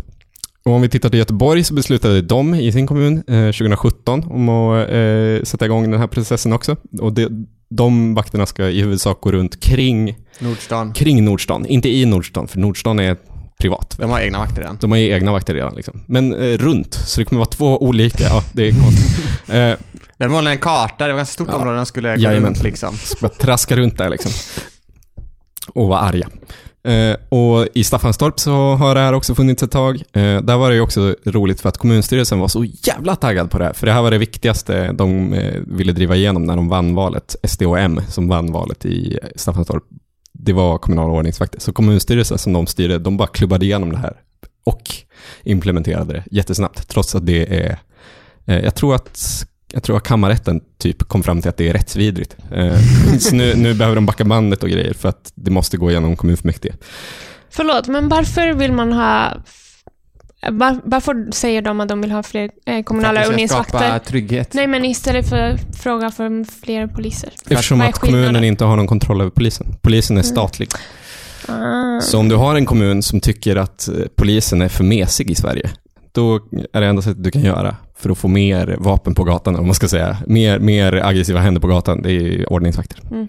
Och 0.65 0.71
om 0.71 0.81
vi 0.81 0.89
tittar 0.89 1.09
till 1.09 1.19
Göteborg 1.19 1.63
så 1.63 1.73
beslutade 1.73 2.21
de 2.21 2.55
i 2.55 2.71
sin 2.71 2.87
kommun 2.87 3.17
eh, 3.17 3.45
2017 3.45 4.23
om 4.23 4.49
att 4.49 4.89
eh, 4.89 5.43
sätta 5.43 5.65
igång 5.65 5.91
den 5.91 5.99
här 5.99 6.07
processen 6.07 6.53
också. 6.53 6.75
Och 7.01 7.13
det, 7.13 7.27
de 7.69 8.13
vakterna 8.15 8.45
ska 8.45 8.69
i 8.69 8.81
huvudsak 8.81 9.21
gå 9.21 9.31
runt 9.31 9.59
kring, 9.59 10.15
Nordstan. 10.39 10.93
kring 10.93 11.25
Nordstan, 11.25 11.65
inte 11.65 11.89
i 11.89 12.05
Nordstan, 12.05 12.47
för 12.47 12.59
Nordstan 12.59 12.99
är 12.99 13.17
privat. 13.59 13.95
De 13.99 14.09
har 14.11 14.19
egna 14.19 14.39
vakter 14.39 14.61
redan. 14.61 14.77
De 14.81 14.91
har 14.91 14.97
ju 14.97 15.09
egna 15.09 15.31
vakter 15.31 15.53
redan 15.53 15.75
liksom. 15.75 16.01
Men 16.05 16.33
eh, 16.33 16.57
runt, 16.57 16.93
så 16.93 17.21
det 17.21 17.25
kommer 17.25 17.39
vara 17.39 17.49
två 17.49 17.83
olika, 17.83 18.23
ja 18.23 18.43
det 18.53 18.67
är 18.67 18.71
konstigt. 18.71 19.21
Eh, 19.49 19.73
De 20.17 20.27
målade 20.27 20.51
en 20.51 20.57
karta, 20.57 21.07
det 21.07 21.13
var 21.13 21.17
ganska 21.17 21.33
stort 21.33 21.47
Ja. 21.51 21.55
område 21.55 21.75
de 21.77 21.85
skulle 21.85 22.17
gå 22.17 22.29
runt 22.29 22.63
liksom. 22.63 22.95
Bara 23.21 23.29
traska 23.29 23.75
runt 23.75 23.97
där 23.97 24.09
liksom. 24.09 24.31
Och 25.73 25.87
vara 25.87 25.99
arga. 25.99 26.27
Eh, 26.83 27.15
och 27.29 27.67
i 27.73 27.83
Staffanstorp 27.83 28.39
så 28.39 28.51
har 28.75 28.95
det 28.95 29.01
här 29.01 29.13
också 29.13 29.35
funnits 29.35 29.63
ett 29.63 29.71
tag. 29.71 29.95
Eh, 29.95 30.41
där 30.41 30.57
var 30.57 30.69
det 30.69 30.75
ju 30.75 30.81
också 30.81 31.15
roligt 31.25 31.61
för 31.61 31.69
att 31.69 31.77
kommunstyrelsen 31.77 32.39
var 32.39 32.47
så 32.47 32.63
jävla 32.63 33.15
taggad 33.15 33.51
på 33.51 33.57
det 33.57 33.65
här. 33.65 33.73
För 33.73 33.85
det 33.85 33.93
här 33.93 34.01
var 34.01 34.11
det 34.11 34.17
viktigaste 34.17 34.91
de 34.91 35.33
eh, 35.33 35.61
ville 35.67 35.91
driva 35.93 36.15
igenom 36.15 36.43
när 36.43 36.55
de 36.55 36.69
vann 36.69 36.95
valet. 36.95 37.35
SDOM 37.43 38.01
som 38.09 38.27
vann 38.27 38.51
valet 38.51 38.85
i 38.85 39.19
Staffanstorp. 39.35 39.83
Det 40.33 40.53
var 40.53 40.77
kommunala 40.77 41.13
ordningsvakter. 41.13 41.59
Så 41.59 41.73
kommunstyrelsen 41.73 42.37
som 42.37 42.53
de 42.53 42.67
styrde, 42.67 42.99
de 42.99 43.17
bara 43.17 43.27
klubbade 43.27 43.65
igenom 43.65 43.91
det 43.91 43.97
här. 43.97 44.13
Och 44.65 44.93
implementerade 45.43 46.13
det 46.13 46.23
jättesnabbt. 46.31 46.87
Trots 46.87 47.15
att 47.15 47.25
det 47.25 47.59
är, 47.65 47.77
eh, 48.45 48.59
jag 48.59 48.75
tror 48.75 48.95
att 48.95 49.45
jag 49.73 49.83
tror 49.83 49.97
att 49.97 50.03
kammarrätten 50.03 50.61
typ 50.77 51.03
kom 51.03 51.23
fram 51.23 51.41
till 51.41 51.49
att 51.49 51.57
det 51.57 51.69
är 51.69 51.73
rättsvidrigt. 51.73 52.35
Eh, 52.51 52.77
så 53.19 53.35
nu, 53.35 53.53
nu 53.55 53.73
behöver 53.73 53.95
de 53.95 54.05
backa 54.05 54.23
bandet 54.23 54.63
och 54.63 54.69
grejer 54.69 54.93
för 54.93 55.09
att 55.09 55.31
det 55.35 55.51
måste 55.51 55.77
gå 55.77 55.91
igenom 55.91 56.15
kommunfullmäktige. 56.15 56.73
Förlåt, 57.49 57.87
men 57.87 58.09
varför 58.09 58.53
vill 58.53 58.71
man 58.71 58.93
ha... 58.93 59.33
Var, 60.51 60.79
varför 60.83 61.31
säger 61.31 61.61
de 61.61 61.79
att 61.79 61.87
de 61.89 62.01
vill 62.01 62.11
ha 62.11 62.23
fler 62.23 62.43
eh, 62.65 62.75
För 62.75 62.83
kommunala 62.83 63.11
att 63.11 63.15
det 63.15 63.23
ska 63.23 63.33
ordningsvakter? 63.33 63.77
skapa 63.77 63.99
trygghet. 63.99 64.53
Nej, 64.53 64.67
men 64.67 64.85
istället 64.85 65.29
för 65.29 65.37
att 65.37 65.77
fråga 65.77 66.11
för 66.11 66.61
fler 66.61 66.87
poliser. 66.87 67.29
Eftersom 67.49 67.81
att 67.81 67.99
kommunen 67.99 68.43
inte 68.43 68.65
har 68.65 68.75
någon 68.75 68.87
kontroll 68.87 69.21
över 69.21 69.31
polisen. 69.31 69.75
Polisen 69.81 70.17
är 70.17 70.21
statlig. 70.21 70.69
Ah. 71.47 72.01
Så 72.01 72.19
om 72.19 72.29
du 72.29 72.35
har 72.35 72.55
en 72.55 72.65
kommun 72.65 73.03
som 73.03 73.19
tycker 73.19 73.55
att 73.55 73.87
eh, 73.87 73.93
polisen 74.15 74.61
är 74.61 74.69
för 74.69 74.83
mesig 74.83 75.31
i 75.31 75.35
Sverige, 75.35 75.69
då 76.11 76.35
är 76.73 76.81
det 76.81 76.87
enda 76.87 77.01
sättet 77.01 77.23
du 77.23 77.31
kan 77.31 77.41
göra 77.41 77.75
för 77.97 78.09
att 78.09 78.17
få 78.17 78.27
mer 78.27 78.75
vapen 78.79 79.15
på 79.15 79.23
gatan, 79.23 79.55
om 79.55 79.65
man 79.65 79.75
ska 79.75 79.87
säga. 79.87 80.17
Mer, 80.27 80.59
mer 80.59 80.93
aggressiva 80.93 81.39
händer 81.39 81.61
på 81.61 81.67
gatan, 81.67 82.01
det 82.01 82.11
är 82.11 82.53
ordningsvakter. 82.53 82.99
Mm. 83.11 83.27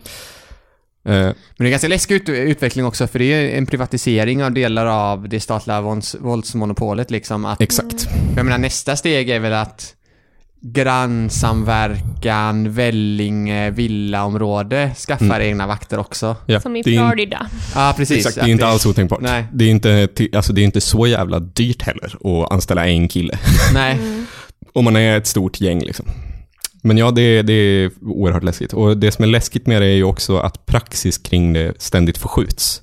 Eh, 1.04 1.12
Men 1.12 1.34
det 1.58 1.64
är 1.64 1.68
ganska 1.70 1.88
läskig 1.88 2.14
ut 2.14 2.28
utveckling 2.28 2.84
också, 2.84 3.06
för 3.06 3.18
det 3.18 3.24
är 3.24 3.58
en 3.58 3.66
privatisering 3.66 4.44
av 4.44 4.52
delar 4.52 4.86
av 4.86 5.28
det 5.28 5.40
statliga 5.40 5.80
vålds, 5.80 6.16
våldsmonopolet 6.20 7.10
liksom. 7.10 7.44
Att, 7.44 7.60
exakt. 7.60 8.08
jag 8.36 8.44
menar 8.44 8.58
nästa 8.58 8.96
steg 8.96 9.30
är 9.30 9.40
väl 9.40 9.52
att 9.52 9.92
grannsamverkan, 10.60 12.72
Vellinge, 12.72 13.70
villaområde 13.70 14.90
skaffar 15.06 15.24
Mm. 15.24 15.42
egna 15.42 15.66
vakter 15.66 15.98
också. 15.98 16.36
Ja, 16.46 16.60
Som 16.60 16.76
i 16.76 16.84
Florida. 16.84 17.46
Ja, 17.74 17.94
precis. 17.96 18.16
Exakt, 18.16 18.34
det 18.36 18.42
är 18.42 18.48
inte 18.52 18.66
alls 18.66 18.86
otänkbart. 18.86 19.20
Nej. 19.20 19.44
Det 19.52 19.64
är 19.64 19.68
inte, 19.70 20.08
alltså 20.32 20.52
det 20.52 20.60
är 20.60 20.64
inte 20.64 20.80
så 20.80 21.06
jävla 21.06 21.38
dyrt 21.40 21.82
heller 21.82 22.16
att 22.44 22.52
anställa 22.52 22.86
en 22.86 23.08
kille. 23.08 23.38
Nej. 23.74 23.92
Mm. 23.92 24.26
Om 24.72 24.84
man 24.84 24.96
är 24.96 25.16
ett 25.16 25.26
stort 25.26 25.60
gäng 25.60 25.80
liksom. 25.80 26.06
Men 26.82 26.98
ja, 26.98 27.10
det, 27.10 27.42
det 27.42 27.52
är 27.52 27.90
oerhört 28.02 28.42
läskigt. 28.42 28.72
Och 28.72 28.96
det 28.96 29.12
som 29.12 29.22
är 29.22 29.28
läskigt 29.28 29.66
med 29.66 29.82
det 29.82 29.86
är 29.86 29.94
ju 29.94 30.04
också 30.04 30.38
att 30.38 30.66
praxis 30.66 31.18
kring 31.18 31.52
det 31.52 31.82
ständigt 31.82 32.18
förskjuts. 32.18 32.82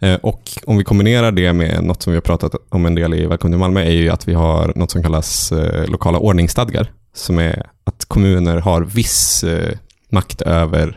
Eh, 0.00 0.14
och 0.14 0.50
om 0.66 0.78
vi 0.78 0.84
kombinerar 0.84 1.32
det 1.32 1.52
med 1.52 1.84
något 1.84 2.02
som 2.02 2.12
vi 2.12 2.16
har 2.16 2.22
pratat 2.22 2.54
om 2.68 2.86
en 2.86 2.94
del 2.94 3.14
i 3.14 3.26
Välkommen 3.26 3.52
till 3.52 3.60
Malmö 3.60 3.80
är 3.80 3.90
ju 3.90 4.10
att 4.10 4.28
vi 4.28 4.34
har 4.34 4.72
något 4.76 4.90
som 4.90 5.02
kallas 5.02 5.52
eh, 5.52 5.86
lokala 5.86 6.18
ordningsstadgar. 6.18 6.92
Som 7.14 7.38
är 7.38 7.66
att 7.84 8.04
kommuner 8.04 8.56
har 8.56 8.82
viss 8.82 9.44
eh, 9.44 9.76
makt 10.10 10.42
över, 10.42 10.88
eh, 10.88 10.94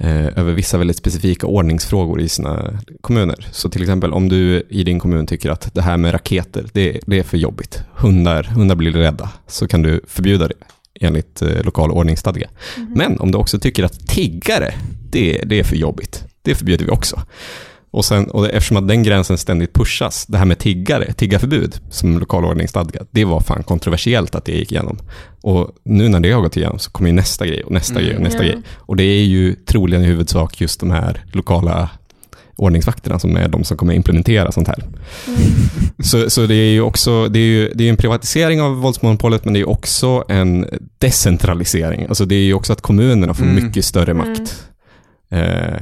över 0.00 0.52
vissa 0.52 0.78
väldigt 0.78 0.96
specifika 0.96 1.46
ordningsfrågor 1.46 2.20
i 2.20 2.28
sina 2.28 2.80
kommuner. 3.00 3.46
Så 3.52 3.68
till 3.68 3.82
exempel 3.82 4.12
om 4.12 4.28
du 4.28 4.66
i 4.68 4.84
din 4.84 5.00
kommun 5.00 5.26
tycker 5.26 5.50
att 5.50 5.74
det 5.74 5.82
här 5.82 5.96
med 5.96 6.14
raketer, 6.14 6.66
det, 6.72 7.00
det 7.06 7.18
är 7.18 7.22
för 7.22 7.36
jobbigt. 7.36 7.82
Hundar, 7.94 8.42
hundar 8.42 8.76
blir 8.76 8.92
rädda. 8.92 9.30
Så 9.46 9.68
kan 9.68 9.82
du 9.82 10.00
förbjuda 10.06 10.48
det 10.48 10.54
enligt 11.00 11.42
eh, 11.42 11.62
lokal 11.64 11.90
ordningsstadga. 11.90 12.48
Men 12.94 13.20
om 13.20 13.32
du 13.32 13.38
också 13.38 13.58
tycker 13.58 13.84
att 13.84 14.08
tiggare, 14.08 14.74
det, 15.10 15.42
det 15.46 15.58
är 15.58 15.64
för 15.64 15.76
jobbigt. 15.76 16.24
Det 16.42 16.54
förbjuder 16.54 16.84
vi 16.84 16.90
också. 16.90 17.22
Och, 17.90 18.04
sen, 18.04 18.30
och 18.30 18.46
eftersom 18.50 18.76
att 18.76 18.88
den 18.88 19.02
gränsen 19.02 19.38
ständigt 19.38 19.72
pushas, 19.74 20.26
det 20.26 20.38
här 20.38 20.44
med 20.44 20.58
tiggare, 20.58 21.12
tiggarförbud 21.12 21.80
som 21.90 22.18
lokalordningsstadga, 22.18 23.00
det 23.10 23.24
var 23.24 23.40
fan 23.40 23.62
kontroversiellt 23.62 24.34
att 24.34 24.44
det 24.44 24.52
gick 24.52 24.72
igenom. 24.72 24.98
Och 25.42 25.70
nu 25.84 26.08
när 26.08 26.20
det 26.20 26.32
har 26.32 26.40
gått 26.42 26.56
igenom 26.56 26.78
så 26.78 26.90
kommer 26.90 27.10
ju 27.10 27.16
nästa 27.16 27.46
grej 27.46 27.62
och 27.64 27.72
nästa 27.72 27.94
Mm. 27.94 28.04
grej 28.06 28.16
och 28.16 28.22
nästa 28.22 28.44
Ja. 28.46 28.52
grej. 28.52 28.62
Och 28.76 28.96
det 28.96 29.02
är 29.04 29.24
ju 29.24 29.54
troligen 29.54 30.02
i 30.02 30.06
huvudsak 30.06 30.60
just 30.60 30.80
de 30.80 30.90
här 30.90 31.24
lokala 31.32 31.90
ordningsvakterna 32.56 33.18
som 33.18 33.36
är 33.36 33.48
de 33.48 33.64
som 33.64 33.76
kommer 33.76 33.92
implementera 33.94 34.52
sånt 34.52 34.68
här. 34.68 34.84
Så, 36.04 36.30
så 36.30 36.46
det 36.46 36.54
är 36.54 36.70
ju 36.72 36.80
också, 36.80 37.28
det 37.28 37.38
är 37.38 37.42
ju 37.46 37.72
det 37.74 37.84
är 37.84 37.90
en 37.90 37.96
privatisering 37.96 38.60
av 38.62 38.76
våldsmonopolet, 38.76 39.44
men 39.44 39.54
det 39.54 39.60
är 39.60 39.68
också 39.68 40.24
en 40.28 40.66
decentralisering. 40.98 42.06
Alltså 42.08 42.24
det 42.24 42.34
är 42.34 42.42
ju 42.44 42.54
också 42.54 42.72
att 42.72 42.80
kommunerna 42.80 43.34
får 43.34 43.44
Mm. 43.44 43.64
mycket 43.64 43.84
större 43.84 44.14
makt. 44.14 44.64
Eh, 45.30 45.80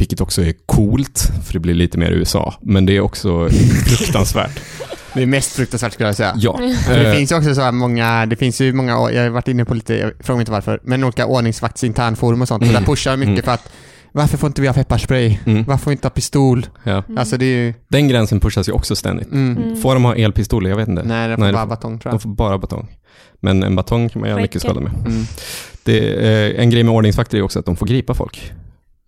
vilket 0.00 0.20
också 0.20 0.42
är 0.42 0.54
coolt, 0.66 1.30
för 1.46 1.52
det 1.52 1.58
blir 1.58 1.74
lite 1.74 1.98
mer 1.98 2.10
USA. 2.10 2.54
Men 2.62 2.86
det 2.86 2.96
är 2.96 3.00
också 3.00 3.48
fruktansvärt. 3.86 4.60
Det 5.14 5.22
är 5.22 5.26
mest 5.26 5.52
fruktansvärt 5.52 5.92
skulle 5.92 6.08
jag 6.08 6.16
säga. 6.16 6.32
Ja. 6.36 6.58
För 6.86 6.98
Det 6.98 7.08
Eh, 7.10 7.14
finns 7.16 7.32
ju 7.32 7.36
också 7.36 7.54
så 7.54 7.60
här 7.60 7.72
många, 7.72 8.26
det 8.26 8.36
finns 8.36 8.60
ju 8.60 8.72
många, 8.72 8.92
jag 9.10 9.22
har 9.22 9.28
varit 9.28 9.48
inne 9.48 9.64
på 9.64 9.74
lite, 9.74 9.94
jag 9.94 10.12
frågar 10.20 10.36
mig 10.36 10.42
inte 10.42 10.52
varför, 10.52 10.80
men 10.84 11.04
olika 11.04 11.26
ordningsvakts 11.26 11.84
internforum 11.84 12.42
och 12.42 12.48
sånt, 12.48 12.62
så 12.64 12.70
Mm. 12.70 12.82
där 12.82 12.86
pushar 12.86 13.16
mycket 13.16 13.32
Mm. 13.32 13.42
för 13.42 13.52
att 13.52 13.72
varför 14.12 14.38
får 14.38 14.46
inte 14.46 14.60
vi 14.60 14.66
ha 14.66 14.74
pepparspray? 14.74 15.38
mm, 15.46 15.64
Varför 15.64 15.84
får 15.84 15.90
vi 15.90 15.94
inte 15.94 16.06
ha 16.06 16.10
pistol? 16.10 16.66
ja. 16.84 17.02
Alltså 17.16 17.36
det 17.36 17.44
är 17.44 17.56
ju, 17.66 17.74
Den 17.88 18.08
gränsen 18.08 18.40
pushas 18.40 18.68
ju 18.68 18.72
också 18.72 18.96
ständigt. 18.96 19.32
mm. 19.32 19.56
Mm. 19.62 19.76
Får 19.76 19.94
de 19.94 20.04
ha 20.04 20.14
elpistoler? 20.16 20.70
Jag 20.70 20.76
vet 20.76 20.88
inte. 20.88 21.02
Nej, 21.02 21.28
det 21.28 21.34
får 21.36 21.42
Nej, 21.42 21.52
bara 21.52 21.62
får- 21.62 21.68
batong 21.68 21.98
tror 21.98 22.10
De 22.10 22.14
jag. 22.14 22.22
får 22.22 22.30
bara 22.30 22.58
batong. 22.58 22.88
Men 23.40 23.62
en 23.62 23.76
batong 23.76 24.08
kan 24.08 24.20
man 24.20 24.30
göra 24.30 24.40
mycket 24.42 24.62
skada 24.62 24.80
med. 24.80 24.92
Mm. 25.06 25.24
Det, 25.84 25.98
eh, 26.54 26.62
en 26.62 26.70
grej 26.70 26.82
med 26.84 26.94
ordningsvakter 26.94 27.38
är 27.38 27.42
också 27.42 27.58
att 27.58 27.66
de 27.66 27.76
får 27.76 27.86
gripa 27.86 28.14
folk. 28.14 28.52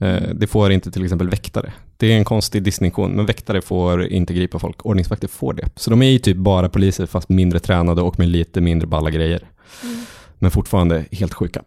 Eh, 0.03 0.23
det 0.35 0.47
får 0.47 0.73
inte 0.73 0.91
till 0.91 1.05
exempel 1.05 1.29
väktare. 1.29 1.73
Det 1.97 2.13
är 2.13 2.17
en 2.17 2.25
konstig 2.25 2.63
distinktion, 2.63 3.13
men 3.13 3.27
väktare 3.27 3.63
får 3.63 4.07
inte 4.07 4.35
gripa 4.35 4.59
folk. 4.59 4.87
Ordningsvakter 4.87 5.29
får 5.29 5.53
det. 5.53 5.69
Så 5.77 5.91
de 5.91 6.03
är 6.03 6.11
ju 6.11 6.19
typ 6.19 6.37
bara 6.37 6.69
poliser 6.69 7.07
fast 7.07 7.29
mindre 7.29 7.59
tränade 7.59 8.03
och 8.03 8.19
med 8.19 8.29
lite 8.29 8.61
mindre 8.61 8.87
balla 8.87 9.11
grejer. 9.11 9.49
Mm. 9.83 9.97
Men 10.39 10.51
fortfarande 10.51 11.05
helt 11.11 11.35
sjuka. 11.35 11.63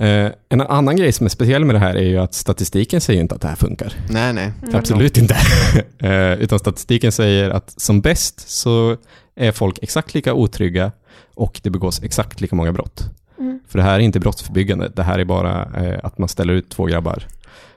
Eh, 0.00 0.30
en 0.48 0.60
annan 0.60 0.96
grej 0.96 1.12
som 1.12 1.26
är 1.26 1.30
speciell 1.30 1.64
med 1.64 1.74
det 1.74 1.78
här 1.78 1.94
är 1.94 2.08
ju 2.08 2.18
att 2.18 2.34
statistiken 2.34 3.00
säger 3.00 3.20
inte 3.20 3.34
att 3.34 3.40
det 3.40 3.48
här 3.48 3.56
funkar. 3.56 3.92
Nej, 4.10 4.32
nej. 4.32 4.52
Mm. 4.62 4.76
Absolut 4.76 5.18
inte. 5.18 5.36
Eh, 6.02 6.32
Utan 6.32 6.58
statistiken 6.58 7.12
säger 7.12 7.50
att 7.50 7.80
som 7.80 8.00
bäst 8.00 8.48
så 8.48 8.96
är 9.36 9.52
folk 9.52 9.78
exakt 9.82 10.14
lika 10.14 10.34
otrygga 10.34 10.92
och 11.34 11.60
det 11.62 11.70
begås 11.70 12.02
exakt 12.02 12.40
lika 12.40 12.56
många 12.56 12.72
brott. 12.72 13.04
Mm. 13.38 13.60
För 13.68 13.78
det 13.78 13.84
här 13.84 13.94
är 13.94 13.98
inte 13.98 14.20
brottsförebyggande, 14.20 14.88
det 14.88 15.02
här 15.02 15.18
är 15.18 15.24
bara 15.24 15.62
eh, 15.76 15.98
att 16.02 16.18
man 16.18 16.28
ställer 16.28 16.52
ut 16.52 16.70
två 16.70 16.84
grabbar. 16.84 17.26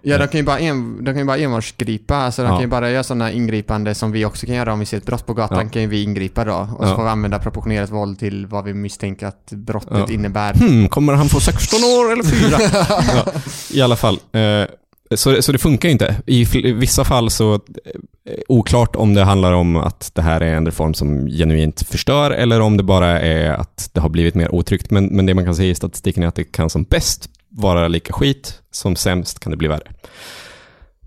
Ja, 0.03 0.17
de 0.17 0.27
kan 0.27 0.39
ju 0.39 0.43
bara, 0.45 0.59
en, 0.59 0.97
de 1.03 1.05
kan 1.11 1.17
ju 1.17 1.25
bara 1.25 1.37
envarsgripa, 1.37 2.15
alltså 2.15 2.41
de 2.41 2.47
Ja. 2.47 2.53
kan 2.53 2.61
ju 2.61 2.67
bara 2.67 2.91
göra 2.91 3.03
sådana 3.03 3.31
ingripande 3.31 3.95
som 3.95 4.11
vi 4.11 4.25
också 4.25 4.45
kan 4.45 4.55
göra 4.55 4.73
om 4.73 4.79
vi 4.79 4.85
ser 4.85 4.97
ett 4.97 5.05
brott 5.05 5.25
på 5.25 5.33
gatan, 5.33 5.57
Ja. 5.63 5.69
kan 5.69 5.81
ju 5.81 5.87
vi 5.87 6.03
ingripa 6.03 6.45
då. 6.45 6.67
Och 6.77 6.85
så 6.85 6.91
Ja. 6.91 6.95
får 6.95 7.03
vi 7.03 7.09
använda 7.09 7.39
proportionerat 7.39 7.89
våld 7.89 8.19
till 8.19 8.47
vad 8.47 8.63
vi 8.63 8.73
misstänker 8.73 9.27
att 9.27 9.51
brottet 9.51 10.09
innebär. 10.09 10.53
Hmm, 10.53 10.87
kommer 10.89 11.13
han 11.13 11.29
få 11.29 11.39
16 11.39 11.79
år 11.83 12.11
eller 12.13 12.23
4? 12.23 12.57
ja, 13.25 13.31
I 13.73 13.81
alla 13.81 13.95
fall. 13.95 14.19
Eh, 14.31 14.65
så, 15.15 15.41
så 15.41 15.51
det 15.51 15.57
funkar 15.57 15.89
ju 15.89 15.93
inte. 15.93 16.15
I, 16.25 16.43
vissa 16.73 17.03
fall 17.03 17.29
så, 17.29 17.53
eh, 17.53 17.59
oklart 18.47 18.95
om 18.95 19.13
det 19.13 19.23
handlar 19.23 19.51
om 19.53 19.75
att 19.75 20.11
det 20.13 20.21
här 20.21 20.41
är 20.41 20.55
en 20.55 20.65
reform 20.65 20.93
som 20.93 21.27
genuint 21.27 21.81
förstör 21.89 22.31
eller 22.31 22.59
om 22.59 22.77
det 22.77 22.83
bara 22.83 23.19
är 23.21 23.49
att 23.53 23.89
det 23.93 23.99
har 23.99 24.09
blivit 24.09 24.35
mer 24.35 24.55
otryggt. 24.55 24.91
Men, 24.91 25.05
men 25.05 25.25
det 25.25 25.33
man 25.33 25.45
kan 25.45 25.55
säga 25.55 25.69
i 25.71 25.75
statistiken 25.75 26.23
är 26.23 26.27
att 26.27 26.35
det 26.35 26.43
kan 26.43 26.69
som 26.69 26.83
bäst 26.83 27.29
vara 27.51 27.87
lika 27.87 28.13
skit, 28.13 28.61
som 28.71 28.95
sämst 28.95 29.39
kan 29.39 29.51
det 29.51 29.57
bli 29.57 29.67
värre. 29.67 29.91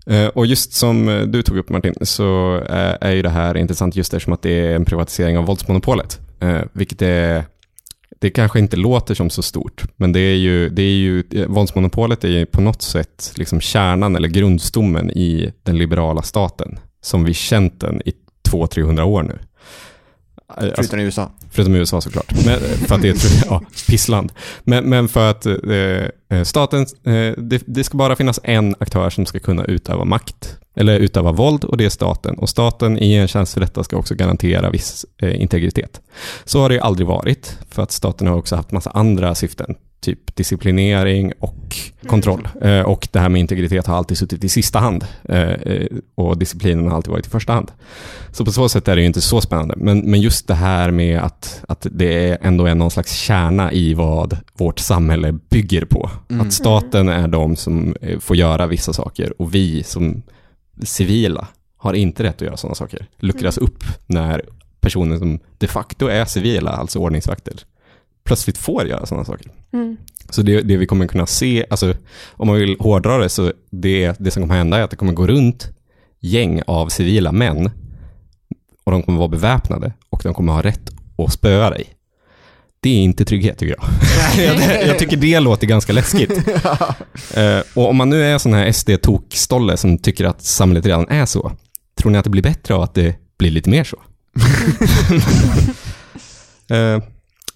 Eh, 0.05 0.27
och 0.27 0.45
just 0.45 0.73
som 0.73 1.09
eh, 1.09 1.21
du 1.21 1.41
tog 1.41 1.57
upp 1.57 1.69
Martin, 1.69 1.93
så 2.01 2.57
eh, 2.69 2.95
är 3.01 3.11
ju 3.11 3.21
det 3.21 3.29
här 3.29 3.57
intressant 3.57 3.95
just 3.95 4.13
eftersom 4.13 4.33
att 4.33 4.41
det 4.41 4.51
är 4.51 4.75
en 4.75 4.85
privatisering 4.85 5.37
av 5.37 5.45
våldsmonopolet. 5.45 6.19
Vilket 6.73 7.01
är, 7.01 7.43
det 8.19 8.29
kanske 8.29 8.59
inte 8.59 8.77
låter 8.77 9.15
som 9.15 9.29
så 9.29 9.41
stort, 9.41 9.83
men 9.95 10.11
det 10.11 10.19
är 10.19 10.35
ju, 10.35 10.69
det 10.69 10.81
är 10.81 10.95
ju, 10.95 11.23
våldsmonopolet 11.47 12.23
är 12.23 12.27
ju 12.27 12.45
på 12.45 12.61
något 12.61 12.81
sätt 12.81 13.33
liksom 13.35 13.61
kärnan 13.61 14.15
eller 14.15 14.27
grundstommen 14.27 15.11
i 15.11 15.53
den 15.63 15.77
liberala 15.77 16.21
staten, 16.21 16.79
som 17.01 17.23
vi 17.23 17.33
känt 17.33 17.79
den 17.79 18.01
i 18.05 18.13
200-300 18.49 19.01
år 19.01 19.23
nu. 19.23 19.39
Eh, 20.49 20.63
Alltså, 20.63 20.75
Förutom 20.75 20.99
i 20.99 21.03
USA. 21.03 21.31
Förutom 21.51 21.75
i 21.75 21.77
USA 21.77 22.01
såklart. 22.01 22.45
Men, 22.45 22.59
för 22.59 22.95
att 22.95 23.01
det 23.01 23.07
är 23.09 23.13
ett 23.13 23.45
ja, 23.49 23.61
pissland. 23.87 24.31
Men, 24.63 24.89
men 24.89 25.07
för 25.07 25.29
att 25.29 25.45
eh, 25.45 26.43
staten, 26.43 26.81
eh, 26.81 27.33
det, 27.37 27.63
det 27.65 27.83
ska 27.83 27.97
bara 27.97 28.15
finnas 28.15 28.39
en 28.43 28.75
aktör 28.79 29.09
som 29.09 29.25
ska 29.25 29.39
kunna 29.39 29.65
utöva 29.65 30.05
makt. 30.05 30.57
Eller 30.77 30.99
utöva 30.99 31.31
våld 31.31 31.63
och 31.63 31.77
det 31.77 31.85
är 31.85 31.89
staten. 31.89 32.35
Och 32.37 32.49
staten 32.49 32.97
i 32.99 33.13
en 33.13 33.27
tjänst 33.27 33.53
för 33.53 33.61
detta 33.61 33.83
ska 33.83 33.97
också 33.97 34.15
garantera 34.15 34.69
viss 34.69 35.05
eh, 35.21 35.41
integritet. 35.41 36.01
Så 36.45 36.61
har 36.61 36.69
det 36.69 36.75
ju 36.75 36.81
aldrig 36.81 37.07
varit. 37.07 37.57
För 37.69 37.83
att 37.83 37.91
staten 37.91 38.27
har 38.27 38.35
också 38.35 38.55
haft 38.55 38.71
massa 38.71 38.89
andra 38.89 39.35
syften. 39.35 39.75
Typ 40.05 40.35
disciplinering 40.35 41.33
och 41.39 41.77
kontroll. 42.07 42.47
Eh, 42.61 42.81
och 42.81 43.07
det 43.11 43.19
här 43.19 43.29
med 43.29 43.39
integritet 43.39 43.87
har 43.87 43.97
alltid 43.97 44.17
suttit 44.17 44.43
i 44.43 44.49
sista 44.49 44.79
hand. 44.79 45.05
Eh, 45.29 45.39
eh, 45.39 45.87
och 46.15 46.37
disciplinen 46.37 46.87
har 46.87 46.95
alltid 46.95 47.11
varit 47.11 47.27
i 47.27 47.29
första 47.29 47.53
hand. 47.53 47.71
Så 48.31 48.45
på 48.45 48.51
så 48.51 48.69
sätt 48.69 48.87
är 48.87 48.95
det 48.95 49.01
ju 49.01 49.07
inte 49.07 49.21
så 49.21 49.41
spännande. 49.41 49.75
Men, 49.77 49.99
men 49.99 50.21
just 50.21 50.47
det 50.47 50.53
här 50.53 50.91
med 50.91 51.19
att, 51.19 51.63
att 51.67 51.87
det 51.91 52.29
är 52.29 52.37
ändå 52.41 52.65
är 52.65 52.75
någon 52.75 52.91
slags 52.91 53.13
kärna 53.13 53.71
i 53.71 53.93
vad 53.93 54.37
vårt 54.53 54.79
samhälle 54.79 55.31
bygger 55.31 55.85
på. 55.85 56.09
Mm. 56.29 56.47
Att 56.47 56.53
staten 56.53 57.09
är 57.09 57.27
de 57.27 57.55
som 57.55 57.95
eh, 58.01 58.19
får 58.19 58.35
göra 58.35 58.67
vissa 58.67 58.93
saker 58.93 59.41
och 59.41 59.55
vi 59.55 59.83
som 59.83 60.23
civila 60.83 61.47
har 61.77 61.93
inte 61.93 62.23
rätt 62.23 62.35
att 62.35 62.41
göra 62.41 62.57
sådana 62.57 62.75
saker. 62.75 63.07
Luckras 63.17 63.57
upp 63.57 63.83
när 64.05 64.41
personer 64.79 65.17
som 65.17 65.39
de 65.57 65.67
facto 65.67 66.07
är 66.07 66.25
civila, 66.25 66.71
alltså 66.71 66.99
ordningsvakter, 66.99 67.53
plötsligt 68.25 68.57
får 68.57 68.87
göra 68.87 69.05
sådana 69.05 69.25
saker. 69.25 69.51
Mm. 69.73 69.97
Så 70.29 70.41
det, 70.41 70.61
det 70.61 70.77
vi 70.77 70.85
kommer 70.85 71.07
kunna 71.07 71.25
se, 71.25 71.65
alltså 71.69 71.93
om 72.31 72.47
man 72.47 72.55
vill 72.55 72.75
hårdra 72.79 73.17
det, 73.17 73.29
så 73.29 73.51
det, 73.71 74.15
det 74.19 74.31
som 74.31 74.43
kommer 74.43 74.55
hända 74.55 74.77
är 74.77 74.81
att 74.81 74.89
det 74.89 74.95
kommer 74.95 75.13
gå 75.13 75.27
runt 75.27 75.69
gäng 76.19 76.61
av 76.67 76.89
civila 76.89 77.31
män 77.31 77.69
och 78.83 78.91
de 78.91 79.03
kommer 79.03 79.19
vara 79.19 79.27
beväpnade 79.27 79.93
och 80.09 80.21
de 80.23 80.33
kommer 80.33 80.53
ha 80.53 80.61
rätt 80.61 80.91
att 81.17 81.33
spöa 81.33 81.69
dig. 81.69 81.85
Det 82.79 82.89
är 82.89 83.03
inte 83.03 83.25
trygghet 83.25 83.57
tycker 83.57 83.75
jag. 83.79 83.85
jag, 84.45 84.87
jag 84.87 84.99
tycker 84.99 85.17
det 85.17 85.39
låter 85.39 85.67
ganska 85.67 85.93
läskigt. 85.93 86.31
Eh, 87.35 87.59
och 87.73 87.89
om 87.89 87.95
man 87.95 88.09
nu 88.09 88.23
är 88.23 88.37
sån 88.37 88.53
här 88.53 88.71
SD-tokstolle 88.71 89.77
som 89.77 89.97
tycker 89.97 90.25
att 90.25 90.41
samhället 90.41 90.85
redan 90.85 91.09
är 91.09 91.25
så, 91.25 91.51
tror 91.99 92.11
ni 92.11 92.17
att 92.17 92.23
det 92.23 92.29
blir 92.29 92.41
bättre 92.41 92.75
av 92.75 92.81
att 92.81 92.93
det 92.93 93.15
blir 93.37 93.51
lite 93.51 93.69
mer 93.69 93.83
så? 93.83 93.97
Eh, 96.69 96.99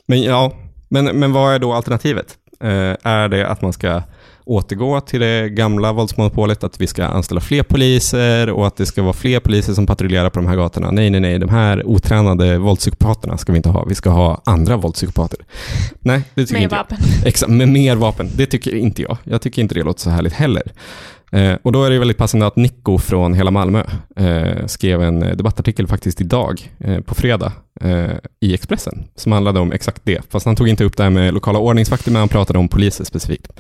men 0.10 0.24
ja, 0.24 0.52
men, 0.88 1.06
men 1.06 1.32
vad 1.34 1.54
är 1.54 1.60
då 1.60 1.74
alternativet? 1.74 2.38
Eh, 2.64 2.96
är 3.04 3.28
det 3.28 3.48
att 3.48 3.62
man 3.62 3.74
ska 3.74 4.02
återgå 4.46 5.02
till 5.02 5.20
det 5.20 5.50
gamla 5.50 5.94
våldsmonopolet, 5.94 6.64
att 6.64 6.82
vi 6.82 6.88
ska 6.88 7.06
anställa 7.06 7.42
fler 7.42 7.64
poliser 7.64 8.50
och 8.50 8.68
att 8.68 8.76
det 8.78 8.86
ska 8.86 9.02
vara 9.02 9.14
fler 9.14 9.40
poliser 9.40 9.74
som 9.74 9.86
patrullerar 9.86 10.30
på 10.30 10.40
de 10.40 10.48
här 10.48 10.56
gatorna? 10.56 10.92
Nej, 10.92 11.10
nej, 11.10 11.20
nej, 11.22 11.40
de 11.40 11.50
här 11.50 11.88
otränade 11.88 12.58
våldspsykopaterna 12.58 13.38
ska 13.38 13.52
vi 13.52 13.58
inte 13.58 13.70
ha. 13.70 13.86
Vi 13.86 13.96
ska 13.96 14.10
ha 14.10 14.42
andra 14.46 14.78
våldspsykopater. 14.78 15.40
Nej, 16.00 16.22
det 16.34 16.42
tycker 16.46 16.54
Mer 16.54 16.64
inte 16.64 16.76
jag. 16.76 16.80
vapen. 16.84 16.98
Exakt, 17.26 17.52
med 17.52 17.70
mer 17.70 17.96
vapen. 17.96 18.30
Det 18.36 18.46
tycker 18.46 18.76
inte 18.76 19.02
jag. 19.02 19.18
Jag 19.24 19.42
tycker 19.42 19.62
inte 19.62 19.76
det 19.76 19.84
låter 19.84 20.02
så 20.02 20.10
härligt 20.10 20.34
heller. 20.34 20.64
Eh, 21.32 21.54
och 21.64 21.72
då 21.72 21.84
är 21.84 21.90
det 21.90 22.00
väldigt 22.00 22.18
passande 22.18 22.48
att 22.48 22.56
Nico 22.56 22.98
från 22.98 23.34
Hela 23.34 23.52
Malmö 23.52 23.84
eh, 24.16 24.66
skrev 24.66 25.02
en 25.02 25.24
eh, 25.24 25.36
debattartikel 25.36 25.88
faktiskt 25.88 26.22
idag, 26.22 26.72
eh, 26.80 27.00
på 27.00 27.16
fredag, 27.16 27.52
eh, 27.82 28.12
i 28.40 28.54
Expressen, 28.54 29.04
som 29.16 29.32
handlade 29.32 29.60
om 29.60 29.72
exakt 29.72 30.02
det. 30.04 30.22
Fast 30.32 30.46
han 30.46 30.56
tog 30.56 30.68
inte 30.68 30.84
upp 30.84 30.98
det 30.98 31.04
här 31.04 31.10
med 31.10 31.34
lokala 31.34 31.60
ordningsvakter, 31.60 32.12
men 32.12 32.20
han 32.20 32.30
pratade 32.30 32.60
om 32.60 32.68
poliser 32.68 33.04
specifikt. 33.04 33.52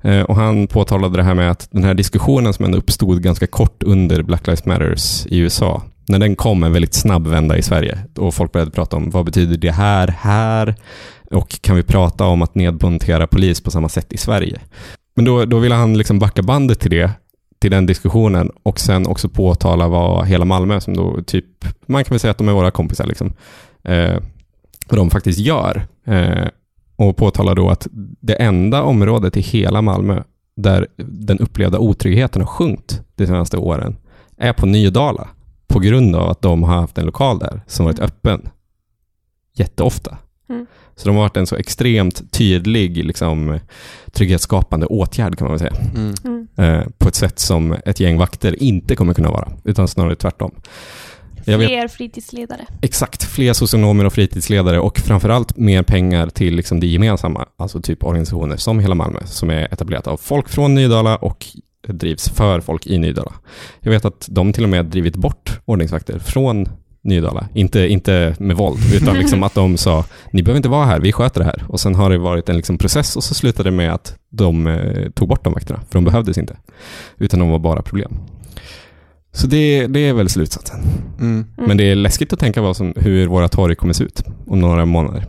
Eh, 0.00 0.20
och 0.20 0.36
han 0.36 0.66
påtalade 0.66 1.16
det 1.16 1.22
här 1.22 1.34
med 1.34 1.50
att 1.50 1.68
den 1.70 1.84
här 1.84 1.94
diskussionen 1.94 2.52
som 2.52 2.64
ändå 2.64 2.78
uppstod 2.78 3.22
ganska 3.22 3.46
kort 3.46 3.82
under 3.82 4.22
Black 4.22 4.46
Lives 4.46 4.64
Matters 4.64 5.26
i 5.26 5.38
USA, 5.38 5.82
när 6.08 6.18
den 6.18 6.36
kom 6.36 6.62
en 6.62 6.72
väldigt 6.72 6.94
snabb 6.94 7.26
vända 7.26 7.56
i 7.56 7.62
Sverige 7.62 7.98
och 8.16 8.34
folk 8.34 8.52
började 8.52 8.70
prata 8.70 8.96
om 8.96 9.10
vad 9.10 9.24
betyder 9.24 9.56
det 9.56 9.72
här 9.72 10.08
här 10.08 10.74
och 11.30 11.60
kan 11.60 11.76
vi 11.76 11.82
prata 11.82 12.24
om 12.26 12.42
att 12.42 12.54
nedmontera 12.54 13.26
polis 13.26 13.60
på 13.60 13.70
samma 13.70 13.88
sätt 13.88 14.12
i 14.12 14.16
Sverige? 14.16 14.60
Men 15.14 15.24
då, 15.24 15.44
då 15.44 15.58
ville 15.58 15.74
han 15.74 15.98
liksom 15.98 16.18
backa 16.18 16.42
bandet 16.42 16.80
till 16.80 16.90
det, 16.90 17.10
till 17.58 17.70
den 17.70 17.86
diskussionen 17.86 18.50
och 18.62 18.80
sen 18.80 19.06
också 19.06 19.28
påtala 19.28 19.88
vad 19.88 20.26
hela 20.26 20.44
Malmö, 20.44 20.80
som 20.80 20.96
då 20.96 21.22
typ, 21.22 21.64
man 21.86 22.04
kan 22.04 22.14
väl 22.14 22.20
säga 22.20 22.30
att 22.30 22.38
de 22.38 22.48
är 22.48 22.52
våra 22.52 22.70
kompisar 22.70 23.06
liksom, 23.06 23.32
eh, 23.82 24.18
vad 24.88 24.98
de 24.98 25.10
faktiskt 25.10 25.38
gör. 25.38 25.86
Eh, 26.04 26.48
och 26.96 27.16
påtala 27.16 27.54
då 27.54 27.70
att 27.70 27.86
det 28.20 28.34
enda 28.34 28.82
området 28.82 29.36
i 29.36 29.40
hela 29.40 29.82
Malmö 29.82 30.22
där 30.56 30.86
den 30.96 31.38
upplevda 31.38 31.78
otryggheten 31.78 32.42
har 32.42 32.46
sjunkit 32.46 33.02
de 33.14 33.26
senaste 33.26 33.56
åren 33.56 33.96
är 34.36 34.52
på 34.52 34.66
Nydala 34.66 35.28
på 35.68 35.78
grund 35.78 36.16
av 36.16 36.30
att 36.30 36.42
de 36.42 36.62
har 36.62 36.74
haft 36.74 36.98
en 36.98 37.06
lokal 37.06 37.38
där 37.38 37.60
som 37.66 37.84
varit 37.84 37.98
öppen 37.98 38.48
jätteofta. 39.54 40.18
Mm. 40.48 40.66
Så 41.00 41.08
de 41.08 41.16
har 41.16 41.22
varit 41.22 41.36
en 41.36 41.46
så 41.46 41.56
extremt 41.56 42.32
tydlig 42.32 43.04
liksom, 43.04 43.58
trygghetsskapande 44.12 44.86
åtgärd 44.86 45.38
kan 45.38 45.48
man 45.48 45.58
väl 45.58 45.70
säga. 45.70 45.82
Mm. 45.94 46.14
Mm. 46.24 46.48
Eh, 46.56 46.86
på 46.98 47.08
ett 47.08 47.14
sätt 47.14 47.38
som 47.38 47.76
ett 47.84 48.00
gäng 48.00 48.18
vakter 48.18 48.62
inte 48.62 48.96
kommer 48.96 49.14
kunna 49.14 49.30
vara, 49.30 49.52
utan 49.64 49.88
snarare 49.88 50.16
tvärtom. 50.16 50.52
Jag 51.44 51.58
vet, 51.58 51.68
Fler 51.68 51.88
fritidsledare. 51.88 52.66
exakt, 52.82 53.24
fler 53.24 53.52
socionomer 53.52 54.04
och 54.04 54.12
fritidsledare 54.12 54.80
och 54.80 54.98
framförallt 54.98 55.56
mer 55.56 55.82
pengar 55.82 56.28
till 56.28 56.54
liksom 56.54 56.80
det 56.80 56.86
gemensamma, 56.86 57.46
alltså 57.56 57.80
typ 57.80 58.04
organisationer 58.04 58.56
som 58.56 58.78
Hela 58.78 58.94
Malmö, 58.94 59.20
som 59.24 59.50
är 59.50 59.72
etablerat 59.72 60.06
av 60.06 60.16
folk 60.16 60.48
från 60.48 60.74
Nydala 60.74 61.16
och 61.16 61.46
drivs 61.88 62.28
för 62.28 62.60
folk 62.60 62.86
i 62.86 62.98
Nydala. 62.98 63.32
Jag 63.80 63.90
vet 63.90 64.04
att 64.04 64.28
de 64.30 64.52
till 64.52 64.62
och 64.64 64.70
med 64.70 64.86
drivit 64.86 65.16
bort 65.16 65.60
ordningsvakter 65.64 66.18
från 66.18 66.68
Nydala, 67.02 67.48
inte, 67.54 67.88
inte 67.88 68.34
med 68.38 68.56
våld, 68.56 68.78
utan 68.94 69.16
liksom 69.18 69.42
att 69.42 69.54
de 69.54 69.76
sa 69.76 70.04
ni 70.32 70.42
behöver 70.42 70.56
inte 70.56 70.68
vara 70.68 70.84
här, 70.86 71.00
vi 71.00 71.12
sköter 71.12 71.40
det 71.40 71.46
här. 71.46 71.64
Och 71.68 71.80
sen 71.80 71.94
har 71.94 72.10
det 72.10 72.18
varit 72.18 72.48
en 72.48 72.56
liksom 72.56 72.78
process 72.78 73.16
och 73.16 73.24
så 73.24 73.34
slutade 73.34 73.70
det 73.70 73.76
med 73.76 73.92
att 73.92 74.16
de 74.30 74.66
eh, 74.66 75.10
tog 75.10 75.28
bort 75.28 75.44
de 75.44 75.52
vakterna, 75.52 75.80
för 75.80 75.94
de 75.94 76.04
behövdes 76.04 76.38
inte. 76.38 76.56
Utan 77.18 77.40
de 77.40 77.48
var 77.50 77.58
bara 77.58 77.82
problem. 77.82 78.12
Så 79.32 79.46
det, 79.46 79.86
det 79.86 80.00
är 80.00 80.12
väl 80.12 80.28
slutsatsen. 80.28 80.80
Mm. 81.20 81.32
Mm. 81.32 81.68
Men 81.68 81.76
det 81.76 81.84
är 81.90 81.94
läskigt 81.94 82.32
att 82.32 82.38
tänka 82.40 82.62
vad 82.62 82.76
som, 82.76 82.94
hur 82.96 83.26
våra 83.26 83.48
torg 83.48 83.74
kommer 83.76 83.92
se 83.94 84.04
ut 84.04 84.22
om 84.46 84.60
några 84.60 84.84
månader. 84.86 85.26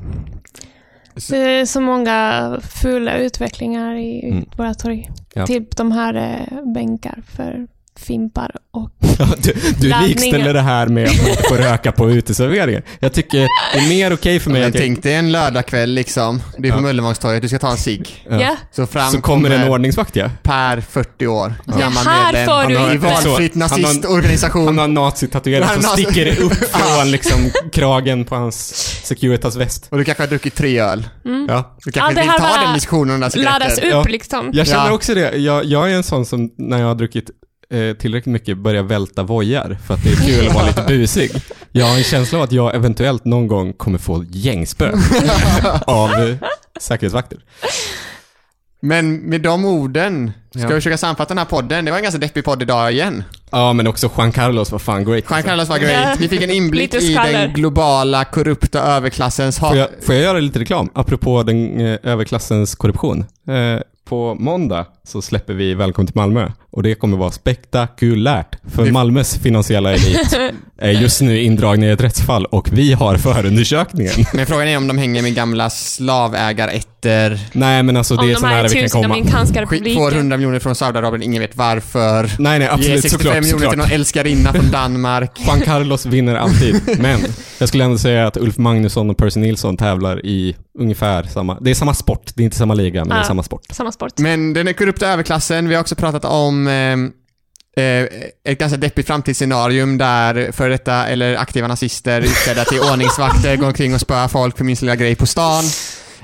Det 1.29 1.37
är 1.37 1.65
så 1.65 1.81
många 1.81 2.59
fula 2.81 3.17
utvecklingar 3.17 3.95
i 3.95 4.29
Mm. 4.29 4.45
våra 4.57 4.73
torg. 4.73 5.09
Ja. 5.33 5.47
Typ 5.47 5.77
de 5.77 5.91
här 5.91 6.13
eh, 6.15 6.73
bänkar 6.73 7.21
för 7.27 7.67
fimpar 8.01 8.51
och... 8.73 8.89
du 9.43 9.53
du 9.79 9.93
likställer 10.07 10.53
det 10.53 10.61
här 10.61 10.87
med 10.87 11.07
att 11.09 11.17
man 11.21 11.29
inte 11.29 11.43
får 11.43 11.55
röka 11.55 11.91
på 11.91 12.11
uteserveringar. 12.11 12.83
Jag 12.99 13.13
tycker 13.13 13.37
det 13.73 13.79
är 13.79 13.89
mer 13.89 14.13
okej 14.13 14.39
för 14.39 14.49
mig 14.51 14.61
Men 14.61 14.69
att 14.69 14.75
jag, 14.75 14.83
tänk 14.83 15.03
dig 15.03 15.13
en 15.15 15.31
lördagkväll 15.31 15.89
liksom. 15.93 16.41
Du 16.57 16.67
är 16.67 16.71
på 16.71 16.77
Ja. 16.77 16.81
Möllevångstorget, 16.81 17.41
du 17.41 17.47
ska 17.49 17.59
ta 17.59 17.71
en 17.71 17.77
cigg. 17.77 18.25
Ja. 18.29 18.41
Ja. 18.41 18.55
Så 18.71 18.87
fram 18.87 19.11
så 19.11 19.21
kommer 19.21 19.49
en 19.49 19.69
ordningsvakt 19.69 20.15
ja. 20.15 20.29
Per, 20.43 20.81
40 20.81 21.27
år, 21.27 21.53
gammal 21.65 22.05
här 22.05 22.25
medlem. 22.33 22.45
får 22.45 22.69
du 22.69 22.77
Han 22.77 22.87
har 22.87 22.95
i 22.95 22.97
valfritt 22.97 23.53
han 23.53 23.61
har- 23.61 23.69
nazistorganisation. 23.79 24.65
Han 24.67 24.77
har 24.77 24.85
en 24.85 24.93
nazitatuering 24.93 25.63
Han 25.67 25.81
som 25.81 25.85
har- 25.89 25.97
sticker 25.97 26.41
upp 26.41 26.53
från 26.71 27.11
liksom 27.11 27.51
kragen 27.71 28.25
på 28.25 28.35
hans 28.35 28.57
Securitas 29.05 29.55
väst. 29.55 29.87
Och 29.89 29.97
du 29.97 30.03
kanske 30.03 30.23
har 30.23 30.27
druckit 30.27 30.55
tre 30.55 30.79
öl. 30.79 31.07
Mm. 31.25 31.45
Ja. 31.49 31.77
Du 31.85 31.91
kanske 31.91 32.21
Ja, 32.21 32.31
vill 32.31 32.41
ta 32.41 32.61
den 32.65 32.73
diskussionen 32.73 33.13
under 33.15 33.37
Laddas 33.37 33.75
cigaretter. 33.75 33.99
upp 33.99 34.05
Ja. 34.05 34.11
liksom. 34.11 34.49
Jag 34.53 34.67
känner 34.67 34.87
Ja. 34.87 34.91
också 34.93 35.13
det. 35.13 35.37
Jag, 35.37 35.65
jag 35.65 35.91
är 35.91 35.95
en 35.95 36.03
sån 36.03 36.25
som 36.25 36.49
när 36.57 36.79
jag 36.79 36.87
har 36.87 36.95
druckit 36.95 37.29
eh, 37.71 37.93
tillräckligt 37.97 38.33
mycket 38.33 38.57
börjar 38.57 38.83
välta 38.83 39.23
vojar 39.23 39.77
för 39.87 39.93
att 39.93 40.03
det 40.03 40.09
är 40.11 40.15
kul 40.15 40.47
att 40.47 40.53
vara 40.55 40.65
lite 40.65 40.83
busig. 40.87 41.31
Jag 41.71 41.85
har 41.85 41.97
en 41.97 42.03
känsla 42.03 42.37
av 42.37 42.43
att 42.43 42.51
jag 42.51 42.75
eventuellt 42.75 43.25
någon 43.25 43.47
gång 43.47 43.73
kommer 43.73 43.97
få 43.97 44.25
gängspö 44.29 44.91
av 45.85 46.09
eh, 46.13 46.35
säkerhetsvakter. 46.79 47.39
Men 48.83 49.15
med 49.15 49.41
de 49.41 49.65
orden 49.65 50.31
ska 50.49 50.59
Ja. 50.59 50.67
vi 50.67 50.73
försöka 50.73 50.97
sammanfatta 50.97 51.27
den 51.29 51.37
här 51.37 51.45
podden. 51.45 51.85
Det 51.85 51.91
var 51.91 51.97
en 51.97 52.03
ganska 52.03 52.19
deppig 52.19 52.43
podd 52.45 52.61
idag 52.61 52.91
igen. 52.91 53.23
Ja, 53.51 53.73
men 53.73 53.87
också 53.87 54.11
Juan 54.17 54.31
Carlos 54.31 54.71
var 54.71 54.79
fan 54.79 55.03
great. 55.05 55.23
Juan 55.29 55.43
Carlos 55.43 55.69
var 55.69 55.77
great. 55.77 56.19
Vi 56.19 56.27
fick 56.29 56.41
en 56.41 56.49
inblick 56.51 56.93
i 57.01 57.13
den 57.13 57.53
globala, 57.53 58.25
korrupta 58.25 58.81
överklassens 58.81 59.59
hat. 59.59 59.69
Får 59.69 59.77
jag, 59.77 59.89
får 60.01 60.15
jag 60.15 60.23
göra 60.23 60.39
lite 60.39 60.59
reklam? 60.59 60.89
Apropå 60.93 61.43
den 61.43 61.79
eh, 61.81 61.97
överklassens 62.03 62.75
korruption. 62.75 63.19
Eh, 63.47 63.81
på 64.05 64.35
måndag 64.39 64.85
så 65.07 65.21
släpper 65.21 65.53
vi 65.53 65.73
Välkommen 65.73 66.07
till 66.07 66.15
Malmö 66.15 66.51
och 66.71 66.83
det 66.83 66.95
kommer 66.95 67.17
vara 67.17 67.31
spektakulärt. 67.31 68.55
För 68.75 68.85
Det- 68.85 68.91
Malmös 68.91 69.37
finansiella 69.37 69.91
elit 69.93 70.33
är 70.77 70.91
just 70.91 71.21
nu 71.21 71.41
indragna 71.41 71.85
i 71.85 71.89
ett 71.91 72.01
rättsfall 72.01 72.45
och 72.45 72.69
vi 72.73 72.93
har 72.93 73.17
förundersökningen. 73.17 74.13
Men 74.33 74.45
frågan 74.45 74.67
är 74.67 74.77
om 74.77 74.87
de 74.87 74.97
hänger 74.97 75.21
med 75.21 75.35
gamla 75.35 75.69
slavägarätter. 75.69 77.39
Nej 77.51 77.83
men 77.83 77.97
alltså 77.97 78.15
det 78.15 78.21
Om 78.21 78.29
är 78.29 78.33
de 78.33 78.39
så 78.39 78.45
här 78.45 78.55
nära 78.55 78.65
är 78.65 78.69
vi 78.69 78.75
kan 78.75 78.83
tusen 78.83 79.01
komma. 79.01 79.13
dominikanska 79.15 79.65
Skit, 79.65 79.69
får 79.69 79.75
republiken. 79.85 80.17
100 80.17 80.37
miljoner 80.37 80.59
från 80.59 80.75
Saudiarabien, 80.75 81.23
ingen 81.23 81.41
vet 81.41 81.55
varför. 81.55 82.31
Nej 82.39 82.59
nej 82.59 82.67
absolut 82.67 83.01
65 83.01 83.09
såklart. 83.19 83.33
miljoner 83.43 83.51
såklart. 83.51 83.71
till 83.71 83.77
någon 83.79 83.91
älskarinna 83.91 84.53
från 84.53 84.71
Danmark. 84.71 85.31
Juan 85.47 85.61
Carlos 85.61 86.05
vinner 86.05 86.35
alltid. 86.35 86.81
Men 86.99 87.19
jag 87.59 87.69
skulle 87.69 87.83
ändå 87.83 87.97
säga 87.97 88.27
att 88.27 88.37
Ulf 88.37 88.57
Magnusson 88.57 89.09
och 89.09 89.17
Percy 89.17 89.39
Nilsson 89.39 89.77
tävlar 89.77 90.25
i 90.25 90.55
ungefär 90.79 91.23
samma... 91.23 91.59
Det 91.59 91.69
är 91.69 91.75
samma 91.75 91.93
sport. 91.93 92.31
Det 92.35 92.43
är 92.43 92.45
inte 92.45 92.57
samma 92.57 92.73
liga, 92.73 92.99
men 93.05 93.09
det 93.09 93.21
är 93.21 93.23
samma 93.23 93.43
sport. 93.43 93.61
Samma 93.71 93.91
sport. 93.91 94.11
Men 94.17 94.53
den 94.53 94.67
är 94.67 94.73
korrupta 94.91 95.07
överklassen. 95.13 95.67
Vi 95.69 95.75
har 95.75 95.81
också 95.81 95.95
pratat 95.95 96.25
om 96.25 96.67
eh, 96.67 97.83
eh, 97.85 98.07
ett 98.45 98.59
ganska 98.59 98.77
deppigt 98.77 99.07
framtidsscenarium 99.07 99.97
där 99.97 100.51
för 100.51 100.69
detta 100.69 101.07
eller 101.07 101.35
aktiva 101.35 101.67
nazister 101.67 102.21
utklädda 102.21 102.63
till 102.65 102.79
ordningsvakter 102.91 103.55
går 103.57 103.67
omkring 103.67 103.93
och 103.93 104.01
spöar 104.01 104.27
folk 104.27 104.57
för 104.57 104.63
minsta 104.65 104.85
lilla 104.85 104.95
grej 104.95 105.15
på 105.15 105.25
stan. 105.25 105.63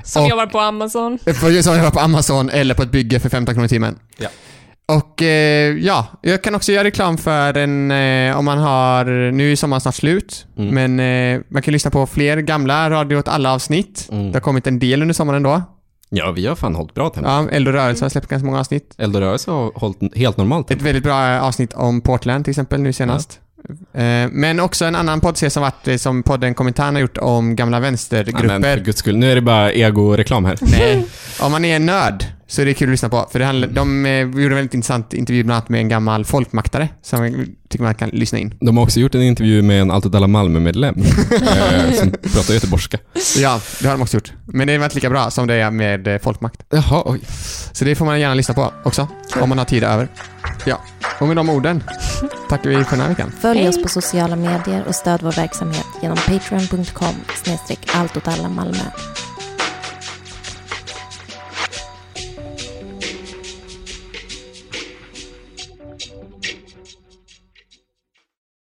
Som 0.04 0.24
och- 0.24 0.30
jobbar 0.30 0.46
på 0.46 0.60
Amazon. 0.60 1.20
Eh, 1.26 1.36
som 1.62 1.78
jobbar 1.78 1.92
på 1.92 2.00
Amazon 2.00 2.50
eller 2.50 2.76
på 2.76 2.84
ett 2.84 2.92
bygge 2.92 3.20
för 3.20 3.30
15 3.30 3.56
kronor 3.56 3.66
i 3.66 3.70
timmen. 3.70 3.96
Ja. 4.18 4.28
Och 4.90 5.22
eh, 5.22 5.74
ja, 5.78 6.06
jag 6.22 6.44
kan 6.44 6.56
också 6.56 6.72
göra 6.72 6.84
reklam 6.84 7.18
för 7.18 7.58
en, 7.58 7.92
eh, 7.92 8.38
om 8.38 8.46
man 8.46 8.58
har, 8.58 9.06
nu 9.32 9.52
är 9.52 9.56
sommaren 9.56 9.82
snart 9.82 9.96
slut, 9.96 10.46
Mm. 10.58 10.76
men 10.96 11.00
eh, 11.36 11.42
man 11.52 11.62
kan 11.62 11.72
lyssna 11.72 11.92
på 11.92 12.08
fler 12.08 12.38
gamla 12.38 12.90
Radio 12.90 13.18
åt 13.18 13.28
alla 13.28 13.54
avsnitt. 13.54 14.08
Mm. 14.12 14.32
Det 14.32 14.36
har 14.36 14.42
kommit 14.42 14.68
en 14.68 14.80
del 14.80 15.02
under 15.02 15.14
sommaren 15.14 15.44
då. 15.44 15.62
Ja, 16.10 16.32
vi 16.32 16.46
har 16.48 16.56
fan 16.56 16.76
hållit 16.76 16.94
bra 16.94 17.10
tempo. 17.10 17.30
Ja, 17.30 17.48
Eld 17.52 17.68
och 17.68 17.74
rörelse 17.74 18.06
har 18.06 18.10
släppt 18.10 18.28
ganska 18.28 18.46
många 18.46 18.60
avsnitt. 18.60 18.96
Eld 18.98 19.16
och 19.16 19.22
rörelse 19.22 19.52
har 19.52 19.72
hållit 19.76 20.16
helt 20.18 20.38
normalt 20.38 20.66
Ett 20.66 20.70
tempo. 20.70 20.84
väldigt 20.86 21.04
bra 21.04 21.34
eh, 21.36 21.44
avsnitt 21.44 21.74
om 21.74 22.02
Portland 22.02 22.46
till 22.46 22.52
exempel 22.52 22.82
nu 22.82 22.94
senast. 22.94 23.40
Eh, 23.94 24.04
Men 24.32 24.60
också 24.60 24.86
en 24.86 24.96
annan 24.96 25.20
poddserie 25.22 25.50
som 25.50 25.62
varit, 25.64 25.88
eh, 25.88 25.96
som 25.98 26.24
podden 26.24 26.54
Kommentaren 26.54 26.96
har 26.96 27.02
gjort 27.02 27.18
om 27.18 27.56
gamla 27.56 27.78
Ja, 27.78 27.82
men 27.82 27.92
vänstergrupper. 27.92 28.62
för 28.62 28.84
guds 28.84 29.00
skull, 29.00 29.18
nu 29.18 29.32
är 29.32 29.36
det 29.36 29.42
bara 29.42 29.72
ego-reklam 29.74 30.46
här. 30.46 30.58
Nej, 30.62 31.06
om 31.42 31.52
man 31.52 31.66
är 31.66 31.76
en 31.76 31.86
nörd 31.86 32.26
så 32.48 32.62
är 32.62 32.66
det 32.66 32.74
kul 32.74 32.88
att 32.88 32.92
lyssna 32.92 33.10
på. 33.10 33.28
För 33.32 33.40
det 33.40 33.46
handlar, 33.46 33.68
de 33.68 34.06
eh, 34.06 34.12
gjorde 34.22 34.44
en 34.46 34.56
väldigt 34.56 34.74
intressant 34.74 35.14
intervju 35.14 35.44
bland 35.44 35.56
annat 35.58 35.70
med 35.70 35.80
en 35.80 35.90
gammal 35.90 36.26
folkmaktare 36.26 36.90
som 37.02 37.46
tycker 37.78 37.84
man 37.84 37.96
kan 37.96 38.10
lyssna 38.10 38.40
in. 38.40 38.54
De 38.60 38.78
har 38.78 38.84
också 38.84 39.00
gjort 39.00 39.16
en 39.16 39.22
intervju 39.22 39.62
med 39.62 39.82
en 39.82 39.92
Alto 39.92 40.10
Dalla 40.10 40.28
Malmö-medlem 40.28 40.96
eh, 41.32 41.94
som 41.94 42.12
pratar 42.12 42.54
göteborgska. 42.54 42.98
Ja, 43.38 43.62
det 43.82 43.88
har 43.88 43.94
de 43.94 44.02
också 44.02 44.18
gjort. 44.18 44.34
Men 44.46 44.68
det 44.68 44.78
var 44.78 44.86
inte 44.86 44.96
lika 44.96 45.10
bra 45.10 45.32
som 45.32 45.48
det 45.48 45.54
är 45.54 45.72
med 45.72 46.08
eh, 46.08 46.18
folkmakt. 46.18 46.64
Jaha, 46.70 47.04
oj. 47.06 47.20
Så 47.72 47.86
det 47.86 47.96
får 47.96 48.06
man 48.06 48.20
gärna 48.20 48.34
lyssna 48.34 48.54
på 48.54 48.74
också, 48.84 49.08
om 49.42 49.50
man 49.50 49.58
har 49.58 49.66
tid 49.66 49.84
över. 49.84 50.08
Ja, 50.66 50.82
och 51.20 51.28
med 51.28 51.36
de 51.36 51.50
orden 51.50 51.84
tackar 52.50 52.70
vi 52.70 52.84
för 52.84 52.92
den 52.92 53.02
här 53.02 53.10
veckan. 53.10 53.32
Följ 53.42 53.68
oss 53.68 53.84
på 53.84 53.90
sociala 53.90 54.36
medier 54.36 54.84
och 54.88 54.96
stöd 54.96 55.22
vår 55.24 55.32
verksamhet 55.32 55.86
genom 56.02 56.18
patreon.com 56.18 57.16
snedstreck 57.44 57.80
allt 57.94 58.18
åt 58.18 58.28
alla 58.28 58.50
Malmö. 58.50 58.84